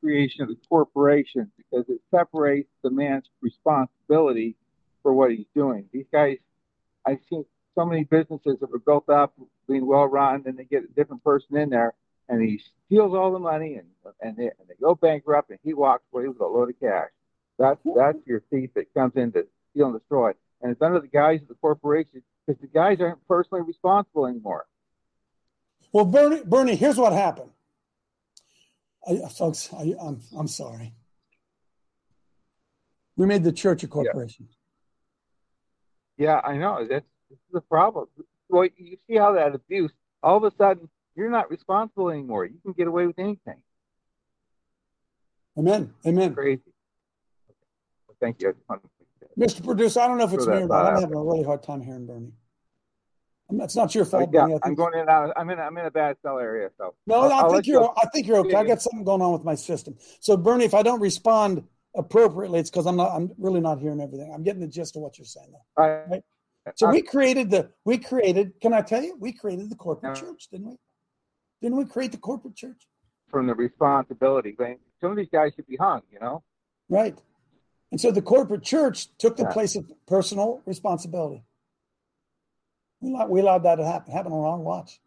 creation 0.00 0.42
of 0.42 0.48
the 0.48 0.56
corporation 0.68 1.50
because 1.56 1.88
it 1.88 2.00
separates 2.10 2.70
the 2.82 2.90
man's 2.90 3.28
responsibility 3.40 4.56
for 5.04 5.12
what 5.12 5.30
he's 5.30 5.46
doing. 5.54 5.84
These 5.92 6.06
guys, 6.10 6.38
I've 7.06 7.20
seen 7.30 7.44
so 7.76 7.84
many 7.84 8.02
businesses 8.02 8.58
that 8.60 8.70
were 8.70 8.80
built 8.80 9.08
up, 9.08 9.34
being 9.68 9.86
well 9.86 10.06
run, 10.06 10.42
and 10.46 10.58
they 10.58 10.64
get 10.64 10.82
a 10.82 10.88
different 10.88 11.22
person 11.22 11.56
in 11.56 11.70
there, 11.70 11.94
and 12.28 12.42
he 12.42 12.60
steals 12.86 13.14
all 13.14 13.30
the 13.32 13.38
money, 13.38 13.74
and 13.74 13.86
and 14.20 14.36
they, 14.36 14.44
and 14.44 14.68
they 14.68 14.74
go 14.80 14.94
bankrupt, 14.96 15.50
and 15.50 15.58
he 15.62 15.74
walks 15.74 16.04
away 16.12 16.26
with 16.26 16.40
a 16.40 16.46
load 16.46 16.70
of 16.70 16.80
cash. 16.80 17.10
That's 17.58 17.78
that's 17.94 18.18
your 18.26 18.42
thief 18.50 18.70
that 18.74 18.92
comes 18.94 19.12
in 19.14 19.30
to 19.32 19.46
steal 19.70 19.86
and 19.86 19.98
destroy, 19.98 20.32
and 20.62 20.72
it's 20.72 20.82
under 20.82 21.00
the 21.00 21.06
guise 21.06 21.42
of 21.42 21.48
the 21.48 21.54
corporation 21.54 22.22
because 22.46 22.60
the 22.60 22.66
guys 22.66 22.98
aren't 23.00 23.26
personally 23.28 23.62
responsible 23.62 24.26
anymore. 24.26 24.66
Well, 25.92 26.06
Bernie, 26.06 26.42
Bernie, 26.44 26.76
here's 26.76 26.96
what 26.96 27.12
happened. 27.12 27.50
I, 29.06 29.28
folks, 29.28 29.68
I, 29.72 29.94
I'm 30.00 30.20
I'm 30.36 30.48
sorry. 30.48 30.94
We 33.16 33.26
made 33.26 33.44
the 33.44 33.52
church 33.52 33.84
a 33.84 33.86
corporation. 33.88 34.48
Yeah, 34.48 34.54
I 36.20 36.56
know. 36.56 36.86
That's, 36.88 37.06
that's 37.30 37.40
the 37.52 37.60
problem. 37.60 38.06
Well, 38.48 38.68
you 38.76 38.98
see 39.08 39.16
how 39.16 39.32
that 39.32 39.54
abuse, 39.54 39.92
all 40.22 40.36
of 40.36 40.44
a 40.44 40.56
sudden, 40.56 40.88
you're 41.16 41.30
not 41.30 41.50
responsible 41.50 42.10
anymore. 42.10 42.46
You 42.46 42.58
can 42.62 42.72
get 42.72 42.86
away 42.86 43.06
with 43.06 43.18
anything. 43.18 43.58
Amen. 45.56 45.94
Amen. 46.06 46.34
Crazy. 46.34 46.60
Okay. 48.10 48.18
Thank 48.20 48.42
you. 48.42 48.54
Mr. 49.38 49.64
Producer, 49.64 50.00
I 50.00 50.08
don't 50.08 50.18
know 50.18 50.24
if 50.24 50.32
it's 50.32 50.46
me 50.46 50.56
or 50.56 50.66
not. 50.66 50.86
I'm 50.86 51.00
having 51.00 51.16
a 51.16 51.22
really 51.22 51.44
hard 51.44 51.62
time 51.62 51.80
hearing 51.80 52.06
Bernie. 52.06 52.32
It's 53.62 53.76
not 53.76 53.94
your 53.94 54.04
uh, 54.04 54.08
fault. 54.08 54.30
Yeah, 54.32 54.42
Bernie. 54.42 54.58
I'm 54.62 54.74
going 54.74 54.94
in. 54.94 55.00
And 55.00 55.10
out. 55.10 55.32
I'm 55.36 55.50
in. 55.50 55.60
I'm 55.60 55.76
in 55.76 55.86
a 55.86 55.90
bad 55.90 56.16
cell 56.22 56.38
area. 56.38 56.70
So 56.78 56.94
no, 57.06 57.22
I'll, 57.22 57.50
I 57.50 57.54
think 57.54 57.66
you're. 57.66 57.92
I 57.96 58.06
think 58.12 58.26
you're 58.26 58.38
okay. 58.38 58.54
I 58.54 58.64
got 58.64 58.80
something 58.80 59.04
going 59.04 59.20
on 59.20 59.32
with 59.32 59.44
my 59.44 59.54
system. 59.54 59.96
So 60.20 60.36
Bernie, 60.36 60.64
if 60.64 60.74
I 60.74 60.82
don't 60.82 61.00
respond 61.00 61.64
appropriately, 61.94 62.60
it's 62.60 62.70
because 62.70 62.86
I'm 62.86 62.96
not. 62.96 63.14
I'm 63.14 63.32
really 63.38 63.60
not 63.60 63.80
hearing 63.80 64.00
everything. 64.00 64.32
I'm 64.34 64.42
getting 64.42 64.60
the 64.60 64.66
gist 64.68 64.96
of 64.96 65.02
what 65.02 65.18
you're 65.18 65.24
saying, 65.24 65.52
though. 65.52 65.82
I, 65.82 65.88
right? 66.10 66.22
So 66.76 66.90
we 66.90 67.02
created 67.02 67.50
the. 67.50 67.70
We 67.84 67.98
created. 67.98 68.60
Can 68.60 68.72
I 68.72 68.80
tell 68.80 69.02
you? 69.02 69.16
We 69.18 69.32
created 69.32 69.70
the 69.70 69.76
corporate 69.76 70.16
church, 70.16 70.48
didn't 70.50 70.68
we? 70.68 70.76
Didn't 71.62 71.76
we 71.78 71.84
create 71.84 72.12
the 72.12 72.18
corporate 72.18 72.56
church? 72.56 72.86
From 73.30 73.46
the 73.46 73.54
responsibility, 73.54 74.56
some 75.00 75.10
of 75.10 75.16
these 75.16 75.28
guys 75.32 75.52
should 75.54 75.66
be 75.66 75.76
hung. 75.76 76.02
You 76.12 76.20
know. 76.20 76.42
Right. 76.88 77.18
And 77.90 78.00
so 78.00 78.10
the 78.10 78.22
corporate 78.22 78.62
church 78.62 79.08
took 79.18 79.36
the 79.36 79.44
Yeah. 79.44 79.52
place 79.52 79.76
of 79.76 79.90
personal 80.06 80.62
responsibility. 80.66 81.44
We 83.00 83.10
allowed, 83.10 83.30
we 83.30 83.40
allowed 83.40 83.62
that 83.64 83.76
to 83.76 83.84
happen, 83.84 84.12
happen 84.12 84.32
on 84.32 84.44
our 84.44 84.58
watch. 84.58 85.00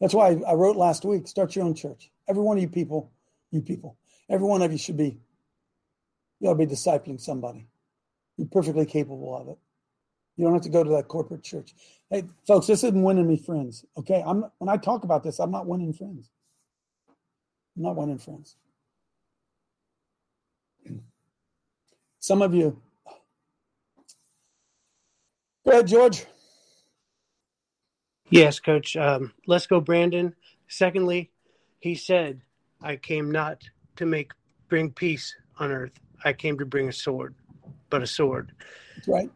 That's 0.00 0.14
why 0.14 0.30
I, 0.30 0.50
I 0.50 0.54
wrote 0.54 0.76
last 0.76 1.04
week 1.04 1.28
start 1.28 1.54
your 1.54 1.64
own 1.64 1.74
church. 1.74 2.10
Every 2.26 2.42
one 2.42 2.56
of 2.56 2.62
you 2.62 2.68
people, 2.68 3.12
you 3.50 3.60
people, 3.60 3.96
every 4.28 4.46
one 4.46 4.62
of 4.62 4.72
you 4.72 4.78
should 4.78 4.96
be, 4.96 5.18
you 6.40 6.48
ought 6.48 6.58
to 6.58 6.66
be 6.66 6.72
discipling 6.72 7.20
somebody. 7.20 7.66
You're 8.36 8.48
perfectly 8.48 8.86
capable 8.86 9.36
of 9.36 9.48
it. 9.48 9.58
You 10.36 10.44
don't 10.44 10.54
have 10.54 10.62
to 10.62 10.68
go 10.68 10.84
to 10.84 10.90
that 10.90 11.08
corporate 11.08 11.42
church. 11.42 11.74
Hey, 12.08 12.22
folks, 12.46 12.68
this 12.68 12.84
isn't 12.84 13.02
winning 13.02 13.26
me 13.26 13.36
friends. 13.36 13.84
Okay. 13.96 14.22
I'm 14.24 14.44
when 14.58 14.68
I 14.68 14.76
talk 14.76 15.02
about 15.02 15.24
this, 15.24 15.40
I'm 15.40 15.50
not 15.50 15.66
winning 15.66 15.92
friends. 15.92 16.30
I'm 17.76 17.82
not 17.82 17.96
winning 17.96 18.18
friends. 18.18 18.56
Some 22.20 22.40
of 22.40 22.54
you. 22.54 22.80
Go 25.64 25.72
ahead, 25.72 25.88
George. 25.88 26.24
Yes, 28.30 28.60
Coach. 28.60 28.96
Um, 28.96 29.32
let's 29.46 29.66
go, 29.66 29.80
Brandon. 29.80 30.34
Secondly, 30.68 31.30
he 31.80 31.94
said, 31.94 32.42
"I 32.80 32.96
came 32.96 33.32
not 33.32 33.64
to 33.98 34.06
make 34.06 34.32
bring 34.68 34.90
peace 34.90 35.34
on 35.58 35.70
earth. 35.70 35.92
I 36.24 36.32
came 36.32 36.58
to 36.58 36.66
bring 36.66 36.88
a 36.88 36.92
sword, 36.92 37.34
but 37.90 38.02
a 38.02 38.06
sword." 38.06 38.52
That's 38.96 39.08
right. 39.08 39.30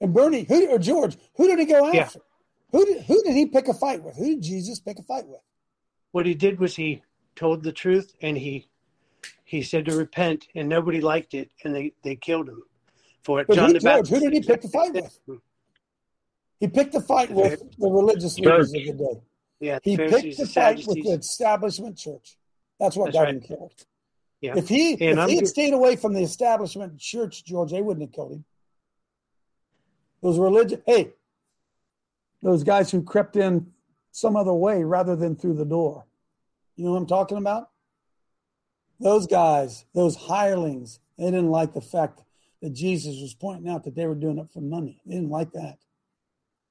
And 0.00 0.12
Bernie, 0.14 0.44
who 0.44 0.68
or 0.68 0.78
George, 0.78 1.16
who 1.36 1.46
did 1.46 1.58
he 1.58 1.64
go 1.66 1.86
after? 1.86 2.18
Yeah. 2.18 2.78
Who 2.78 2.84
did 2.86 3.02
who 3.04 3.22
did 3.22 3.34
he 3.34 3.46
pick 3.46 3.68
a 3.68 3.74
fight 3.74 4.02
with? 4.02 4.16
Who 4.16 4.26
did 4.26 4.42
Jesus 4.42 4.80
pick 4.80 4.98
a 4.98 5.02
fight 5.02 5.26
with? 5.26 5.40
What 6.12 6.26
he 6.26 6.34
did 6.34 6.58
was 6.58 6.76
he 6.76 7.02
told 7.36 7.62
the 7.62 7.72
truth, 7.72 8.14
and 8.20 8.36
he 8.36 8.68
he 9.44 9.62
said 9.62 9.84
to 9.86 9.96
repent, 9.96 10.46
and 10.54 10.68
nobody 10.68 11.00
liked 11.00 11.34
it, 11.34 11.50
and 11.62 11.74
they 11.74 11.92
they 12.02 12.16
killed 12.16 12.48
him 12.48 12.62
for 13.22 13.40
it. 13.40 13.46
But 13.46 13.56
John 13.56 13.68
who, 13.68 13.72
the 13.74 13.80
George, 13.80 14.08
Baptist. 14.08 14.12
who 14.12 14.20
did 14.20 14.32
he 14.32 14.40
pick 14.40 14.62
the 14.62 14.68
fight 14.68 14.92
with? 14.92 15.18
He 16.60 16.68
picked 16.68 16.92
the 16.92 17.00
fight 17.00 17.30
with 17.30 17.60
the 17.78 17.88
religious 17.88 18.38
leaders 18.38 18.72
of 18.72 18.84
the 18.84 18.92
day. 18.92 19.20
Yeah, 19.60 19.78
He 19.82 19.96
picked 19.96 20.10
Pharisees, 20.10 20.36
the 20.36 20.44
the 20.44 20.50
fight 20.50 20.86
with 20.86 21.02
the 21.02 21.10
establishment 21.10 21.96
church. 21.96 22.36
That's 22.78 22.96
what 22.96 23.06
That's 23.06 23.16
got 23.16 23.22
right. 23.24 23.34
him 23.34 23.40
killed. 23.40 23.72
Yeah. 24.40 24.54
If 24.56 24.68
he 24.68 24.92
And 24.92 25.00
if 25.02 25.18
I'm 25.18 25.28
he 25.28 25.36
had 25.36 25.48
stayed 25.48 25.72
away 25.72 25.96
from 25.96 26.12
the 26.12 26.22
establishment 26.22 26.98
church, 26.98 27.44
George, 27.44 27.70
they 27.70 27.80
wouldn't 27.80 28.06
have 28.06 28.12
killed 28.12 28.32
him. 28.32 28.44
Those 30.22 30.38
religious 30.38 30.80
hey, 30.86 31.12
those 32.42 32.62
guys 32.62 32.90
who 32.90 33.02
crept 33.02 33.36
in 33.36 33.72
some 34.10 34.36
other 34.36 34.52
way 34.52 34.84
rather 34.84 35.16
than 35.16 35.34
through 35.34 35.54
the 35.54 35.64
door. 35.64 36.06
You 36.76 36.84
know 36.84 36.92
what 36.92 36.98
I'm 36.98 37.06
talking 37.06 37.38
about? 37.38 37.70
Those 39.00 39.26
guys, 39.26 39.84
those 39.94 40.16
hirelings, 40.16 41.00
they 41.18 41.24
didn't 41.24 41.50
like 41.50 41.74
the 41.74 41.80
fact 41.80 42.22
that 42.62 42.72
Jesus 42.72 43.20
was 43.20 43.34
pointing 43.34 43.70
out 43.70 43.84
that 43.84 43.94
they 43.94 44.06
were 44.06 44.14
doing 44.14 44.38
it 44.38 44.50
for 44.52 44.60
money. 44.60 45.00
They 45.04 45.16
didn't 45.16 45.30
like 45.30 45.52
that. 45.52 45.78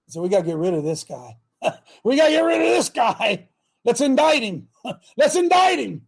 So 0.08 0.22
we 0.22 0.30
got 0.30 0.40
to 0.40 0.46
get 0.46 0.58
rid 0.58 0.74
of 0.74 0.84
this 0.84 1.04
guy. 1.04 1.38
we 2.04 2.18
got 2.18 2.26
to 2.26 2.32
get 2.32 2.42
rid 2.42 2.62
of 2.62 2.68
this 2.68 2.90
guy. 2.90 3.50
Let's 3.86 4.02
indict 4.02 4.44
him. 4.44 4.68
Let's 5.18 5.36
indict 5.36 5.80
him. 5.80 6.08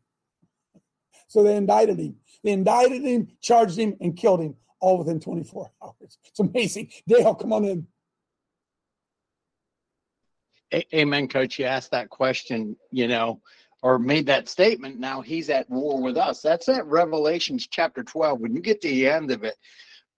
So 1.27 1.43
they 1.43 1.55
indicted 1.55 1.99
him. 1.99 2.15
They 2.43 2.51
indicted 2.51 3.01
him, 3.03 3.27
charged 3.41 3.77
him, 3.77 3.95
and 4.01 4.15
killed 4.15 4.41
him 4.41 4.55
all 4.79 4.97
within 4.97 5.19
24 5.19 5.71
hours. 5.83 6.17
It's 6.25 6.39
amazing. 6.39 6.89
Dale, 7.07 7.35
come 7.35 7.53
on 7.53 7.65
in. 7.65 7.87
A- 10.73 10.95
Amen, 10.95 11.27
coach. 11.27 11.59
You 11.59 11.65
asked 11.65 11.91
that 11.91 12.09
question, 12.09 12.75
you 12.91 13.07
know, 13.07 13.41
or 13.81 13.99
made 13.99 14.25
that 14.27 14.49
statement. 14.49 14.99
Now 14.99 15.21
he's 15.21 15.49
at 15.49 15.69
war 15.69 16.01
with 16.01 16.17
us. 16.17 16.41
That's 16.41 16.69
at 16.69 16.85
Revelations 16.85 17.67
chapter 17.69 18.03
12. 18.03 18.39
When 18.39 18.55
you 18.55 18.61
get 18.61 18.81
to 18.81 18.87
the 18.87 19.07
end 19.07 19.31
of 19.31 19.43
it, 19.43 19.55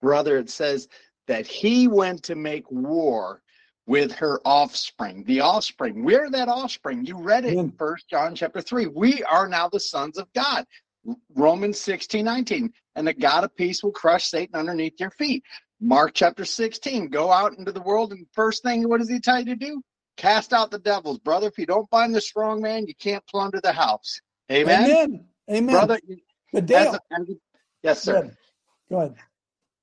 brother, 0.00 0.38
it 0.38 0.50
says 0.50 0.88
that 1.26 1.46
he 1.46 1.88
went 1.88 2.22
to 2.24 2.34
make 2.34 2.70
war 2.70 3.42
with 3.86 4.12
her 4.12 4.40
offspring. 4.44 5.24
The 5.24 5.40
offspring. 5.40 6.04
We're 6.04 6.30
that 6.30 6.48
offspring. 6.48 7.04
You 7.06 7.18
read 7.18 7.44
it 7.46 7.54
in 7.54 7.72
First 7.72 8.08
John 8.08 8.34
chapter 8.34 8.60
3. 8.60 8.86
We 8.86 9.22
are 9.24 9.48
now 9.48 9.68
the 9.68 9.80
sons 9.80 10.18
of 10.18 10.30
God. 10.34 10.64
Romans 11.34 11.78
16, 11.80 12.24
19. 12.24 12.72
And 12.96 13.06
the 13.06 13.14
God 13.14 13.44
of 13.44 13.54
peace 13.56 13.82
will 13.82 13.92
crush 13.92 14.28
Satan 14.28 14.54
underneath 14.56 14.94
your 14.98 15.10
feet. 15.10 15.44
Mark 15.80 16.12
chapter 16.14 16.44
16. 16.44 17.08
Go 17.08 17.30
out 17.30 17.56
into 17.58 17.70
the 17.72 17.80
world, 17.82 18.12
and 18.12 18.26
first 18.32 18.62
thing, 18.62 18.88
what 18.88 18.98
does 18.98 19.08
he 19.08 19.20
tell 19.20 19.38
you 19.38 19.44
to 19.46 19.56
do? 19.56 19.82
Cast 20.16 20.52
out 20.52 20.70
the 20.72 20.80
devils, 20.80 21.18
brother. 21.20 21.46
If 21.46 21.58
you 21.58 21.66
don't 21.66 21.88
find 21.90 22.12
the 22.14 22.20
strong 22.20 22.60
man, 22.60 22.86
you 22.88 22.94
can't 22.96 23.24
plunder 23.26 23.60
the 23.62 23.72
house. 23.72 24.20
Amen. 24.50 24.90
Amen. 24.90 25.24
Amen. 25.50 25.74
Brother, 25.74 26.00
But 26.52 26.64
as 26.64 26.68
Dale, 26.68 26.94
a- 26.94 27.16
yes, 27.84 28.04
go 28.04 28.12
sir. 28.12 28.18
ahead. 28.18 28.36
Go 28.90 28.96
ahead. 28.98 29.14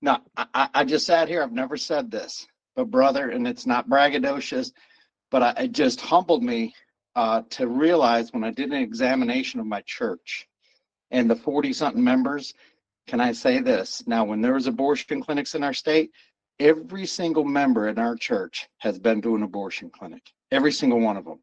No, 0.02 0.18
I- 0.36 0.48
I, 0.54 0.70
I 0.74 0.84
just 0.84 1.06
sat 1.06 1.30
here. 1.30 1.42
I've 1.42 1.54
never 1.54 1.78
said 1.78 2.12
this, 2.12 2.46
but 2.76 2.92
brother, 2.92 3.30
and 3.30 3.48
it's 3.48 3.66
not 3.66 3.88
braggadocious, 3.90 4.72
but 5.32 5.42
I, 5.42 5.50
it 5.64 5.72
just 5.72 6.02
humbled 6.02 6.44
me 6.44 6.74
uh, 7.16 7.44
to 7.52 7.68
realize 7.68 8.34
when 8.34 8.44
I 8.44 8.52
did 8.52 8.72
an 8.72 8.82
examination 8.82 9.62
of 9.62 9.66
my 9.66 9.82
church 9.86 10.48
and 11.16 11.30
the 11.30 11.36
40 11.36 11.72
something 11.72 12.04
members, 12.04 12.54
can 13.08 13.22
I 13.22 13.32
say 13.32 13.60
this? 13.60 14.04
Now, 14.06 14.26
when 14.26 14.42
there 14.42 14.56
was 14.56 14.68
abortion 14.68 15.22
clinics 15.22 15.56
in 15.56 15.64
our 15.64 15.74
state, 15.74 16.12
every 16.60 17.06
single 17.06 17.46
member 17.46 17.88
in 17.88 17.98
our 17.98 18.18
church 18.18 18.68
has 18.80 19.00
been 19.00 19.22
to 19.22 19.36
an 19.36 19.44
abortion 19.44 19.90
clinic. 19.90 20.24
Every 20.52 20.74
single 20.74 21.00
one 21.00 21.16
of 21.16 21.24
them. 21.24 21.40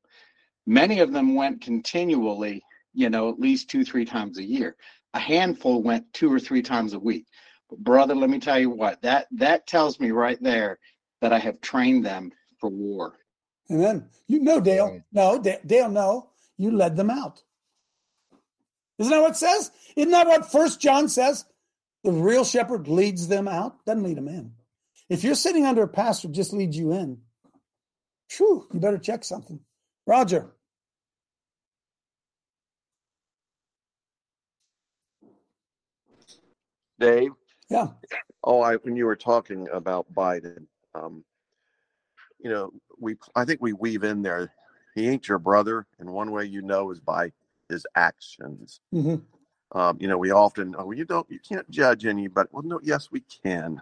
Many 0.66 1.00
of 1.00 1.12
them 1.12 1.34
went 1.34 1.62
continually, 1.62 2.62
you 2.92 3.08
know, 3.08 3.30
at 3.30 3.40
least 3.40 3.70
two, 3.70 3.82
three 3.82 4.04
times 4.04 4.36
a 4.38 4.44
year. 4.44 4.76
A 5.14 5.18
handful 5.18 5.82
went 5.82 6.12
two 6.12 6.30
or 6.30 6.38
three 6.38 6.62
times 6.62 6.92
a 6.92 6.98
week. 6.98 7.26
But 7.70 7.78
brother, 7.78 8.14
let 8.14 8.28
me 8.28 8.40
tell 8.40 8.58
you 8.58 8.68
what, 8.68 9.00
that 9.00 9.26
that 9.32 9.66
tells 9.66 9.98
me 9.98 10.10
right 10.10 10.40
there 10.42 10.78
that 11.22 11.32
I 11.32 11.38
have 11.38 11.62
trained 11.62 12.04
them 12.04 12.30
for 12.60 12.68
war. 12.68 13.14
And 13.70 13.80
then 13.82 14.08
You 14.26 14.40
know, 14.40 14.60
Dale. 14.60 15.02
No, 15.12 15.38
Da- 15.38 15.62
Dale, 15.64 15.88
no. 15.88 16.30
You 16.58 16.70
led 16.72 16.94
them 16.94 17.08
out. 17.08 17.42
Isn't 19.02 19.10
that 19.10 19.20
what 19.20 19.32
it 19.32 19.36
says? 19.36 19.72
Isn't 19.96 20.12
that 20.12 20.28
what 20.28 20.52
First 20.52 20.80
John 20.80 21.08
says? 21.08 21.44
The 22.04 22.12
real 22.12 22.44
shepherd 22.44 22.86
leads 22.86 23.26
them 23.26 23.48
out, 23.48 23.84
doesn't 23.84 24.04
lead 24.04 24.16
them 24.16 24.28
in. 24.28 24.52
If 25.08 25.24
you're 25.24 25.34
sitting 25.34 25.66
under 25.66 25.82
a 25.82 25.88
pastor 25.88 26.28
just 26.28 26.52
leads 26.52 26.76
you 26.76 26.92
in, 26.92 27.18
phew, 28.30 28.68
you 28.72 28.78
better 28.78 28.98
check 28.98 29.24
something. 29.24 29.58
Roger. 30.06 30.52
Dave. 37.00 37.32
Yeah. 37.68 37.88
Oh, 38.44 38.60
I 38.60 38.76
when 38.76 38.94
you 38.94 39.06
were 39.06 39.16
talking 39.16 39.66
about 39.72 40.06
Biden, 40.14 40.66
um, 40.94 41.24
you 42.38 42.50
know, 42.50 42.70
we 43.00 43.16
I 43.34 43.44
think 43.44 43.60
we 43.60 43.72
weave 43.72 44.04
in 44.04 44.22
there. 44.22 44.52
He 44.94 45.08
ain't 45.08 45.26
your 45.26 45.40
brother, 45.40 45.88
and 45.98 46.08
one 46.08 46.30
way 46.30 46.44
you 46.44 46.62
know 46.62 46.92
is 46.92 47.00
by 47.00 47.32
his 47.72 47.86
actions. 47.96 48.80
hmm 48.92 49.16
Um, 49.72 49.96
you 50.00 50.08
know, 50.08 50.18
we 50.18 50.30
often 50.30 50.74
oh 50.78 50.92
you 50.92 51.04
don't 51.04 51.28
you 51.30 51.40
can't 51.40 51.68
judge 51.70 52.06
anybody. 52.06 52.48
Well, 52.52 52.62
no, 52.62 52.80
yes 52.82 53.10
we 53.10 53.20
can. 53.20 53.80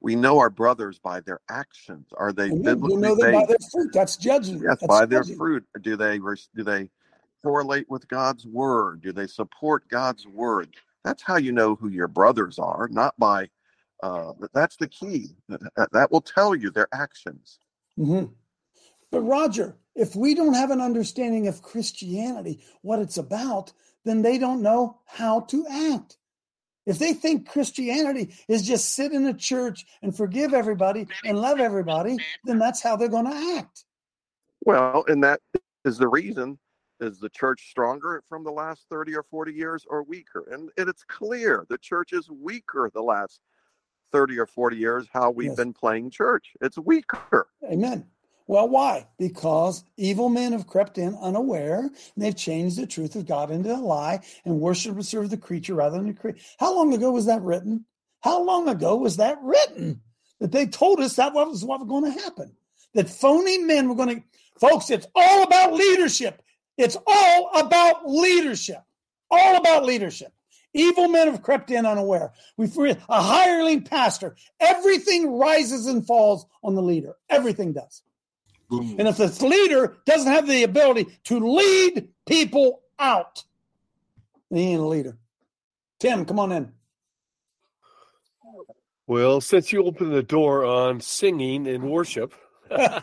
We 0.00 0.14
know 0.14 0.38
our 0.38 0.50
brothers 0.50 0.98
by 1.00 1.20
their 1.20 1.40
actions. 1.50 2.06
Are 2.16 2.32
they 2.32 2.50
Amen. 2.50 2.62
biblically 2.62 2.94
You 2.94 3.00
know 3.00 3.16
them 3.16 3.32
by 3.32 3.46
their 3.46 3.58
fruit. 3.72 3.92
That's 3.92 4.16
judging. 4.16 4.60
Yes, 4.60 4.78
That's 4.80 4.86
by 4.86 5.06
their 5.06 5.24
fruit. 5.24 5.64
Do 5.82 5.96
they 5.96 6.18
do 6.18 6.62
they 6.62 6.90
correlate 7.42 7.90
with 7.90 8.06
God's 8.08 8.46
word? 8.46 9.02
Do 9.02 9.12
they 9.12 9.26
support 9.26 9.88
God's 9.88 10.26
word? 10.26 10.68
That's 11.04 11.22
how 11.22 11.36
you 11.36 11.52
know 11.52 11.74
who 11.74 11.88
your 11.88 12.08
brothers 12.08 12.58
are, 12.58 12.88
not 12.90 13.14
by. 13.18 13.48
Uh, 14.02 14.32
that's 14.54 14.76
the 14.76 14.86
key. 14.88 15.30
That, 15.48 15.88
that 15.92 16.12
will 16.12 16.20
tell 16.20 16.54
you 16.54 16.70
their 16.70 16.88
actions. 16.92 17.58
hmm 17.96 18.26
But 19.10 19.22
Roger, 19.22 19.76
if 19.94 20.14
we 20.14 20.34
don't 20.34 20.54
have 20.54 20.70
an 20.70 20.80
understanding 20.80 21.48
of 21.48 21.62
Christianity, 21.62 22.64
what 22.82 22.98
it's 22.98 23.18
about, 23.18 23.72
then 24.04 24.22
they 24.22 24.38
don't 24.38 24.62
know 24.62 25.00
how 25.06 25.40
to 25.40 25.66
act. 25.68 26.18
If 26.86 26.98
they 26.98 27.12
think 27.12 27.48
Christianity 27.48 28.34
is 28.48 28.66
just 28.66 28.94
sit 28.94 29.12
in 29.12 29.26
a 29.26 29.34
church 29.34 29.84
and 30.00 30.16
forgive 30.16 30.54
everybody 30.54 31.06
and 31.24 31.38
love 31.38 31.60
everybody, 31.60 32.18
then 32.44 32.58
that's 32.58 32.82
how 32.82 32.96
they're 32.96 33.08
going 33.08 33.30
to 33.30 33.56
act. 33.58 33.84
Well, 34.64 35.04
and 35.06 35.22
that 35.22 35.40
is 35.84 35.98
the 35.98 36.08
reason. 36.08 36.58
Is 37.00 37.20
the 37.20 37.28
church 37.28 37.70
stronger 37.70 38.24
from 38.28 38.42
the 38.42 38.50
last 38.50 38.86
30 38.90 39.14
or 39.14 39.22
40 39.22 39.52
years 39.52 39.84
or 39.88 40.02
weaker? 40.02 40.48
And, 40.50 40.68
and 40.76 40.88
it's 40.88 41.04
clear 41.04 41.64
the 41.68 41.78
church 41.78 42.12
is 42.12 42.28
weaker 42.28 42.90
the 42.92 43.02
last 43.02 43.40
30 44.10 44.38
or 44.38 44.46
40 44.46 44.76
years, 44.76 45.06
how 45.12 45.30
we've 45.30 45.48
Yes. 45.48 45.56
been 45.56 45.72
playing 45.72 46.10
church. 46.10 46.54
It's 46.60 46.76
weaker. 46.76 47.48
Amen. 47.70 48.06
Well, 48.48 48.66
why? 48.66 49.06
Because 49.18 49.84
evil 49.98 50.30
men 50.30 50.52
have 50.52 50.66
crept 50.66 50.96
in 50.96 51.14
unaware 51.20 51.80
and 51.80 51.92
they've 52.16 52.34
changed 52.34 52.78
the 52.78 52.86
truth 52.86 53.14
of 53.14 53.26
God 53.26 53.50
into 53.50 53.74
a 53.74 53.76
lie 53.76 54.20
and 54.46 54.58
worship 54.58 54.94
and 54.94 55.04
serve 55.04 55.28
the 55.28 55.36
creature 55.36 55.74
rather 55.74 55.98
than 55.98 56.06
the 56.06 56.14
creator. 56.14 56.40
How 56.58 56.74
long 56.74 56.94
ago 56.94 57.10
was 57.10 57.26
that 57.26 57.42
written? 57.42 57.84
How 58.22 58.42
long 58.42 58.66
ago 58.66 58.96
was 58.96 59.18
that 59.18 59.38
written? 59.42 60.00
That 60.40 60.52
they 60.52 60.64
told 60.64 60.98
us 61.00 61.16
that 61.16 61.34
was 61.34 61.62
what 61.62 61.80
was 61.80 61.88
going 61.88 62.10
to 62.10 62.22
happen. 62.22 62.56
That 62.94 63.10
phony 63.10 63.58
men 63.58 63.86
were 63.86 63.94
going 63.94 64.16
to, 64.16 64.24
folks, 64.58 64.88
it's 64.88 65.06
all 65.14 65.42
about 65.42 65.74
leadership. 65.74 66.42
It's 66.78 66.96
all 67.06 67.50
about 67.54 68.08
leadership. 68.08 68.82
All 69.30 69.56
about 69.56 69.84
leadership. 69.84 70.32
Evil 70.72 71.08
men 71.08 71.26
have 71.26 71.42
crept 71.42 71.70
in 71.70 71.84
unaware. 71.84 72.32
We've 72.56 72.74
a 72.78 73.22
hireling 73.22 73.82
pastor. 73.82 74.36
Everything 74.58 75.38
rises 75.38 75.86
and 75.86 76.06
falls 76.06 76.46
on 76.62 76.76
the 76.76 76.82
leader. 76.82 77.16
Everything 77.28 77.74
does. 77.74 78.02
And 78.70 79.08
if 79.08 79.16
this 79.16 79.40
leader 79.40 79.96
doesn't 80.04 80.30
have 80.30 80.46
the 80.46 80.62
ability 80.62 81.06
to 81.24 81.38
lead 81.38 82.08
people 82.26 82.82
out, 82.98 83.42
he 84.50 84.72
ain't 84.72 84.82
a 84.82 84.86
leader. 84.86 85.16
Tim, 85.98 86.24
come 86.24 86.38
on 86.38 86.52
in. 86.52 86.72
Well, 89.06 89.40
since 89.40 89.72
you 89.72 89.84
opened 89.84 90.12
the 90.12 90.22
door 90.22 90.64
on 90.64 91.00
singing 91.00 91.66
and 91.66 91.84
worship, 91.90 92.34
I 92.70 93.00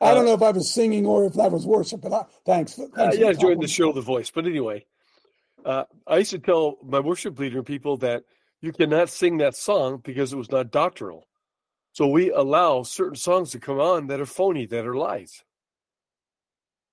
don't 0.00 0.24
know 0.24 0.32
if 0.32 0.42
I 0.42 0.50
was 0.50 0.72
singing 0.72 1.04
or 1.04 1.26
if 1.26 1.34
that 1.34 1.52
was 1.52 1.66
worship, 1.66 2.00
but 2.00 2.12
I, 2.12 2.24
thanks. 2.46 2.74
for- 2.74 2.84
uh, 2.84 2.88
thanks 2.96 3.16
for 3.16 3.22
yeah, 3.22 3.32
the 3.32 3.38
joined 3.38 3.62
the 3.62 3.66
compliment. 3.66 3.70
show, 3.70 3.92
The 3.92 4.00
Voice. 4.00 4.30
But 4.30 4.46
anyway, 4.46 4.86
uh, 5.64 5.84
I 6.06 6.18
used 6.18 6.30
to 6.30 6.38
tell 6.38 6.78
my 6.82 7.00
worship 7.00 7.38
leader 7.38 7.62
people 7.62 7.98
that 7.98 8.24
you 8.62 8.72
cannot 8.72 9.10
sing 9.10 9.38
that 9.38 9.54
song 9.54 10.00
because 10.02 10.32
it 10.32 10.36
was 10.36 10.50
not 10.50 10.70
doctrinal. 10.70 11.26
So 11.96 12.06
we 12.06 12.30
allow 12.30 12.82
certain 12.82 13.16
songs 13.16 13.52
to 13.52 13.58
come 13.58 13.80
on 13.80 14.08
that 14.08 14.20
are 14.20 14.26
phony, 14.26 14.66
that 14.66 14.86
are 14.86 14.98
lies. 14.98 15.42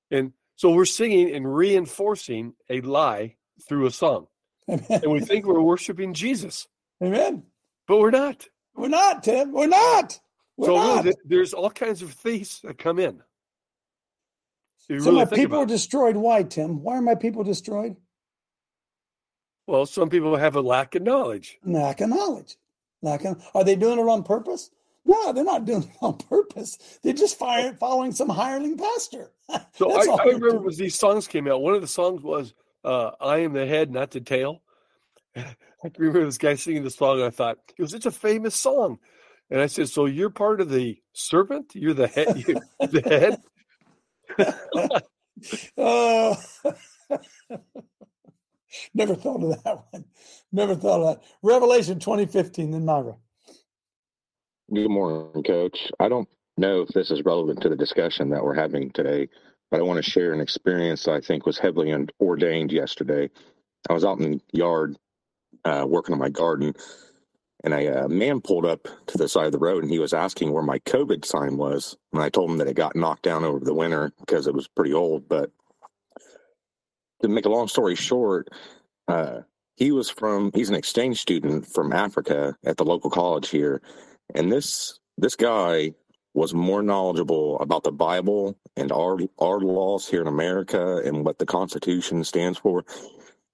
And 0.09 0.31
so 0.55 0.69
we're 0.69 0.85
singing 0.85 1.35
and 1.35 1.53
reinforcing 1.53 2.53
a 2.69 2.79
lie 2.79 3.35
through 3.67 3.87
a 3.87 3.91
song. 3.91 4.27
and 4.69 5.11
we 5.11 5.19
think 5.19 5.45
we're 5.45 5.59
worshiping 5.59 6.13
Jesus, 6.13 6.69
Amen. 7.03 7.43
but 7.85 7.97
we're 7.97 8.11
not. 8.11 8.47
We're 8.75 8.87
not, 8.87 9.23
Tim. 9.23 9.51
We're 9.51 9.67
not. 9.67 10.21
We're 10.55 10.67
so 10.67 10.75
not. 10.77 11.03
really, 11.03 11.17
there's 11.25 11.53
all 11.53 11.69
kinds 11.69 12.01
of 12.01 12.13
thieves 12.13 12.61
that 12.61 12.77
come 12.77 12.97
in. 12.97 13.21
You 14.87 15.01
so 15.01 15.11
really 15.11 15.25
my 15.25 15.35
people 15.35 15.59
are 15.59 15.65
destroyed. 15.65 16.15
Why, 16.15 16.43
Tim? 16.43 16.81
Why 16.81 16.95
are 16.95 17.01
my 17.01 17.15
people 17.15 17.43
destroyed? 17.43 17.97
Well, 19.67 19.85
some 19.85 20.09
people 20.09 20.37
have 20.37 20.55
a 20.55 20.61
lack 20.61 20.95
of 20.95 21.01
knowledge. 21.01 21.57
Lack 21.65 21.99
of 21.99 22.07
knowledge. 22.07 22.55
Lack 23.01 23.25
of, 23.25 23.45
are 23.53 23.65
they 23.65 23.75
doing 23.75 23.99
it 23.99 24.03
on 24.03 24.23
purpose? 24.23 24.69
No, 25.05 25.33
they're 25.33 25.43
not 25.43 25.65
doing 25.65 25.83
it 25.83 25.89
on 26.01 26.17
purpose. 26.17 26.99
They're 27.03 27.13
just 27.13 27.37
fire, 27.37 27.73
following 27.73 28.11
some 28.11 28.29
hireling 28.29 28.77
pastor. 28.77 29.31
So 29.75 29.91
I, 29.91 30.05
I 30.15 30.25
remember 30.25 30.71
these 30.71 30.97
songs 30.97 31.27
came 31.27 31.47
out. 31.47 31.61
One 31.61 31.73
of 31.73 31.81
the 31.81 31.87
songs 31.87 32.23
was 32.23 32.53
uh, 32.83 33.11
"I 33.19 33.39
am 33.39 33.53
the 33.53 33.65
head, 33.65 33.91
not 33.91 34.11
the 34.11 34.21
tail." 34.21 34.61
I 35.35 35.55
remember 35.97 36.25
this 36.25 36.37
guy 36.37 36.55
singing 36.55 36.83
the 36.83 36.89
song. 36.89 37.17
And 37.17 37.25
I 37.25 37.29
thought 37.29 37.57
it 37.77 37.81
was 37.81 37.91
such 37.91 38.05
a 38.05 38.11
famous 38.11 38.55
song, 38.55 38.99
and 39.49 39.59
I 39.61 39.67
said, 39.67 39.89
"So 39.89 40.05
you're 40.05 40.29
part 40.29 40.61
of 40.61 40.69
the 40.69 40.97
serpent? 41.13 41.73
You're 41.75 41.93
the 41.93 42.07
head? 42.07 42.43
You're 42.47 42.61
the 42.87 43.37
head?" 44.37 45.01
Oh, 45.77 46.37
never 48.93 49.15
thought 49.15 49.43
of 49.43 49.63
that 49.63 49.83
one. 49.91 50.05
Never 50.51 50.75
thought 50.75 51.01
of 51.01 51.19
that. 51.19 51.27
Revelation 51.41 51.99
2015 51.99 52.71
then 52.71 52.85
Myra. 52.85 53.15
Good 54.73 54.89
morning, 54.89 55.43
Coach. 55.43 55.91
I 55.99 56.09
don't 56.09 56.27
know 56.57 56.81
if 56.81 56.89
this 56.89 57.11
is 57.11 57.23
relevant 57.23 57.61
to 57.61 57.69
the 57.69 57.75
discussion 57.75 58.31
that 58.31 58.43
we're 58.43 58.55
having 58.55 58.89
today, 58.89 59.29
but 59.69 59.79
I 59.79 59.83
want 59.83 60.03
to 60.03 60.09
share 60.09 60.33
an 60.33 60.41
experience 60.41 61.03
that 61.03 61.13
I 61.13 61.21
think 61.21 61.45
was 61.45 61.59
heavily 61.59 61.93
ordained 62.19 62.71
yesterday. 62.71 63.29
I 63.87 63.93
was 63.93 64.03
out 64.03 64.19
in 64.19 64.31
the 64.31 64.41
yard 64.51 64.97
uh, 65.63 65.85
working 65.87 66.13
on 66.13 66.19
my 66.19 66.29
garden, 66.29 66.73
and 67.63 67.71
a 67.71 68.05
uh, 68.05 68.07
man 68.07 68.41
pulled 68.41 68.65
up 68.65 68.87
to 69.07 69.17
the 69.19 69.29
side 69.29 69.45
of 69.45 69.51
the 69.51 69.59
road 69.59 69.83
and 69.83 69.91
he 69.91 69.99
was 69.99 70.13
asking 70.13 70.51
where 70.51 70.63
my 70.63 70.79
COVID 70.79 71.23
sign 71.23 71.57
was. 71.57 71.95
And 72.11 72.23
I 72.23 72.29
told 72.29 72.49
him 72.49 72.57
that 72.57 72.67
it 72.67 72.75
got 72.75 72.95
knocked 72.95 73.23
down 73.23 73.43
over 73.43 73.63
the 73.63 73.75
winter 73.75 74.11
because 74.21 74.47
it 74.47 74.55
was 74.55 74.67
pretty 74.67 74.93
old. 74.93 75.29
But 75.29 75.51
to 77.21 77.27
make 77.27 77.45
a 77.45 77.49
long 77.49 77.67
story 77.67 77.93
short, 77.93 78.49
uh, 79.07 79.41
he 79.75 79.91
was 79.91 80.09
from 80.09 80.49
he's 80.55 80.69
an 80.69 80.75
exchange 80.75 81.21
student 81.21 81.67
from 81.67 81.93
Africa 81.93 82.55
at 82.65 82.77
the 82.77 82.85
local 82.85 83.11
college 83.11 83.49
here, 83.49 83.83
and 84.33 84.51
this 84.51 84.99
this 85.17 85.35
guy 85.35 85.93
was 86.33 86.53
more 86.53 86.81
knowledgeable 86.81 87.59
about 87.59 87.83
the 87.83 87.91
Bible 87.91 88.57
and 88.75 88.91
our 88.91 89.19
our 89.39 89.59
laws 89.59 90.07
here 90.07 90.21
in 90.21 90.27
America 90.27 90.97
and 91.05 91.25
what 91.25 91.37
the 91.37 91.45
Constitution 91.45 92.23
stands 92.23 92.57
for 92.57 92.83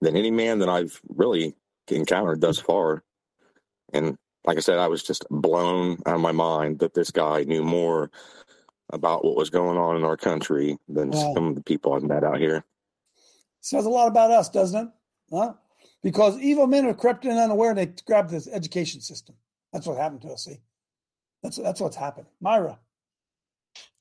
than 0.01 0.15
any 0.15 0.31
man 0.31 0.59
that 0.59 0.69
I've 0.69 0.99
really 1.09 1.55
encountered 1.89 2.41
thus 2.41 2.59
far. 2.59 3.03
And 3.93 4.17
like 4.45 4.57
I 4.57 4.61
said, 4.61 4.79
I 4.79 4.87
was 4.87 5.03
just 5.03 5.25
blown 5.29 5.97
out 6.05 6.15
of 6.15 6.21
my 6.21 6.31
mind 6.31 6.79
that 6.79 6.93
this 6.93 7.11
guy 7.11 7.43
knew 7.43 7.63
more 7.63 8.09
about 8.91 9.23
what 9.23 9.35
was 9.35 9.49
going 9.49 9.77
on 9.77 9.97
in 9.97 10.03
our 10.03 10.17
country 10.17 10.77
than 10.87 11.11
some 11.13 11.49
of 11.49 11.55
the 11.55 11.63
people 11.63 11.93
I've 11.93 12.03
met 12.03 12.23
out 12.23 12.39
here. 12.39 12.63
Says 13.61 13.85
a 13.85 13.89
lot 13.89 14.07
about 14.07 14.31
us, 14.31 14.49
doesn't 14.49 14.87
it? 14.87 14.89
Huh? 15.31 15.53
Because 16.01 16.39
evil 16.39 16.65
men 16.65 16.85
are 16.85 16.93
crept 16.93 17.25
in 17.25 17.37
unaware 17.37 17.71
and 17.71 17.79
they 17.79 17.93
grab 18.05 18.29
this 18.29 18.47
education 18.47 19.01
system. 19.01 19.35
That's 19.73 19.85
what 19.85 19.97
happened 19.97 20.21
to 20.21 20.29
us, 20.29 20.45
see? 20.45 20.59
That's 21.41 21.57
that's 21.57 21.81
what's 21.81 21.95
happened. 21.95 22.27
Myra. 22.41 22.79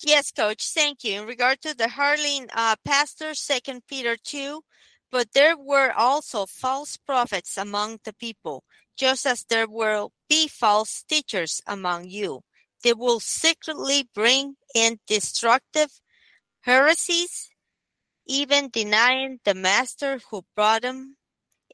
Yes, 0.00 0.32
coach. 0.32 0.68
Thank 0.70 1.04
you. 1.04 1.20
In 1.20 1.26
regard 1.26 1.60
to 1.62 1.74
the 1.74 1.88
hireling 1.88 2.48
uh, 2.52 2.76
pastor, 2.84 3.34
Second 3.34 3.82
Peter 3.86 4.16
two, 4.16 4.62
But 5.10 5.32
there 5.32 5.56
were 5.56 5.92
also 5.92 6.46
false 6.46 6.96
prophets 6.96 7.56
among 7.56 8.00
the 8.04 8.12
people, 8.12 8.64
just 8.96 9.26
as 9.26 9.44
there 9.44 9.66
will 9.68 10.12
be 10.28 10.48
false 10.48 11.02
teachers 11.02 11.62
among 11.66 12.08
you. 12.08 12.42
They 12.82 12.92
will 12.92 13.20
secretly 13.20 14.08
bring 14.14 14.56
in 14.74 14.98
destructive 15.06 16.00
heresies, 16.60 17.50
even 18.26 18.68
denying 18.70 19.40
the 19.44 19.54
master 19.54 20.20
who 20.30 20.44
brought 20.54 20.82
them, 20.82 21.16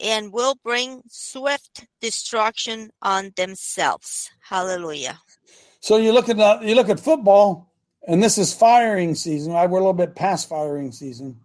and 0.01 0.33
will 0.33 0.57
bring 0.63 1.03
swift 1.09 1.87
destruction 2.01 2.91
on 3.03 3.33
themselves. 3.37 4.31
Hallelujah. 4.41 5.21
So 5.81 5.97
you 5.97 6.13
look 6.13 6.29
at 6.29 6.37
the, 6.37 6.61
you 6.63 6.75
look 6.75 6.89
at 6.89 7.01
football, 7.01 7.73
and 8.07 8.23
this 8.23 8.39
is 8.39 8.55
firing 8.55 9.15
season. 9.15 9.53
Right? 9.53 9.69
We're 9.69 9.79
a 9.79 9.83
little 9.83 9.93
bit 9.93 10.15
past 10.15 10.49
firing 10.49 10.93
season. 10.93 11.41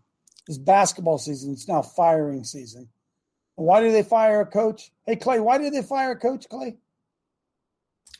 It's 0.47 0.57
basketball 0.57 1.17
season. 1.17 1.53
It's 1.53 1.67
now 1.67 1.81
firing 1.81 2.43
season. 2.43 2.89
Why 3.55 3.81
do 3.81 3.91
they 3.91 4.03
fire 4.03 4.41
a 4.41 4.45
coach? 4.45 4.91
Hey 5.05 5.15
Clay, 5.15 5.39
why 5.39 5.57
did 5.57 5.73
they 5.73 5.81
fire 5.81 6.11
a 6.11 6.15
coach, 6.15 6.47
Clay? 6.49 6.77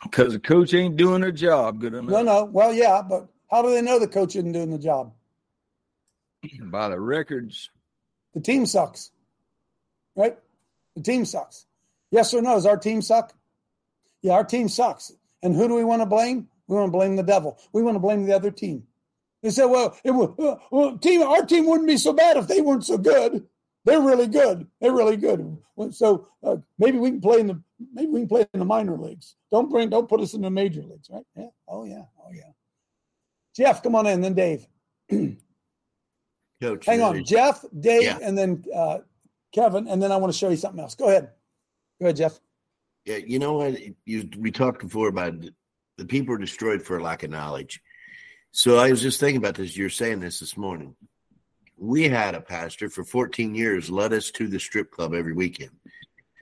Because 0.04 0.34
the 0.34 0.40
coach 0.40 0.74
ain't 0.74 0.98
doing 0.98 1.22
her 1.22 1.32
job 1.32 1.80
good 1.80 1.94
enough. 1.94 2.10
No, 2.10 2.22
no. 2.22 2.46
Well, 2.46 2.74
yeah, 2.74 3.02
but 3.02 3.28
how 3.50 3.62
do 3.62 3.72
they 3.72 3.82
know 3.82 4.00
the 4.00 4.08
coach 4.08 4.36
isn't 4.36 4.52
doing 4.52 4.72
the 4.72 4.78
job? 4.78 5.14
By 6.64 6.90
the 6.90 7.00
records. 7.00 7.70
The 8.34 8.42
team 8.42 8.66
sucks. 8.66 9.12
Right? 10.20 10.38
The 10.98 11.02
team 11.02 11.24
sucks. 11.24 11.66
Yes 12.12 12.34
or 12.34 12.42
no? 12.42 12.56
Does 12.56 12.66
our 12.66 12.78
team 12.78 13.02
suck? 13.02 13.34
Yeah, 14.22 14.34
our 14.34 14.44
team 14.44 14.68
sucks. 14.68 15.14
And 15.42 15.56
who 15.56 15.70
do 15.70 15.76
we 15.76 15.86
want 15.86 16.02
to 16.02 16.06
blame? 16.06 16.50
We 16.68 16.76
want 16.76 16.90
to 16.90 16.92
blame 16.92 17.16
the 17.16 17.24
devil. 17.24 17.58
We 17.72 17.82
want 17.82 17.96
to 17.96 18.00
blame 18.00 18.26
the 18.26 18.36
other 18.36 18.52
team. 18.52 18.84
They 19.42 19.50
said, 19.50 19.66
"Well, 19.66 19.98
it 20.04 20.12
uh, 20.12 20.56
well, 20.70 20.98
team, 20.98 21.22
our 21.24 21.46
team 21.46 21.66
wouldn't 21.66 21.88
be 21.88 21.96
so 21.96 22.12
bad 22.12 22.36
if 22.36 22.48
they 22.48 22.60
weren't 22.60 22.84
so 22.86 22.98
good. 22.98 23.48
They're 23.86 24.02
really 24.02 24.28
good. 24.28 24.68
They're 24.82 24.92
really 24.92 25.16
good. 25.16 25.58
So 25.92 26.28
uh, 26.44 26.58
maybe 26.78 26.98
we 26.98 27.12
can 27.12 27.22
play 27.22 27.40
in 27.40 27.48
the 27.48 27.62
maybe 27.94 28.12
we 28.12 28.20
can 28.20 28.28
play 28.28 28.46
in 28.54 28.60
the 28.60 28.66
minor 28.66 28.98
leagues. 28.98 29.36
Don't 29.50 29.70
bring, 29.70 29.90
don't 29.90 30.10
put 30.10 30.20
us 30.20 30.34
in 30.34 30.42
the 30.42 30.50
major 30.50 30.82
leagues, 30.82 31.10
right? 31.10 31.24
Yeah. 31.38 31.48
Oh 31.70 31.86
yeah. 31.86 32.04
Oh 32.22 32.32
yeah. 32.34 32.52
Jeff, 33.56 33.82
come 33.82 33.96
on 33.96 34.06
in. 34.06 34.20
Then 34.20 34.34
Dave. 34.34 34.68
Coach, 36.62 36.86
Hang 36.86 37.02
on, 37.02 37.24
Jeff, 37.24 37.64
Dave, 37.80 38.04
Yeah. 38.04 38.20
and 38.22 38.38
then 38.38 38.66
uh, 38.76 39.00
Kevin, 39.54 39.88
and 39.88 40.02
then 40.02 40.12
I 40.12 40.18
want 40.18 40.32
to 40.32 40.38
show 40.38 40.50
you 40.50 40.58
something 40.58 40.80
else. 40.80 40.96
Go 40.96 41.10
ahead. 41.10 41.32
Go 42.00 42.06
ahead, 42.06 42.18
Jeff. 42.18 42.40
Yeah, 43.06 43.18
you 43.18 43.40
know 43.40 43.54
what? 43.54 43.78
You 44.06 44.30
we 44.38 44.52
talked 44.52 44.82
before 44.82 45.08
about 45.08 45.34
the 45.98 46.06
people 46.06 46.36
are 46.36 46.40
destroyed 46.40 46.82
for 46.82 47.02
lack 47.02 47.24
of 47.24 47.32
knowledge. 47.32 47.82
So 48.52 48.78
I 48.78 48.90
was 48.90 49.02
just 49.02 49.20
thinking 49.20 49.38
about 49.38 49.56
this. 49.56 49.76
You're 49.76 49.90
saying 49.90 50.20
this 50.20 50.40
this 50.40 50.58
morning. 50.58 50.96
We 51.78 52.10
had 52.10 52.36
a 52.36 52.42
pastor 52.42 52.90
for 52.90 53.04
14 53.04 53.56
years 53.56 53.90
led 53.90 54.12
us 54.12 54.32
to 54.32 54.48
the 54.48 54.60
strip 54.60 54.92
club 54.92 55.14
every 55.14 55.34
weekend, 55.34 55.72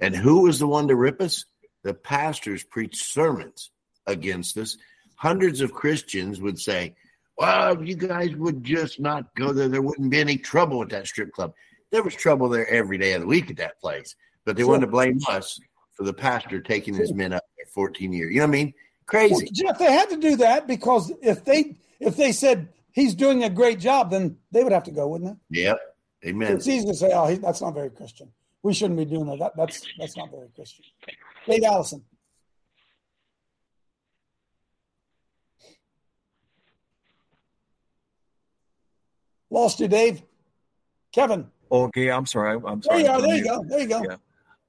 and 0.02 0.16
who 0.16 0.42
was 0.42 0.60
the 0.60 0.68
one 0.68 0.88
to 0.88 0.96
rip 0.96 1.22
us? 1.22 1.46
The 1.84 1.94
pastors 1.94 2.64
preached 2.64 3.06
sermons 3.06 3.72
against 4.06 4.58
us. 4.58 4.78
Hundreds 5.16 5.62
of 5.62 5.74
Christians 5.74 6.42
would 6.42 6.60
say, 6.60 6.96
"Well, 7.38 7.80
if 7.80 7.88
you 7.88 7.96
guys 7.96 8.36
would 8.36 8.64
just 8.64 9.00
not 9.00 9.34
go 9.36 9.54
there, 9.54 9.70
there 9.70 9.82
wouldn't 9.82 10.10
be 10.10 10.20
any 10.20 10.38
trouble 10.38 10.82
at 10.82 10.90
that 10.90 11.08
strip 11.08 11.32
club." 11.32 11.54
There 11.92 12.04
was 12.04 12.16
trouble 12.16 12.50
there 12.50 12.68
every 12.68 12.98
day 12.98 13.14
of 13.14 13.22
the 13.22 13.28
week 13.28 13.50
at 13.50 13.58
that 13.58 13.80
place, 13.80 14.16
but 14.46 14.56
they 14.56 14.64
Sure. 14.64 14.72
wanted 14.72 14.88
to 14.88 14.92
blame 14.92 15.20
us 15.30 15.60
for 15.96 16.04
the 16.04 16.14
pastor 16.14 16.62
taking 16.62 16.94
his 16.94 17.14
men 17.14 17.34
up 17.34 17.44
there 17.56 17.66
14 17.74 18.12
years. 18.12 18.34
You 18.34 18.42
know 18.42 18.46
what 18.48 18.50
I 18.50 18.64
mean? 18.64 18.74
Crazy. 19.06 19.34
Well, 19.34 19.44
Jeff, 19.54 19.80
they 19.80 19.92
had 19.92 20.10
to 20.10 20.18
do 20.18 20.36
that 20.38 20.68
because 20.68 21.12
if 21.22 21.46
they 21.46 21.78
if 22.00 22.16
they 22.18 22.32
said 22.32 22.70
he's 22.92 23.16
doing 23.16 23.44
a 23.44 23.50
great 23.50 23.80
job, 23.80 24.12
then 24.12 24.38
they 24.52 24.64
would 24.64 24.74
have 24.74 24.84
to 24.84 24.92
go, 24.92 25.08
wouldn't 25.08 25.40
they? 25.50 25.62
Yep. 25.62 25.80
Amen. 26.26 26.52
It's 26.58 26.68
easy 26.68 26.86
to 26.88 26.94
say, 26.94 27.12
"Oh, 27.14 27.28
he, 27.28 27.38
that's 27.38 27.62
not 27.62 27.74
very 27.74 27.90
Christian. 27.90 28.32
We 28.64 28.74
shouldn't 28.74 28.98
be 29.00 29.06
doing 29.06 29.28
that. 29.28 29.40
that 29.40 29.56
that's 29.56 29.86
that's 29.98 30.18
not 30.18 30.30
very 30.30 30.50
Christian." 30.56 30.84
Dave 31.48 31.64
Allison. 31.64 32.04
Lost 39.50 39.80
you, 39.80 39.88
Dave. 39.88 40.22
Kevin. 41.14 41.50
Okay, 41.72 42.10
I'm 42.12 42.26
sorry. 42.26 42.52
I'm- 42.52 42.66
I'm 42.66 42.80
There 42.82 43.00
sorry. 43.06 43.22
you. 43.22 43.28
There 43.28 43.36
you 43.38 43.44
go. 43.44 43.64
There 43.64 43.80
you 43.80 43.88
go. 43.88 44.04
Yeah. 44.04 44.16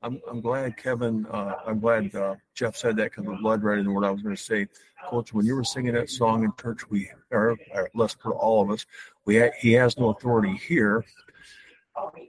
I'm, 0.00 0.20
I'm 0.30 0.40
glad 0.40 0.76
Kevin, 0.76 1.26
uh, 1.26 1.56
I'm 1.66 1.80
glad 1.80 2.14
uh, 2.14 2.36
Jeff 2.54 2.76
said 2.76 2.94
that 2.96 3.10
because 3.10 3.24
it 3.24 3.42
led 3.42 3.64
right 3.64 3.78
into 3.78 3.90
what 3.92 4.04
I 4.04 4.10
was 4.10 4.22
going 4.22 4.36
to 4.36 4.40
say. 4.40 4.68
Coach, 5.08 5.32
when 5.34 5.44
you 5.44 5.56
were 5.56 5.64
singing 5.64 5.94
that 5.94 6.08
song 6.08 6.44
in 6.44 6.52
church, 6.60 6.88
we, 6.88 7.10
or, 7.32 7.56
or 7.74 7.90
less 7.94 8.14
for 8.14 8.32
all 8.32 8.62
of 8.62 8.70
us, 8.70 8.86
we 9.24 9.34
had, 9.36 9.52
he 9.58 9.72
has 9.72 9.98
no 9.98 10.10
authority 10.10 10.54
here. 10.56 11.04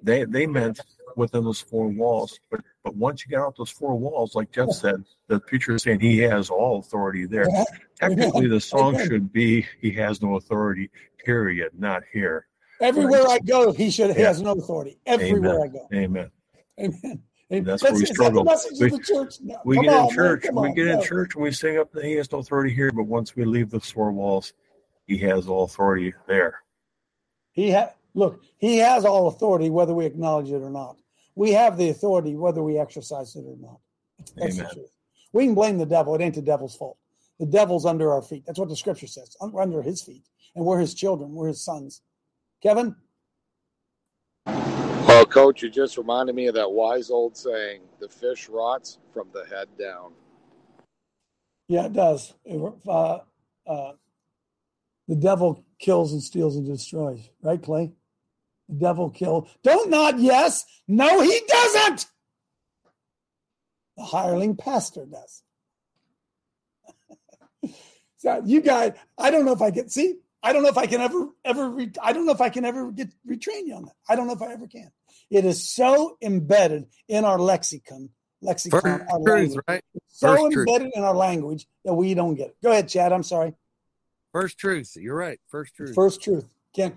They 0.02 0.24
they 0.26 0.48
meant 0.48 0.80
within 1.16 1.44
those 1.44 1.62
four 1.62 1.88
walls, 1.90 2.40
but 2.50 2.62
but 2.84 2.96
once 2.96 3.24
you 3.24 3.30
get 3.30 3.40
out 3.40 3.56
those 3.56 3.70
four 3.70 3.96
walls, 3.96 4.34
like 4.34 4.52
Jeff 4.52 4.70
said, 4.72 5.04
the 5.28 5.40
preacher 5.40 5.76
is 5.76 5.84
saying 5.84 6.00
he 6.00 6.18
has 6.20 6.50
all 6.50 6.80
authority 6.80 7.28
there. 7.28 7.48
Yeah. 7.52 7.66
Technically, 7.96 8.48
the 8.48 8.60
song 8.74 8.98
should 8.98 9.32
be 9.32 9.68
he 9.80 9.92
has 9.92 10.24
no 10.24 10.38
authority. 10.38 10.90
Period. 11.24 11.72
Not 11.78 12.02
here. 12.12 12.48
Everywhere 12.80 13.28
I 13.28 13.40
go, 13.40 13.72
he 13.72 13.90
should. 13.90 14.16
He 14.16 14.22
Yeah. 14.22 14.28
has 14.30 14.42
no 14.42 14.52
authority. 14.54 15.00
Everywhere 15.06 15.56
Amen. 15.56 15.62
I 15.62 15.68
go. 15.68 15.88
Amen. 15.94 16.32
Amen. 16.80 17.24
Amen. 17.52 17.64
That's 17.64 17.84
where 17.84 17.94
we 17.94 18.06
struggle. 18.06 18.44
the 18.44 18.52
message 18.52 18.80
We- 18.80 18.86
of 18.88 18.92
the 18.94 19.00
church? 19.00 19.42
No, 19.42 19.58
We 19.66 19.80
get 19.82 19.94
on, 19.94 20.06
in 20.06 20.12
church. 20.12 20.44
we 20.44 20.50
on, 20.58 20.74
get 20.76 20.88
in 20.88 21.02
church 21.02 21.36
and 21.36 21.44
we 21.44 21.52
sing 21.52 21.78
up 21.78 21.92
that 21.94 22.06
he 22.06 22.14
has 22.14 22.32
no 22.32 22.38
authority 22.40 22.74
here, 22.74 22.92
but 22.92 23.04
once 23.04 23.36
we 23.36 23.44
leave 23.44 23.70
the 23.72 23.80
four 23.80 24.12
walls, 24.12 24.54
he 25.08 25.18
has 25.20 25.48
all 25.48 25.64
authority 25.64 26.14
there. 26.28 26.60
He 27.52 27.72
ha- 27.72 27.94
look. 28.14 28.42
He 28.60 28.78
has 28.78 29.04
all 29.04 29.28
authority, 29.28 29.70
whether 29.70 29.94
we 29.94 30.06
acknowledge 30.06 30.52
it 30.52 30.62
or 30.62 30.70
not. 30.70 30.98
We 31.36 31.52
have 31.54 31.78
the 31.78 31.90
authority, 31.90 32.36
whether 32.36 32.62
we 32.64 32.78
exercise 32.78 33.36
it 33.36 33.46
or 33.46 33.58
not. 33.60 33.80
That's 34.36 34.56
Amen. 34.56 34.68
the 34.70 34.76
truth. 34.76 34.92
We 35.34 35.46
can 35.46 35.56
blame 35.56 35.78
the 35.80 35.86
devil. 35.86 36.14
It 36.16 36.22
ain't 36.22 36.36
the 36.36 36.42
devil's 36.42 36.76
fault. 36.76 36.98
The 37.40 37.46
devil's 37.46 37.86
under 37.86 38.12
our 38.14 38.22
feet. 38.22 38.44
That's 38.46 38.60
what 38.60 38.70
the 38.70 38.76
scripture 38.76 39.08
says. 39.08 39.36
We're 39.42 39.62
under 39.62 39.82
his 39.82 40.02
feet, 40.02 40.24
and 40.56 40.66
we're 40.66 40.80
his 40.80 40.94
children. 40.94 41.34
We're 41.34 41.48
his 41.48 41.64
sons. 41.64 42.02
Kevin. 42.62 42.96
Well, 44.46 45.26
coach, 45.26 45.64
you 45.64 45.70
just 45.70 45.98
reminded 45.98 46.36
me 46.36 46.48
of 46.48 46.56
that 46.56 46.70
wise 46.70 47.10
old 47.10 47.36
saying: 47.36 47.82
"The 48.00 48.10
fish 48.10 48.50
rots 48.50 49.00
from 49.14 49.30
the 49.34 49.46
head 49.46 49.68
down." 49.78 50.14
Yeah, 51.68 51.86
it 51.86 51.94
does. 51.94 52.34
It, 52.46 52.74
uh, 52.88 53.20
uh, 53.68 53.92
the 55.08 55.16
devil 55.16 55.64
kills 55.80 56.14
and 56.14 56.22
steals 56.22 56.56
and 56.56 56.66
destroys. 56.66 57.30
Right, 57.42 57.62
Clay? 57.62 57.94
The 58.68 58.76
devil 58.76 59.10
kill. 59.10 59.48
Don't 59.64 59.90
nod. 59.90 60.20
Yes. 60.20 60.66
No, 60.88 61.22
he 61.22 61.42
doesn't. 61.48 62.06
The 63.98 64.04
hireling 64.04 64.56
pastor 64.56 65.06
does. 65.06 65.44
so 68.18 68.42
you 68.46 68.62
guys, 68.62 68.94
I 69.18 69.32
don't 69.32 69.46
know 69.46 69.54
if 69.54 69.62
I 69.62 69.72
can 69.72 69.90
see. 69.90 70.16
I 70.42 70.54
don't 70.54 70.64
know 70.64 70.70
if 70.70 70.78
I 70.78 70.88
can 70.88 71.02
ever, 71.02 71.30
ever. 71.44 71.70
Re, 71.70 71.92
I 72.02 72.14
don't 72.14 72.26
know 72.26 72.32
if 72.32 72.42
I 72.42 72.50
can 72.50 72.64
ever 72.66 72.92
get 72.92 73.10
retrain 73.28 73.68
you 73.68 73.76
on 73.76 73.86
that. 73.86 73.96
I 74.08 74.16
don't 74.16 74.28
know 74.28 74.34
if 74.34 74.42
I 74.42 74.54
ever 74.54 74.68
can. 74.68 74.90
It 75.30 75.46
is 75.46 75.68
so 75.70 76.18
embedded 76.22 76.88
in 77.08 77.26
our 77.26 77.38
lexicon, 77.38 78.10
lexicon, 78.42 78.82
First 78.82 79.12
our 79.12 79.20
truth, 79.20 79.28
language. 79.28 79.64
right? 79.68 79.84
It's 79.94 80.20
so 80.20 80.36
First 80.36 80.52
truth. 80.54 80.68
embedded 80.70 80.92
in 80.96 81.04
our 81.04 81.16
language 81.16 81.68
that 81.84 81.94
we 81.94 82.14
don't 82.14 82.36
get 82.36 82.48
it. 82.50 82.58
Go 82.64 82.72
ahead, 82.72 82.88
Chad. 82.88 83.12
I'm 83.12 83.24
sorry. 83.24 83.54
First 84.32 84.58
truth. 84.58 84.94
You're 84.96 85.16
right. 85.16 85.40
First 85.50 85.76
truth. 85.76 85.94
First 85.96 86.22
truth. 86.24 86.46
Can't 86.74 86.96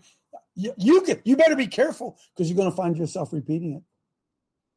you, 0.54 0.72
you 0.76 1.04
get 1.04 1.22
you 1.24 1.36
better 1.36 1.56
be 1.56 1.66
careful 1.66 2.18
because 2.34 2.48
you're 2.48 2.56
going 2.58 2.70
to 2.70 2.76
find 2.76 2.96
yourself 2.96 3.32
repeating 3.32 3.72
it. 3.74 3.82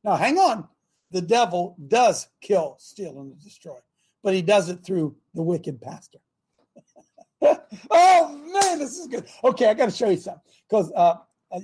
Now, 0.03 0.16
hang 0.16 0.38
on. 0.38 0.68
The 1.11 1.22
devil 1.22 1.76
does 1.88 2.28
kill, 2.41 2.78
steal, 2.80 3.20
and 3.20 3.39
destroy, 3.43 3.78
but 4.24 4.34
he 4.34 4.41
does 4.41 4.70
it 4.70 4.84
through 4.84 5.16
the 5.34 5.41
wicked 5.43 5.82
pastor. 5.82 6.20
oh 7.91 8.38
man, 8.54 8.80
this 8.80 8.98
is 8.98 9.08
good. 9.08 9.26
Okay, 9.43 9.70
I 9.70 9.74
got 9.74 9.86
to 9.86 9.96
show 9.96 10.10
you 10.10 10.18
something 10.18 10.41
because 10.70 10.91
uh, 10.96 11.16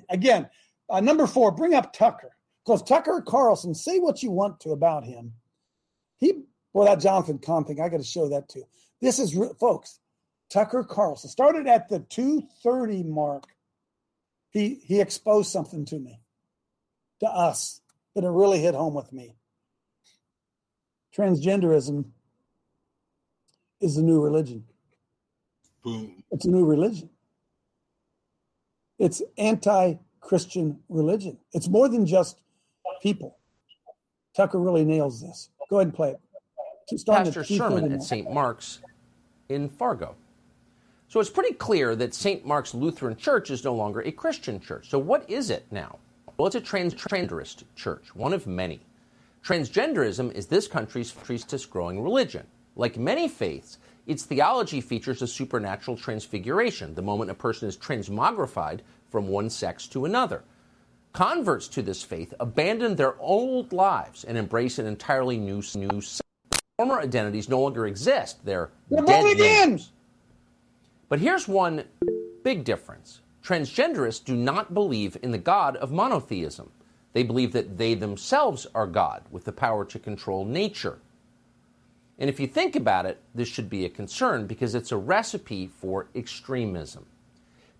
again, 0.09 0.49
uh, 0.89 0.99
number 0.99 1.27
four, 1.27 1.51
bring 1.51 1.73
up 1.73 1.93
Tucker 1.93 2.35
because 2.65 2.83
Tucker 2.83 3.23
Carlson. 3.25 3.73
Say 3.73 3.99
what 3.99 4.21
you 4.21 4.31
want 4.31 4.59
to 4.61 4.71
about 4.71 5.03
him. 5.03 5.33
He, 6.17 6.43
well, 6.73 6.85
that 6.85 6.99
Jonathan 7.01 7.39
Cahn 7.39 7.65
thing, 7.65 7.81
I 7.81 7.89
got 7.89 7.97
to 7.97 8.03
show 8.03 8.29
that 8.29 8.47
too. 8.49 8.63
This 9.01 9.19
is, 9.19 9.37
folks, 9.59 9.99
Tucker 10.51 10.83
Carlson 10.83 11.29
started 11.29 11.67
at 11.67 11.89
the 11.89 11.99
230 11.99 13.03
mark. 13.03 13.45
He 14.51 14.81
he 14.83 14.99
exposed 14.99 15.49
something 15.49 15.85
to 15.85 15.97
me, 15.97 16.19
to 17.21 17.27
us, 17.27 17.81
that 18.15 18.23
it 18.23 18.29
really 18.29 18.59
hit 18.59 18.75
home 18.75 18.93
with 18.93 19.11
me. 19.13 19.35
Transgenderism 21.17 22.05
is 23.79 23.97
a 23.97 24.03
new 24.03 24.21
religion. 24.21 24.65
Boom. 25.83 26.23
It's 26.31 26.45
a 26.45 26.49
new 26.49 26.65
religion. 26.65 27.09
It's 28.99 29.21
anti-Christian 29.37 30.79
religion. 30.89 31.37
It's 31.53 31.67
more 31.67 31.89
than 31.89 32.05
just 32.05 32.39
people. 33.01 33.37
Tucker 34.35 34.59
really 34.59 34.85
nails 34.85 35.21
this. 35.21 35.49
Go 35.69 35.77
ahead 35.77 35.87
and 35.87 35.95
play 35.95 36.11
it. 36.11 36.19
At 36.93 37.05
Pastor 37.05 37.43
Sherman 37.43 37.91
at 37.91 38.03
St. 38.03 38.31
Mark's 38.31 38.79
in 39.49 39.69
Fargo. 39.69 40.15
So 41.07 41.19
it's 41.19 41.29
pretty 41.29 41.53
clear 41.53 41.95
that 41.95 42.13
St. 42.13 42.45
Mark's 42.45 42.73
Lutheran 42.73 43.17
Church 43.17 43.49
is 43.49 43.63
no 43.63 43.73
longer 43.73 44.01
a 44.01 44.11
Christian 44.11 44.59
church. 44.59 44.89
So 44.89 44.99
what 44.99 45.29
is 45.29 45.49
it 45.49 45.65
now? 45.71 45.97
Well, 46.37 46.47
it's 46.47 46.55
a 46.55 46.61
transgenderist 46.61 47.63
church, 47.75 48.15
one 48.15 48.33
of 48.33 48.47
many. 48.47 48.81
Transgenderism 49.45 50.31
is 50.33 50.45
this 50.45 50.67
country's 50.67 51.11
fastest 51.11 51.69
growing 51.69 52.01
religion. 52.01 52.45
Like 52.75 52.97
many 52.97 53.27
faiths, 53.27 53.77
its 54.07 54.23
theology 54.23 54.81
features 54.81 55.21
a 55.21 55.27
supernatural 55.27 55.97
transfiguration, 55.97 56.95
the 56.95 57.01
moment 57.01 57.31
a 57.31 57.35
person 57.35 57.67
is 57.67 57.77
transmogrified 57.77 58.79
from 59.09 59.27
one 59.27 59.49
sex 59.49 59.87
to 59.87 60.05
another. 60.05 60.43
Converts 61.13 61.67
to 61.67 61.81
this 61.81 62.03
faith 62.03 62.33
abandon 62.39 62.95
their 62.95 63.19
old 63.19 63.73
lives 63.73 64.23
and 64.23 64.37
embrace 64.37 64.79
an 64.79 64.85
entirely 64.85 65.37
new, 65.37 65.61
new. 65.75 66.01
Former 66.77 66.99
identities 66.99 67.49
no 67.49 67.61
longer 67.61 67.85
exist. 67.85 68.43
They're 68.45 68.71
They're 68.89 69.05
dead 69.05 69.21
born 69.21 69.31
again. 69.33 69.69
names. 69.69 69.91
But 71.09 71.19
here's 71.19 71.47
one 71.47 71.83
big 72.43 72.63
difference. 72.63 73.21
Transgenderists 73.43 74.23
do 74.23 74.35
not 74.35 74.73
believe 74.73 75.17
in 75.21 75.31
the 75.31 75.37
God 75.37 75.75
of 75.77 75.91
monotheism. 75.91 76.71
They 77.13 77.23
believe 77.23 77.51
that 77.51 77.77
they 77.77 77.93
themselves 77.93 78.65
are 78.73 78.87
God 78.87 79.23
with 79.29 79.43
the 79.43 79.51
power 79.51 79.83
to 79.85 79.99
control 79.99 80.45
nature. 80.45 80.99
And 82.21 82.29
if 82.29 82.39
you 82.39 82.45
think 82.45 82.75
about 82.75 83.07
it, 83.07 83.19
this 83.33 83.47
should 83.47 83.67
be 83.67 83.83
a 83.83 83.89
concern 83.89 84.45
because 84.45 84.75
it's 84.75 84.91
a 84.91 84.97
recipe 84.97 85.65
for 85.65 86.05
extremism. 86.13 87.07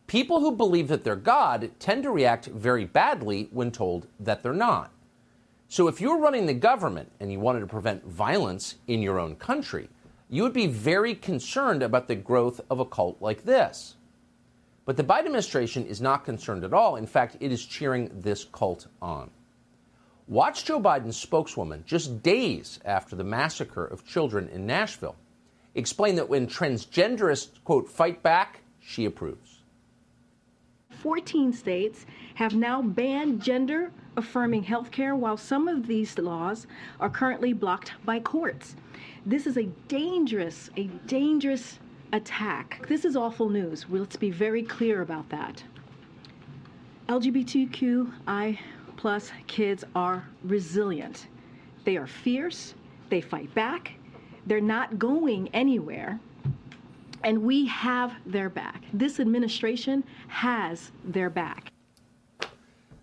People 0.07 0.39
who 0.39 0.55
believe 0.55 0.87
that 0.87 1.03
they're 1.03 1.15
God 1.15 1.69
tend 1.77 2.01
to 2.01 2.09
react 2.09 2.47
very 2.47 2.83
badly 2.83 3.49
when 3.51 3.69
told 3.69 4.07
that 4.19 4.41
they're 4.41 4.51
not. 4.51 4.91
So 5.69 5.87
if 5.87 6.01
you're 6.01 6.17
running 6.17 6.47
the 6.47 6.55
government 6.55 7.11
and 7.19 7.31
you 7.31 7.39
wanted 7.39 7.59
to 7.59 7.67
prevent 7.67 8.03
violence 8.03 8.77
in 8.87 9.03
your 9.03 9.19
own 9.19 9.35
country, 9.35 9.89
you 10.27 10.41
would 10.41 10.53
be 10.53 10.65
very 10.65 11.13
concerned 11.13 11.83
about 11.83 12.07
the 12.07 12.15
growth 12.15 12.61
of 12.67 12.79
a 12.79 12.85
cult 12.85 13.21
like 13.21 13.45
this. 13.45 13.93
But 14.85 14.97
the 14.97 15.03
Biden 15.03 15.27
administration 15.27 15.85
is 15.85 16.01
not 16.01 16.25
concerned 16.25 16.63
at 16.63 16.73
all. 16.73 16.95
In 16.95 17.05
fact, 17.05 17.37
it 17.39 17.51
is 17.51 17.63
cheering 17.63 18.09
this 18.11 18.45
cult 18.45 18.87
on. 19.03 19.29
Watch 20.27 20.65
Joe 20.65 20.79
Biden's 20.79 21.17
spokeswoman, 21.17 21.83
just 21.85 22.23
days 22.23 22.79
after 22.85 23.15
the 23.15 23.23
massacre 23.23 23.85
of 23.85 24.05
children 24.05 24.47
in 24.49 24.65
Nashville, 24.65 25.15
explain 25.75 26.15
that 26.15 26.29
when 26.29 26.47
transgenderists, 26.47 27.63
quote, 27.63 27.89
fight 27.89 28.23
back, 28.23 28.61
she 28.79 29.05
approves. 29.05 29.59
14 31.01 31.51
states 31.51 32.05
have 32.35 32.55
now 32.55 32.81
banned 32.81 33.41
gender 33.41 33.91
affirming 34.15 34.63
health 34.63 34.91
care, 34.91 35.15
while 35.15 35.37
some 35.37 35.67
of 35.67 35.87
these 35.87 36.17
laws 36.17 36.67
are 36.99 37.09
currently 37.09 37.53
blocked 37.53 37.93
by 38.05 38.19
courts. 38.19 38.75
This 39.25 39.47
is 39.47 39.57
a 39.57 39.63
dangerous, 39.87 40.69
a 40.77 40.83
dangerous 41.07 41.79
attack. 42.13 42.85
This 42.87 43.05
is 43.05 43.15
awful 43.15 43.49
news. 43.49 43.85
Let's 43.89 44.17
be 44.17 44.29
very 44.29 44.63
clear 44.63 45.01
about 45.01 45.29
that. 45.29 45.63
LGBTQI 47.07 48.57
plus 48.97 49.31
kids 49.47 49.83
are 49.95 50.27
resilient. 50.43 51.27
They 51.83 51.97
are 51.97 52.07
fierce, 52.07 52.73
they 53.09 53.21
fight 53.21 53.53
back, 53.55 53.93
they're 54.45 54.61
not 54.61 54.99
going 54.99 55.49
anywhere, 55.53 56.19
and 57.23 57.43
we 57.43 57.67
have 57.67 58.13
their 58.25 58.49
back. 58.49 58.83
This 58.93 59.19
administration 59.19 60.03
has 60.27 60.91
their 61.03 61.29
back. 61.29 61.71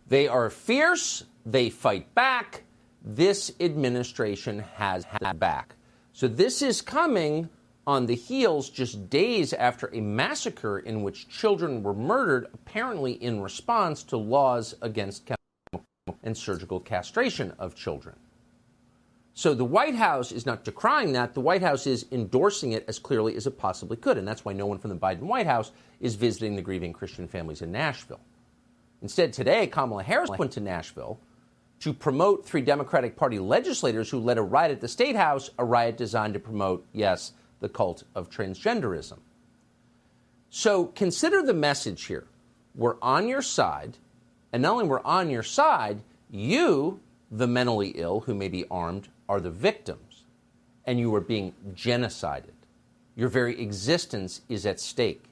They 0.08 0.26
are 0.26 0.50
fierce, 0.50 1.24
they 1.44 1.70
fight 1.70 2.14
back. 2.14 2.64
This 3.04 3.52
administration 3.60 4.60
has 4.76 5.04
had 5.04 5.38
back. 5.38 5.76
So 6.12 6.28
this 6.28 6.62
is 6.62 6.82
coming 6.82 7.48
on 7.86 8.06
the 8.06 8.14
heels 8.14 8.68
just 8.68 9.08
days 9.08 9.52
after 9.54 9.88
a 9.94 10.00
massacre 10.00 10.80
in 10.80 11.02
which 11.02 11.28
children 11.28 11.82
were 11.82 11.94
murdered, 11.94 12.46
apparently 12.52 13.12
in 13.12 13.40
response 13.40 14.02
to 14.02 14.16
laws 14.16 14.74
against 14.82 15.24
and 16.28 16.36
surgical 16.36 16.78
castration 16.78 17.52
of 17.58 17.74
children. 17.74 18.14
So 19.32 19.54
the 19.54 19.64
White 19.64 19.94
House 19.94 20.30
is 20.30 20.44
not 20.44 20.62
decrying 20.62 21.12
that. 21.12 21.32
The 21.32 21.40
White 21.40 21.62
House 21.62 21.86
is 21.86 22.04
endorsing 22.12 22.72
it 22.72 22.84
as 22.86 22.98
clearly 22.98 23.34
as 23.34 23.46
it 23.46 23.56
possibly 23.56 23.96
could. 23.96 24.18
And 24.18 24.28
that's 24.28 24.44
why 24.44 24.52
no 24.52 24.66
one 24.66 24.78
from 24.78 24.90
the 24.90 24.96
Biden 24.96 25.22
White 25.22 25.46
House 25.46 25.72
is 26.00 26.16
visiting 26.16 26.54
the 26.54 26.60
grieving 26.60 26.92
Christian 26.92 27.28
families 27.28 27.62
in 27.62 27.72
Nashville. 27.72 28.20
Instead, 29.00 29.32
today, 29.32 29.66
Kamala 29.66 30.02
Harris 30.02 30.28
went 30.28 30.52
to 30.52 30.60
Nashville 30.60 31.18
to 31.80 31.94
promote 31.94 32.44
three 32.44 32.60
Democratic 32.60 33.16
Party 33.16 33.38
legislators 33.38 34.10
who 34.10 34.18
led 34.18 34.36
a 34.36 34.42
riot 34.42 34.72
at 34.72 34.80
the 34.80 34.88
State 34.88 35.16
House, 35.16 35.50
a 35.58 35.64
riot 35.64 35.96
designed 35.96 36.34
to 36.34 36.40
promote, 36.40 36.84
yes, 36.92 37.32
the 37.60 37.68
cult 37.68 38.02
of 38.14 38.28
transgenderism. 38.28 39.18
So 40.50 40.86
consider 40.86 41.42
the 41.42 41.54
message 41.54 42.04
here. 42.04 42.26
We're 42.74 42.96
on 43.00 43.28
your 43.28 43.42
side, 43.42 43.96
and 44.52 44.62
not 44.62 44.72
only 44.72 44.88
we're 44.88 45.00
on 45.04 45.30
your 45.30 45.44
side, 45.44 46.02
you, 46.30 47.00
the 47.30 47.46
mentally 47.46 47.90
ill 47.90 48.20
who 48.20 48.34
may 48.34 48.48
be 48.48 48.64
armed, 48.70 49.08
are 49.28 49.40
the 49.40 49.50
victims, 49.50 50.24
and 50.86 50.98
you 50.98 51.14
are 51.14 51.20
being 51.20 51.54
genocided. 51.74 52.54
Your 53.14 53.28
very 53.28 53.60
existence 53.60 54.42
is 54.48 54.64
at 54.64 54.80
stake. 54.80 55.24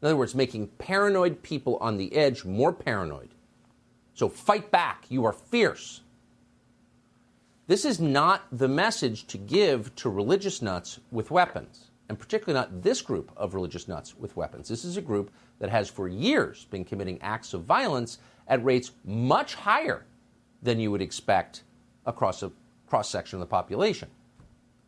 In 0.00 0.06
other 0.06 0.16
words, 0.16 0.34
making 0.34 0.68
paranoid 0.78 1.42
people 1.42 1.76
on 1.80 1.96
the 1.96 2.14
edge 2.14 2.44
more 2.44 2.72
paranoid. 2.72 3.30
So 4.14 4.28
fight 4.28 4.70
back. 4.70 5.04
You 5.08 5.24
are 5.24 5.32
fierce. 5.32 6.02
This 7.66 7.84
is 7.84 8.00
not 8.00 8.44
the 8.50 8.68
message 8.68 9.26
to 9.26 9.38
give 9.38 9.94
to 9.96 10.08
religious 10.08 10.62
nuts 10.62 11.00
with 11.12 11.30
weapons, 11.30 11.90
and 12.08 12.18
particularly 12.18 12.58
not 12.58 12.82
this 12.82 13.02
group 13.02 13.30
of 13.36 13.54
religious 13.54 13.86
nuts 13.86 14.16
with 14.16 14.36
weapons. 14.36 14.68
This 14.68 14.84
is 14.84 14.96
a 14.96 15.02
group 15.02 15.30
that 15.58 15.68
has 15.68 15.90
for 15.90 16.08
years 16.08 16.64
been 16.70 16.84
committing 16.84 17.20
acts 17.20 17.52
of 17.52 17.64
violence 17.64 18.18
at 18.46 18.64
rates 18.64 18.92
much 19.04 19.54
higher 19.54 20.06
than 20.62 20.80
you 20.80 20.90
would 20.90 21.02
expect 21.02 21.62
across 22.06 22.42
a 22.42 22.50
cross 22.86 23.08
section 23.08 23.36
of 23.36 23.40
the 23.40 23.50
population. 23.50 24.08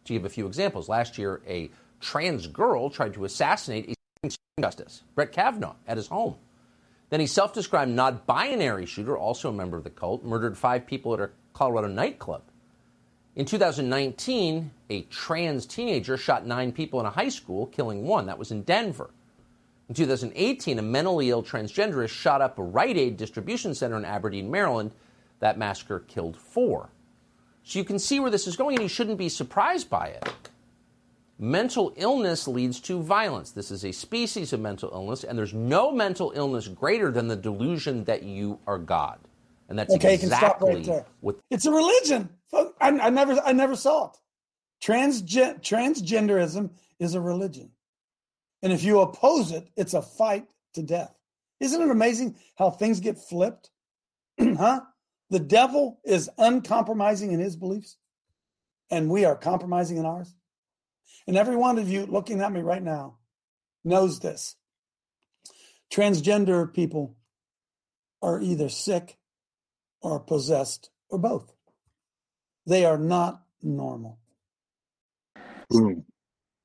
To 0.05 0.13
give 0.13 0.25
a 0.25 0.31
few 0.31 0.47
examples, 0.47 0.89
last 0.89 1.19
year 1.19 1.43
a 1.47 1.71
trans 2.01 2.47
girl 2.47 2.91
tried 2.91 3.15
to 3.15 3.25
assassinate 3.25 3.97
a 4.25 4.31
justice, 4.61 5.03
Brett 5.15 5.33
Kavanaugh, 5.33 5.75
at 5.87 5.97
his 5.97 6.09
home. 6.09 6.37
Then 7.11 7.21
a 7.21 7.27
self 7.27 7.53
described 7.53 7.91
non 7.91 8.21
binary 8.27 8.87
shooter, 8.87 9.17
also 9.17 9.51
a 9.51 9.53
member 9.53 9.77
of 9.77 9.85
the 9.85 9.91
cult, 9.91 10.25
murdered 10.25 10.57
five 10.57 10.87
people 10.87 11.15
at 11.15 11.21
a 11.21 11.31
Colorado 11.53 11.89
nightclub. 11.89 12.43
In 13.37 13.47
2019, 13.47 14.71
a 14.91 15.03
trans 15.03 15.67
teenager 15.67 16.17
shot 16.17 16.47
nine 16.47 16.73
people 16.73 17.01
in 17.01 17.07
a 17.07 17.11
high 17.11 17.29
school, 17.29 17.67
killing 17.67 18.05
one. 18.05 18.27
That 18.27 18.39
was 18.39 18.51
in 18.51 18.63
Denver. 18.63 19.11
In 19.89 19.95
2018, 19.95 20.79
a 20.79 20.83
mentally 20.83 21.31
ill 21.31 21.43
transgenderist 21.43 22.11
shot 22.11 22.41
up 22.41 22.59
a 22.59 22.63
Rite 22.63 22.97
Aid 22.97 23.17
distribution 23.17 23.75
center 23.75 23.97
in 23.97 24.05
Aberdeen, 24.05 24.51
Maryland. 24.51 24.93
That 25.41 25.59
massacre 25.59 26.01
killed 26.01 26.37
four. 26.37 26.91
So 27.63 27.79
you 27.79 27.85
can 27.85 27.99
see 27.99 28.21
where 28.21 28.31
this 28.31 28.47
is 28.47 28.57
going, 28.57 28.77
and 28.77 28.83
you 28.83 28.89
shouldn't 28.89 29.19
be 29.19 29.29
surprised 29.29 29.91
by 29.91 30.09
it. 30.09 30.51
Mental 31.39 31.95
illness 31.97 32.47
leads 32.47 32.81
to 32.81 33.03
violence. 33.03 33.51
This 33.53 33.71
is 33.71 33.85
a 33.85 33.93
species 33.93 34.53
of 34.53 34.61
mental 34.61 34.91
illness, 34.93 35.25
and 35.25 35.39
there's 35.39 35.55
no 35.55 35.91
mental 35.91 36.33
illness 36.35 36.69
greater 36.69 37.11
than 37.11 37.29
the 37.29 37.37
delusion 37.37 38.05
that 38.05 38.23
you 38.23 38.59
are 38.67 38.79
God. 38.79 39.19
And 39.69 39.79
that's 39.79 39.95
okay, 39.95 40.15
you 40.15 40.19
can 40.19 40.29
stop 40.29 40.57
exactly 40.57 40.75
right 40.75 40.85
there. 40.85 41.07
what 41.21 41.39
It's 41.51 41.65
a 41.65 41.73
religion. 41.73 42.29
I, 42.53 42.91
I 42.91 43.11
never, 43.11 43.41
I 43.41 43.53
never 43.53 43.77
saw 43.77 44.11
it. 44.11 44.17
Transgen- 44.85 45.61
transgenderism 45.63 46.71
is 46.99 47.15
a 47.15 47.21
religion, 47.21 47.71
and 48.63 48.73
if 48.73 48.83
you 48.83 49.01
oppose 49.01 49.53
it, 49.53 49.69
it's 49.77 49.95
a 49.95 50.03
fight 50.03 50.47
to 50.75 50.83
death. 50.83 51.15
Isn't 51.61 51.81
it 51.81 51.91
amazing 51.91 52.37
how 52.57 52.71
things 52.71 53.01
get 53.01 53.17
flipped? 53.17 53.71
huh? 54.41 54.81
The 55.31 55.41
devil 55.41 56.01
is 56.05 56.31
uncompromising 56.39 57.33
in 57.33 57.41
his 57.41 57.57
beliefs, 57.57 57.97
and 58.91 59.11
we 59.11 59.25
are 59.25 59.37
compromising 59.37 59.97
in 59.99 60.07
ours. 60.07 60.35
And 61.27 61.37
every 61.37 61.57
one 61.57 61.79
of 61.79 61.89
you 61.89 62.07
looking 62.07 62.41
at 62.41 62.53
me 62.53 62.61
right 62.61 62.83
now 62.83 63.19
knows 63.85 64.21
this. 64.21 64.57
Transgender 65.93 66.73
people 66.73 67.17
are 68.23 68.41
either 68.41 68.69
sick 68.69 69.17
or 70.03 70.21
possessed 70.21 70.91
or 71.09 71.19
both. 71.19 71.53
They 72.67 72.85
are 72.85 72.99
not 72.99 73.43
normal. 73.63 74.19
Hmm. 75.71 76.01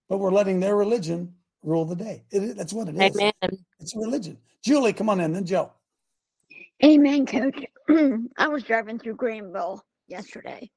But 0.10 0.20
we're 0.20 0.32
letting 0.32 0.60
their 0.60 0.76
religion 0.76 1.36
rule 1.64 1.86
the 1.86 1.96
day. 1.96 2.24
It, 2.32 2.58
that's 2.58 2.74
what 2.74 2.90
it 2.90 2.96
is. 2.98 3.20
Amen. 3.20 3.34
It's 3.80 3.96
a 3.96 4.00
religion. 4.00 4.38
Julie, 4.64 4.94
come 4.94 5.10
on 5.10 5.20
in, 5.20 5.34
then 5.34 5.46
Joe. 5.46 5.72
Amen, 6.84 7.26
coach. 7.26 7.66
I 8.38 8.48
was 8.48 8.64
driving 8.64 9.00
through 9.00 9.16
Greenville 9.16 9.84
yesterday 10.08 10.72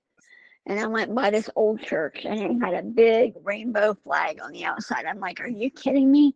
and 0.66 0.78
I 0.78 0.86
went 0.86 1.14
by 1.14 1.30
this 1.30 1.48
old 1.56 1.80
church 1.82 2.24
and 2.24 2.40
it 2.40 2.64
had 2.64 2.74
a 2.74 2.82
big 2.82 3.32
rainbow 3.42 3.96
flag 4.04 4.40
on 4.42 4.52
the 4.52 4.64
outside. 4.64 5.06
I'm 5.06 5.18
like, 5.18 5.40
are 5.40 5.48
you 5.48 5.70
kidding 5.70 6.10
me? 6.10 6.34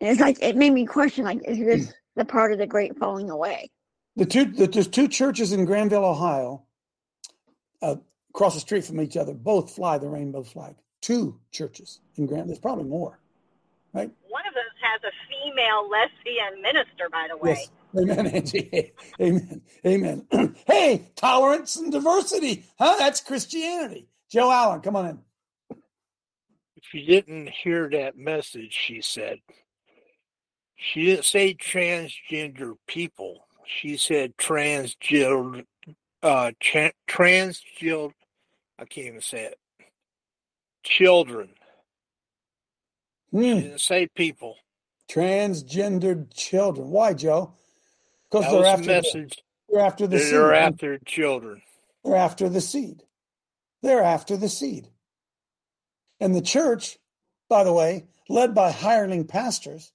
And 0.00 0.10
it's 0.10 0.20
like, 0.20 0.38
it 0.40 0.56
made 0.56 0.72
me 0.72 0.86
question, 0.86 1.24
like, 1.24 1.40
is 1.44 1.58
this 1.58 1.94
the 2.16 2.24
part 2.24 2.52
of 2.52 2.58
the 2.58 2.66
great 2.66 2.96
falling 2.98 3.30
away? 3.30 3.70
The 4.16 4.26
two, 4.26 4.44
the, 4.44 4.68
there's 4.68 4.88
two 4.88 5.08
churches 5.08 5.52
in 5.52 5.64
Granville, 5.64 6.04
Ohio, 6.04 6.62
uh, 7.82 7.96
across 8.30 8.54
the 8.54 8.60
street 8.60 8.84
from 8.84 9.00
each 9.00 9.16
other. 9.16 9.34
Both 9.34 9.72
fly 9.74 9.98
the 9.98 10.08
rainbow 10.08 10.44
flag. 10.44 10.76
Two 11.00 11.38
churches 11.50 12.00
in 12.16 12.26
Granville. 12.26 12.48
There's 12.48 12.58
probably 12.58 12.84
more, 12.84 13.18
right? 13.92 14.10
One 14.28 14.46
of 14.46 14.54
those 14.54 14.64
has 14.82 15.00
a 15.02 15.12
female 15.28 15.88
lesbian 15.88 16.62
minister, 16.62 17.08
by 17.10 17.26
the 17.28 17.36
way. 17.36 17.50
Yes. 17.50 17.70
Amen, 17.96 18.26
Angie. 18.34 18.92
Amen. 19.20 19.62
Amen. 19.86 20.26
hey, 20.66 21.10
tolerance 21.16 21.76
and 21.76 21.92
diversity. 21.92 22.64
Huh? 22.78 22.96
That's 22.98 23.20
Christianity. 23.20 24.08
Joe 24.30 24.50
Allen, 24.50 24.80
come 24.80 24.96
on 24.96 25.06
in. 25.06 25.18
If 26.76 26.94
you 26.94 27.06
didn't 27.06 27.48
hear 27.48 27.88
that 27.90 28.16
message, 28.16 28.72
she 28.72 29.00
said, 29.00 29.38
she 30.76 31.06
didn't 31.06 31.24
say 31.24 31.54
transgender 31.54 32.74
people. 32.86 33.46
She 33.66 33.96
said 33.96 34.36
transgender, 34.36 35.64
uh, 36.22 36.52
tra- 36.60 36.92
transgender, 37.08 38.12
I 38.78 38.84
can't 38.84 39.08
even 39.08 39.20
say 39.20 39.44
it, 39.46 39.58
children. 40.84 41.50
Hmm. 43.32 43.42
She 43.42 43.60
didn't 43.60 43.80
say 43.80 44.08
people. 44.14 44.56
Transgendered 45.10 46.34
children. 46.34 46.90
Why, 46.90 47.12
Joe? 47.14 47.54
Because 48.30 48.46
they're 48.46 48.54
was 48.54 48.64
the 48.64 48.70
after 48.70 48.82
the, 48.84 48.92
message. 48.92 49.44
they're 49.68 49.80
after 49.80 50.06
the 50.06 50.18
seed. 50.18 50.32
They're 50.34 50.54
after 50.54 50.98
children. 50.98 51.62
They're 52.04 52.16
after 52.16 52.48
the 52.48 52.60
seed. 52.60 53.02
They're 53.82 54.02
after 54.02 54.36
the 54.36 54.48
seed. 54.48 54.88
And 56.20 56.34
the 56.34 56.42
church, 56.42 56.98
by 57.48 57.64
the 57.64 57.72
way, 57.72 58.06
led 58.28 58.54
by 58.54 58.70
hireling 58.70 59.26
pastors, 59.26 59.92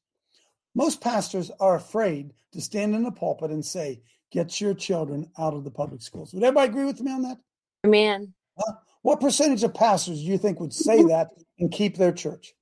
most 0.74 1.02
pastors 1.02 1.52
are 1.60 1.76
afraid 1.76 2.34
to 2.54 2.62
stand 2.62 2.96
in 2.96 3.04
the 3.04 3.12
pulpit 3.12 3.52
and 3.52 3.66
say, 3.66 4.02
Get 4.32 4.60
your 4.60 4.74
children 4.74 5.30
out 5.38 5.54
of 5.54 5.64
the 5.64 5.70
public 5.70 6.02
schools. 6.02 6.34
Would 6.34 6.44
everybody 6.44 6.70
agree 6.72 6.86
with 6.86 7.00
me 7.02 7.12
on 7.12 7.22
that? 7.22 7.38
Man, 7.84 8.34
Huh? 8.58 8.74
What 9.02 9.20
percentage 9.20 9.64
of 9.64 9.74
pastors 9.74 10.20
do 10.20 10.26
you 10.26 10.38
think 10.38 10.60
would 10.60 10.74
say 10.74 11.04
that 11.04 11.30
and 11.60 11.72
keep 11.72 11.98
their 11.98 12.12
church? 12.12 12.54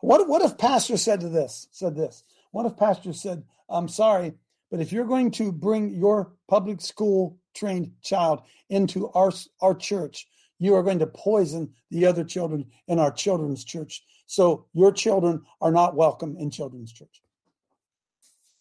What, 0.00 0.28
what 0.28 0.42
if 0.42 0.58
pastor 0.58 0.96
said 0.96 1.20
to 1.20 1.28
this, 1.28 1.68
said 1.70 1.96
this? 1.96 2.24
What 2.50 2.66
if 2.66 2.76
pastors 2.76 3.22
said, 3.22 3.42
I'm 3.68 3.88
sorry, 3.88 4.34
but 4.70 4.80
if 4.80 4.92
you're 4.92 5.04
going 5.04 5.30
to 5.32 5.52
bring 5.52 5.94
your 5.94 6.32
public 6.48 6.80
school 6.80 7.38
trained 7.54 7.92
child 8.02 8.42
into 8.70 9.10
our, 9.10 9.32
our 9.60 9.74
church, 9.74 10.26
you 10.58 10.74
are 10.74 10.82
going 10.82 10.98
to 10.98 11.06
poison 11.06 11.72
the 11.90 12.06
other 12.06 12.24
children 12.24 12.66
in 12.88 12.98
our 12.98 13.10
children's 13.10 13.64
church. 13.64 14.02
So 14.26 14.66
your 14.74 14.92
children 14.92 15.42
are 15.60 15.72
not 15.72 15.94
welcome 15.94 16.36
in 16.38 16.50
children's 16.50 16.92
church. 16.92 17.22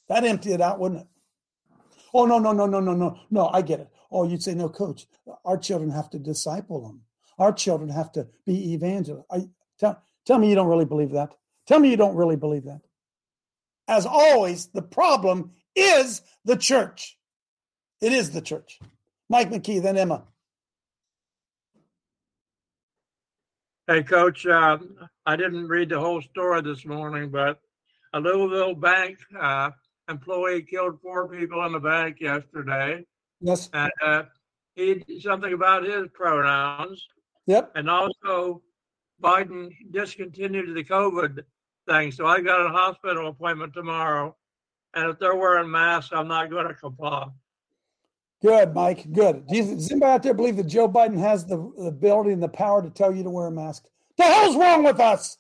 That 0.08 0.24
empty 0.24 0.54
it 0.54 0.62
out, 0.62 0.80
wouldn't 0.80 1.02
it? 1.02 1.08
Oh, 2.14 2.26
no, 2.26 2.40
no, 2.40 2.54
no, 2.54 2.66
no, 2.66 2.80
no, 2.80 2.94
no, 2.94 3.20
no, 3.30 3.48
I 3.50 3.62
get 3.62 3.82
it. 3.82 3.90
Oh, 4.12 4.24
you'd 4.28 4.42
say, 4.42 4.56
no, 4.56 4.70
coach, 4.70 5.06
our 5.44 5.58
children 5.58 5.92
have 5.92 6.10
to 6.12 6.20
disciple 6.20 6.88
them. 6.88 7.02
Our 7.38 7.52
children 7.52 7.90
have 7.90 8.12
to 8.14 8.28
be 8.46 8.74
evangelists. 8.74 9.26
I, 9.30 9.50
tell, 9.78 10.02
tell 10.26 10.40
me 10.40 10.50
you 10.50 10.56
don't 10.56 10.70
really 10.70 10.86
believe 10.86 11.12
that. 11.12 11.34
Tell 11.68 11.80
me 11.80 11.90
you 11.90 11.98
don't 11.98 12.16
really 12.16 12.38
believe 12.38 12.64
that. 12.64 12.82
As 13.88 14.06
always, 14.06 14.68
the 14.68 14.82
problem 14.82 15.52
is 15.76 16.22
the 16.46 16.58
church. 16.58 17.18
It 18.02 18.12
is 18.12 18.32
the 18.32 18.42
church. 18.42 18.80
Mike 19.30 19.50
McKee, 19.50 19.82
then 19.82 19.98
Emma. 19.98 20.24
Hey, 23.88 24.04
Coach, 24.04 24.46
uh, 24.46 24.78
I 25.26 25.36
didn't 25.38 25.68
read 25.68 25.90
the 25.90 26.00
whole 26.00 26.22
story 26.22 26.62
this 26.62 26.86
morning, 26.86 27.30
but 27.30 27.62
a 28.14 28.20
Louisville 28.20 28.76
bank 28.76 29.18
uh, 29.40 29.72
employee 30.10 30.64
killed 30.64 31.00
four 31.02 31.30
people 31.30 31.66
in 31.66 31.72
the 31.72 31.80
bank 31.80 32.18
yesterday. 32.20 33.06
Yes. 33.40 33.70
And 33.74 33.92
uh, 34.04 34.24
he 34.76 35.22
something 35.22 35.54
about 35.54 35.84
his 35.84 36.08
pronouns. 36.14 37.06
Yep. 37.46 37.72
And 37.76 37.90
also, 37.90 38.62
Biden 39.22 39.70
discontinued 39.90 40.76
the 40.76 40.84
COVID 40.84 41.44
thing. 41.88 42.12
So 42.12 42.26
I 42.26 42.42
got 42.42 42.66
a 42.66 42.70
hospital 42.70 43.28
appointment 43.30 43.74
tomorrow. 43.74 44.36
And 44.94 45.10
if 45.10 45.20
they're 45.20 45.36
wearing 45.36 45.70
masks, 45.70 46.12
I'm 46.14 46.28
not 46.28 46.50
going 46.50 46.68
to 46.68 46.74
comply. 46.74 47.28
Good, 48.42 48.74
Mike. 48.74 49.12
Good. 49.12 49.48
Do 49.48 49.58
you, 49.58 49.64
does 49.76 49.92
anybody 49.92 50.12
out 50.12 50.24
there 50.24 50.34
believe 50.34 50.58
that 50.58 50.68
Joe 50.68 50.88
Biden 50.88 51.18
has 51.18 51.46
the, 51.46 51.72
the 51.78 51.86
ability 51.86 52.32
and 52.32 52.42
the 52.42 52.48
power 52.48 52.82
to 52.82 52.90
tell 52.90 53.14
you 53.16 53.24
to 53.24 53.30
wear 53.30 53.48
a 53.48 53.52
mask? 53.52 53.86
The 54.18 54.24
hell's 54.24 54.56
wrong 54.56 54.84
with 54.84 55.00
us? 55.00 55.38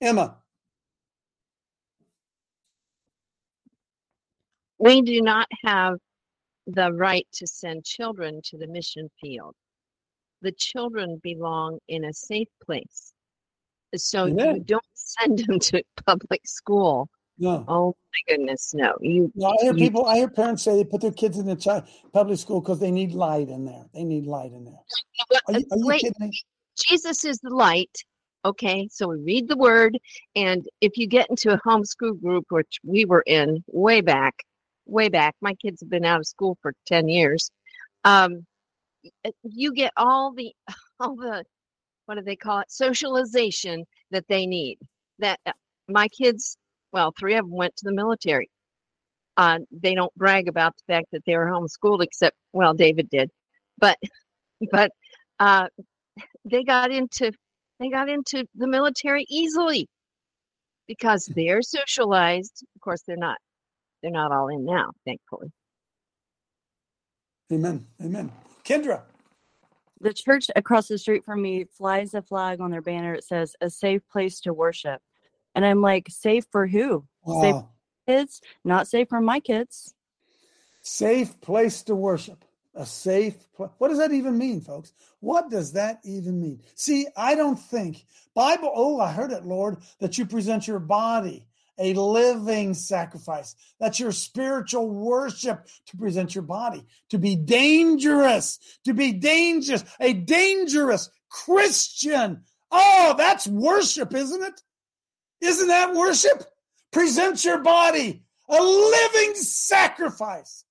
Emma. 0.00 0.36
We 4.78 5.02
do 5.02 5.22
not 5.22 5.48
have 5.64 5.98
the 6.66 6.92
right 6.92 7.26
to 7.34 7.46
send 7.46 7.84
children 7.84 8.40
to 8.44 8.58
the 8.58 8.66
mission 8.66 9.10
field. 9.20 9.54
The 10.42 10.52
children 10.52 11.20
belong 11.22 11.78
in 11.88 12.04
a 12.04 12.12
safe 12.12 12.48
place. 12.64 13.12
So 14.04 14.26
Amen. 14.26 14.56
you 14.56 14.60
don't 14.60 14.84
send 14.94 15.38
them 15.46 15.58
to 15.60 15.82
public 16.06 16.42
school. 16.46 17.08
No. 17.38 17.64
Oh 17.68 17.94
my 18.12 18.34
goodness, 18.36 18.72
no. 18.74 18.94
You, 19.00 19.30
No, 19.34 19.48
I 19.48 19.56
hear 19.62 19.72
you- 19.72 19.78
people. 19.78 20.06
I 20.06 20.16
hear 20.16 20.28
parents 20.28 20.62
say 20.62 20.76
they 20.76 20.84
put 20.84 21.00
their 21.00 21.12
kids 21.12 21.38
in 21.38 21.46
the 21.46 21.84
public 22.12 22.38
school 22.38 22.60
because 22.60 22.78
they 22.80 22.90
need 22.90 23.12
light 23.12 23.48
in 23.48 23.64
there. 23.64 23.84
They 23.94 24.04
need 24.04 24.26
light 24.26 24.52
in 24.52 24.64
there. 24.64 24.80
Are 25.48 25.58
you, 25.58 25.66
are 25.70 25.78
you 25.78 25.86
Wait, 25.86 26.00
kidding 26.00 26.28
me? 26.28 26.32
Jesus 26.76 27.24
is 27.24 27.38
the 27.38 27.50
light. 27.50 27.90
Okay, 28.44 28.88
so 28.92 29.08
we 29.08 29.16
read 29.18 29.48
the 29.48 29.56
word, 29.56 29.98
and 30.36 30.64
if 30.80 30.96
you 30.96 31.08
get 31.08 31.28
into 31.30 31.52
a 31.52 31.60
homeschool 31.66 32.20
group, 32.22 32.44
which 32.50 32.78
we 32.84 33.04
were 33.04 33.24
in 33.26 33.64
way 33.66 34.00
back, 34.00 34.34
way 34.86 35.08
back, 35.08 35.34
my 35.40 35.54
kids 35.54 35.80
have 35.80 35.90
been 35.90 36.04
out 36.04 36.20
of 36.20 36.26
school 36.26 36.56
for 36.62 36.72
10 36.86 37.08
years. 37.08 37.50
Um, 38.04 38.46
you 39.42 39.72
get 39.72 39.92
all 39.96 40.32
the, 40.32 40.52
all 41.00 41.16
the, 41.16 41.44
what 42.06 42.16
do 42.16 42.22
they 42.22 42.36
call 42.36 42.60
it? 42.60 42.70
Socialization 42.70 43.84
that 44.10 44.26
they 44.28 44.46
need. 44.46 44.78
That 45.18 45.38
uh, 45.46 45.52
my 45.88 46.08
kids, 46.08 46.56
well, 46.92 47.12
three 47.18 47.34
of 47.34 47.44
them 47.44 47.56
went 47.56 47.76
to 47.76 47.84
the 47.84 47.94
military. 47.94 48.50
Uh, 49.36 49.58
they 49.70 49.94
don't 49.94 50.14
brag 50.14 50.48
about 50.48 50.74
the 50.76 50.92
fact 50.92 51.08
that 51.12 51.22
they 51.26 51.36
were 51.36 51.46
homeschooled, 51.46 52.02
except, 52.02 52.36
well, 52.52 52.72
David 52.72 53.10
did, 53.10 53.30
but, 53.78 53.98
but, 54.70 54.90
uh, 55.38 55.68
they 56.46 56.64
got 56.64 56.90
into 56.90 57.30
they 57.78 57.90
got 57.90 58.08
into 58.08 58.46
the 58.54 58.66
military 58.66 59.26
easily 59.28 59.86
because 60.88 61.26
they're 61.26 61.60
socialized 61.60 62.64
of 62.74 62.80
course 62.80 63.02
they're 63.06 63.18
not 63.18 63.36
they're 64.02 64.10
not 64.10 64.32
all 64.32 64.48
in 64.48 64.64
now 64.64 64.92
thankfully 65.04 65.52
Amen. 67.52 67.86
Amen. 68.02 68.32
Kendra. 68.64 69.02
The 70.00 70.12
church 70.12 70.50
across 70.54 70.88
the 70.88 70.98
street 70.98 71.24
from 71.24 71.40
me 71.40 71.64
flies 71.64 72.14
a 72.14 72.22
flag 72.22 72.60
on 72.60 72.70
their 72.70 72.82
banner. 72.82 73.14
It 73.14 73.24
says 73.24 73.56
a 73.60 73.70
safe 73.70 74.02
place 74.08 74.40
to 74.40 74.52
worship. 74.52 75.00
And 75.54 75.64
I'm 75.64 75.80
like, 75.80 76.08
safe 76.10 76.44
for 76.50 76.66
who? 76.66 77.06
Safe 77.26 77.54
for 77.54 77.68
kids? 78.06 78.42
Not 78.64 78.88
safe 78.88 79.08
for 79.08 79.20
my 79.20 79.40
kids. 79.40 79.94
Safe 80.82 81.40
place 81.40 81.82
to 81.84 81.94
worship. 81.94 82.44
A 82.74 82.84
safe. 82.84 83.34
What 83.56 83.88
does 83.88 83.98
that 83.98 84.12
even 84.12 84.36
mean, 84.36 84.60
folks? 84.60 84.92
What 85.20 85.50
does 85.50 85.72
that 85.72 86.00
even 86.04 86.40
mean? 86.40 86.60
See, 86.74 87.06
I 87.16 87.34
don't 87.34 87.58
think 87.58 88.04
Bible. 88.34 88.70
Oh, 88.74 89.00
I 89.00 89.10
heard 89.10 89.32
it, 89.32 89.46
Lord, 89.46 89.78
that 89.98 90.18
you 90.18 90.26
present 90.26 90.68
your 90.68 90.78
body 90.78 91.46
a 91.78 91.94
living 91.94 92.74
sacrifice. 92.74 93.54
That's 93.78 94.00
your 94.00 94.12
spiritual 94.12 94.90
worship 94.90 95.66
to 95.86 95.96
present 95.96 96.34
your 96.34 96.42
body 96.42 96.84
to 97.10 97.18
be 97.18 97.36
dangerous, 97.36 98.58
to 98.84 98.94
be 98.94 99.12
dangerous, 99.12 99.84
a 100.00 100.12
dangerous 100.12 101.10
Christian. 101.28 102.42
Oh, 102.70 103.14
that's 103.16 103.46
worship, 103.46 104.14
isn't 104.14 104.42
it? 104.42 104.60
Isn't 105.40 105.68
that 105.68 105.94
worship? 105.94 106.44
Present 106.92 107.44
your 107.44 107.58
body 107.58 108.22
a 108.48 108.62
living 108.62 109.34
sacrifice. 109.34 110.64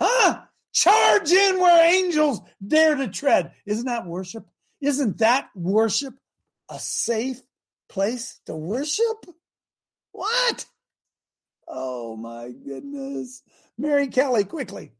Huh? 0.00 0.42
Charge 0.72 1.30
in 1.30 1.60
where 1.60 1.92
angels 1.92 2.40
dare 2.66 2.94
to 2.94 3.08
tread. 3.08 3.52
Isn't 3.66 3.86
that 3.86 4.06
worship? 4.06 4.46
Isn't 4.80 5.18
that 5.18 5.48
worship 5.54 6.14
a 6.68 6.78
safe 6.78 7.40
place 7.88 8.40
to 8.46 8.54
worship? 8.54 9.26
What? 10.12 10.66
Oh 11.68 12.16
my 12.16 12.50
goodness. 12.50 13.42
Mary 13.78 14.08
Kelly, 14.08 14.44
quickly. 14.44 14.92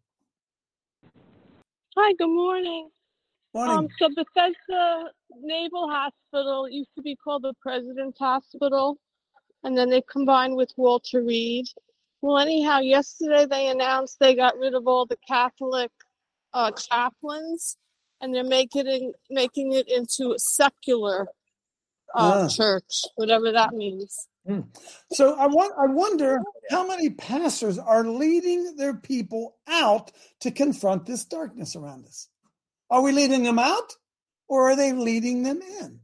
Hi, 1.96 2.12
good 2.14 2.28
morning. 2.28 2.88
Morning. 3.54 3.76
Um, 3.76 3.88
so 3.98 4.08
Bethesda 4.08 5.10
Naval 5.42 5.90
Hospital 5.90 6.68
used 6.68 6.88
to 6.96 7.02
be 7.02 7.16
called 7.16 7.42
the 7.42 7.52
President's 7.60 8.18
Hospital, 8.18 8.96
and 9.62 9.76
then 9.76 9.90
they 9.90 10.02
combined 10.10 10.56
with 10.56 10.72
Walter 10.76 11.22
Reed. 11.22 11.66
Well, 12.22 12.38
anyhow, 12.38 12.78
yesterday 12.78 13.44
they 13.44 13.68
announced 13.68 14.16
they 14.20 14.34
got 14.34 14.56
rid 14.56 14.74
of 14.74 14.86
all 14.86 15.04
the 15.04 15.18
Catholic 15.28 15.90
uh, 16.54 16.70
chaplains, 16.70 17.76
and 18.22 18.34
they're 18.34 18.44
making 18.44 18.86
it 18.86 19.14
making 19.28 19.72
it 19.72 19.88
into 19.88 20.32
a 20.32 20.38
secular 20.38 21.26
uh, 22.14 22.44
Ah. 22.44 22.48
church, 22.48 23.02
whatever 23.16 23.52
that 23.52 23.74
means. 23.74 24.28
Hmm. 24.47 24.61
So 25.12 25.36
I 25.38 25.47
want 25.47 25.72
I 25.78 25.86
wonder 25.86 26.40
how 26.70 26.86
many 26.86 27.11
pastors 27.11 27.78
are 27.78 28.05
leading 28.05 28.76
their 28.76 28.95
people 28.95 29.57
out 29.68 30.11
to 30.40 30.51
confront 30.51 31.07
this 31.07 31.24
darkness 31.24 31.76
around 31.76 32.07
us. 32.07 32.28
Are 32.90 33.03
we 33.03 33.12
leading 33.12 33.45
them 33.45 33.59
out 33.59 33.95
or 34.49 34.70
are 34.70 34.76
they 34.76 34.93
leading 34.93 35.45
them 35.45 35.61
in? 35.80 36.01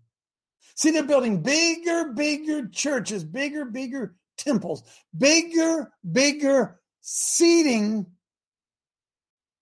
See, 0.76 0.92
they're 0.92 1.02
building 1.02 1.42
bigger, 1.42 2.12
bigger 2.12 2.68
churches, 2.68 3.24
bigger, 3.24 3.64
bigger 3.64 4.14
temples, 4.36 4.84
bigger, 5.16 5.90
bigger 6.10 6.78
seating 7.00 8.06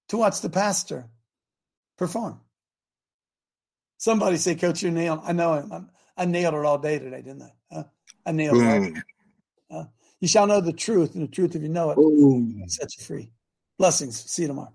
to 0.09 0.19
watch 0.19 0.43
the 0.43 0.51
pastor 0.51 1.09
perform. 1.97 2.41
Somebody 3.97 4.37
say, 4.37 4.55
Coach, 4.55 4.83
you 4.83 4.91
nailed. 4.91 5.21
I 5.25 5.33
know 5.33 5.53
I'm, 5.53 5.91
I 6.17 6.27
nailed 6.27 6.55
it 6.55 6.65
all 6.67 6.79
day 6.79 6.99
today, 6.99 7.23
didn't 7.23 7.43
I? 7.43 7.56
Huh? 8.27 8.31
I 8.31 8.33
nailed 8.33 8.57
it. 8.59 9.03
Uh, 9.71 9.85
you 10.21 10.29
shall 10.29 10.47
know 10.47 10.61
the 10.61 10.73
truth, 10.73 11.15
and 11.15 11.25
the 11.25 11.31
truth, 11.31 11.55
if 11.55 11.63
you 11.63 11.69
know 11.69 11.91
it, 11.91 11.97
Boom. 11.97 12.63
sets 12.67 12.99
you 12.99 13.05
free. 13.05 13.31
Blessings. 13.79 14.19
See 14.31 14.43
you 14.43 14.49
tomorrow. 14.49 14.73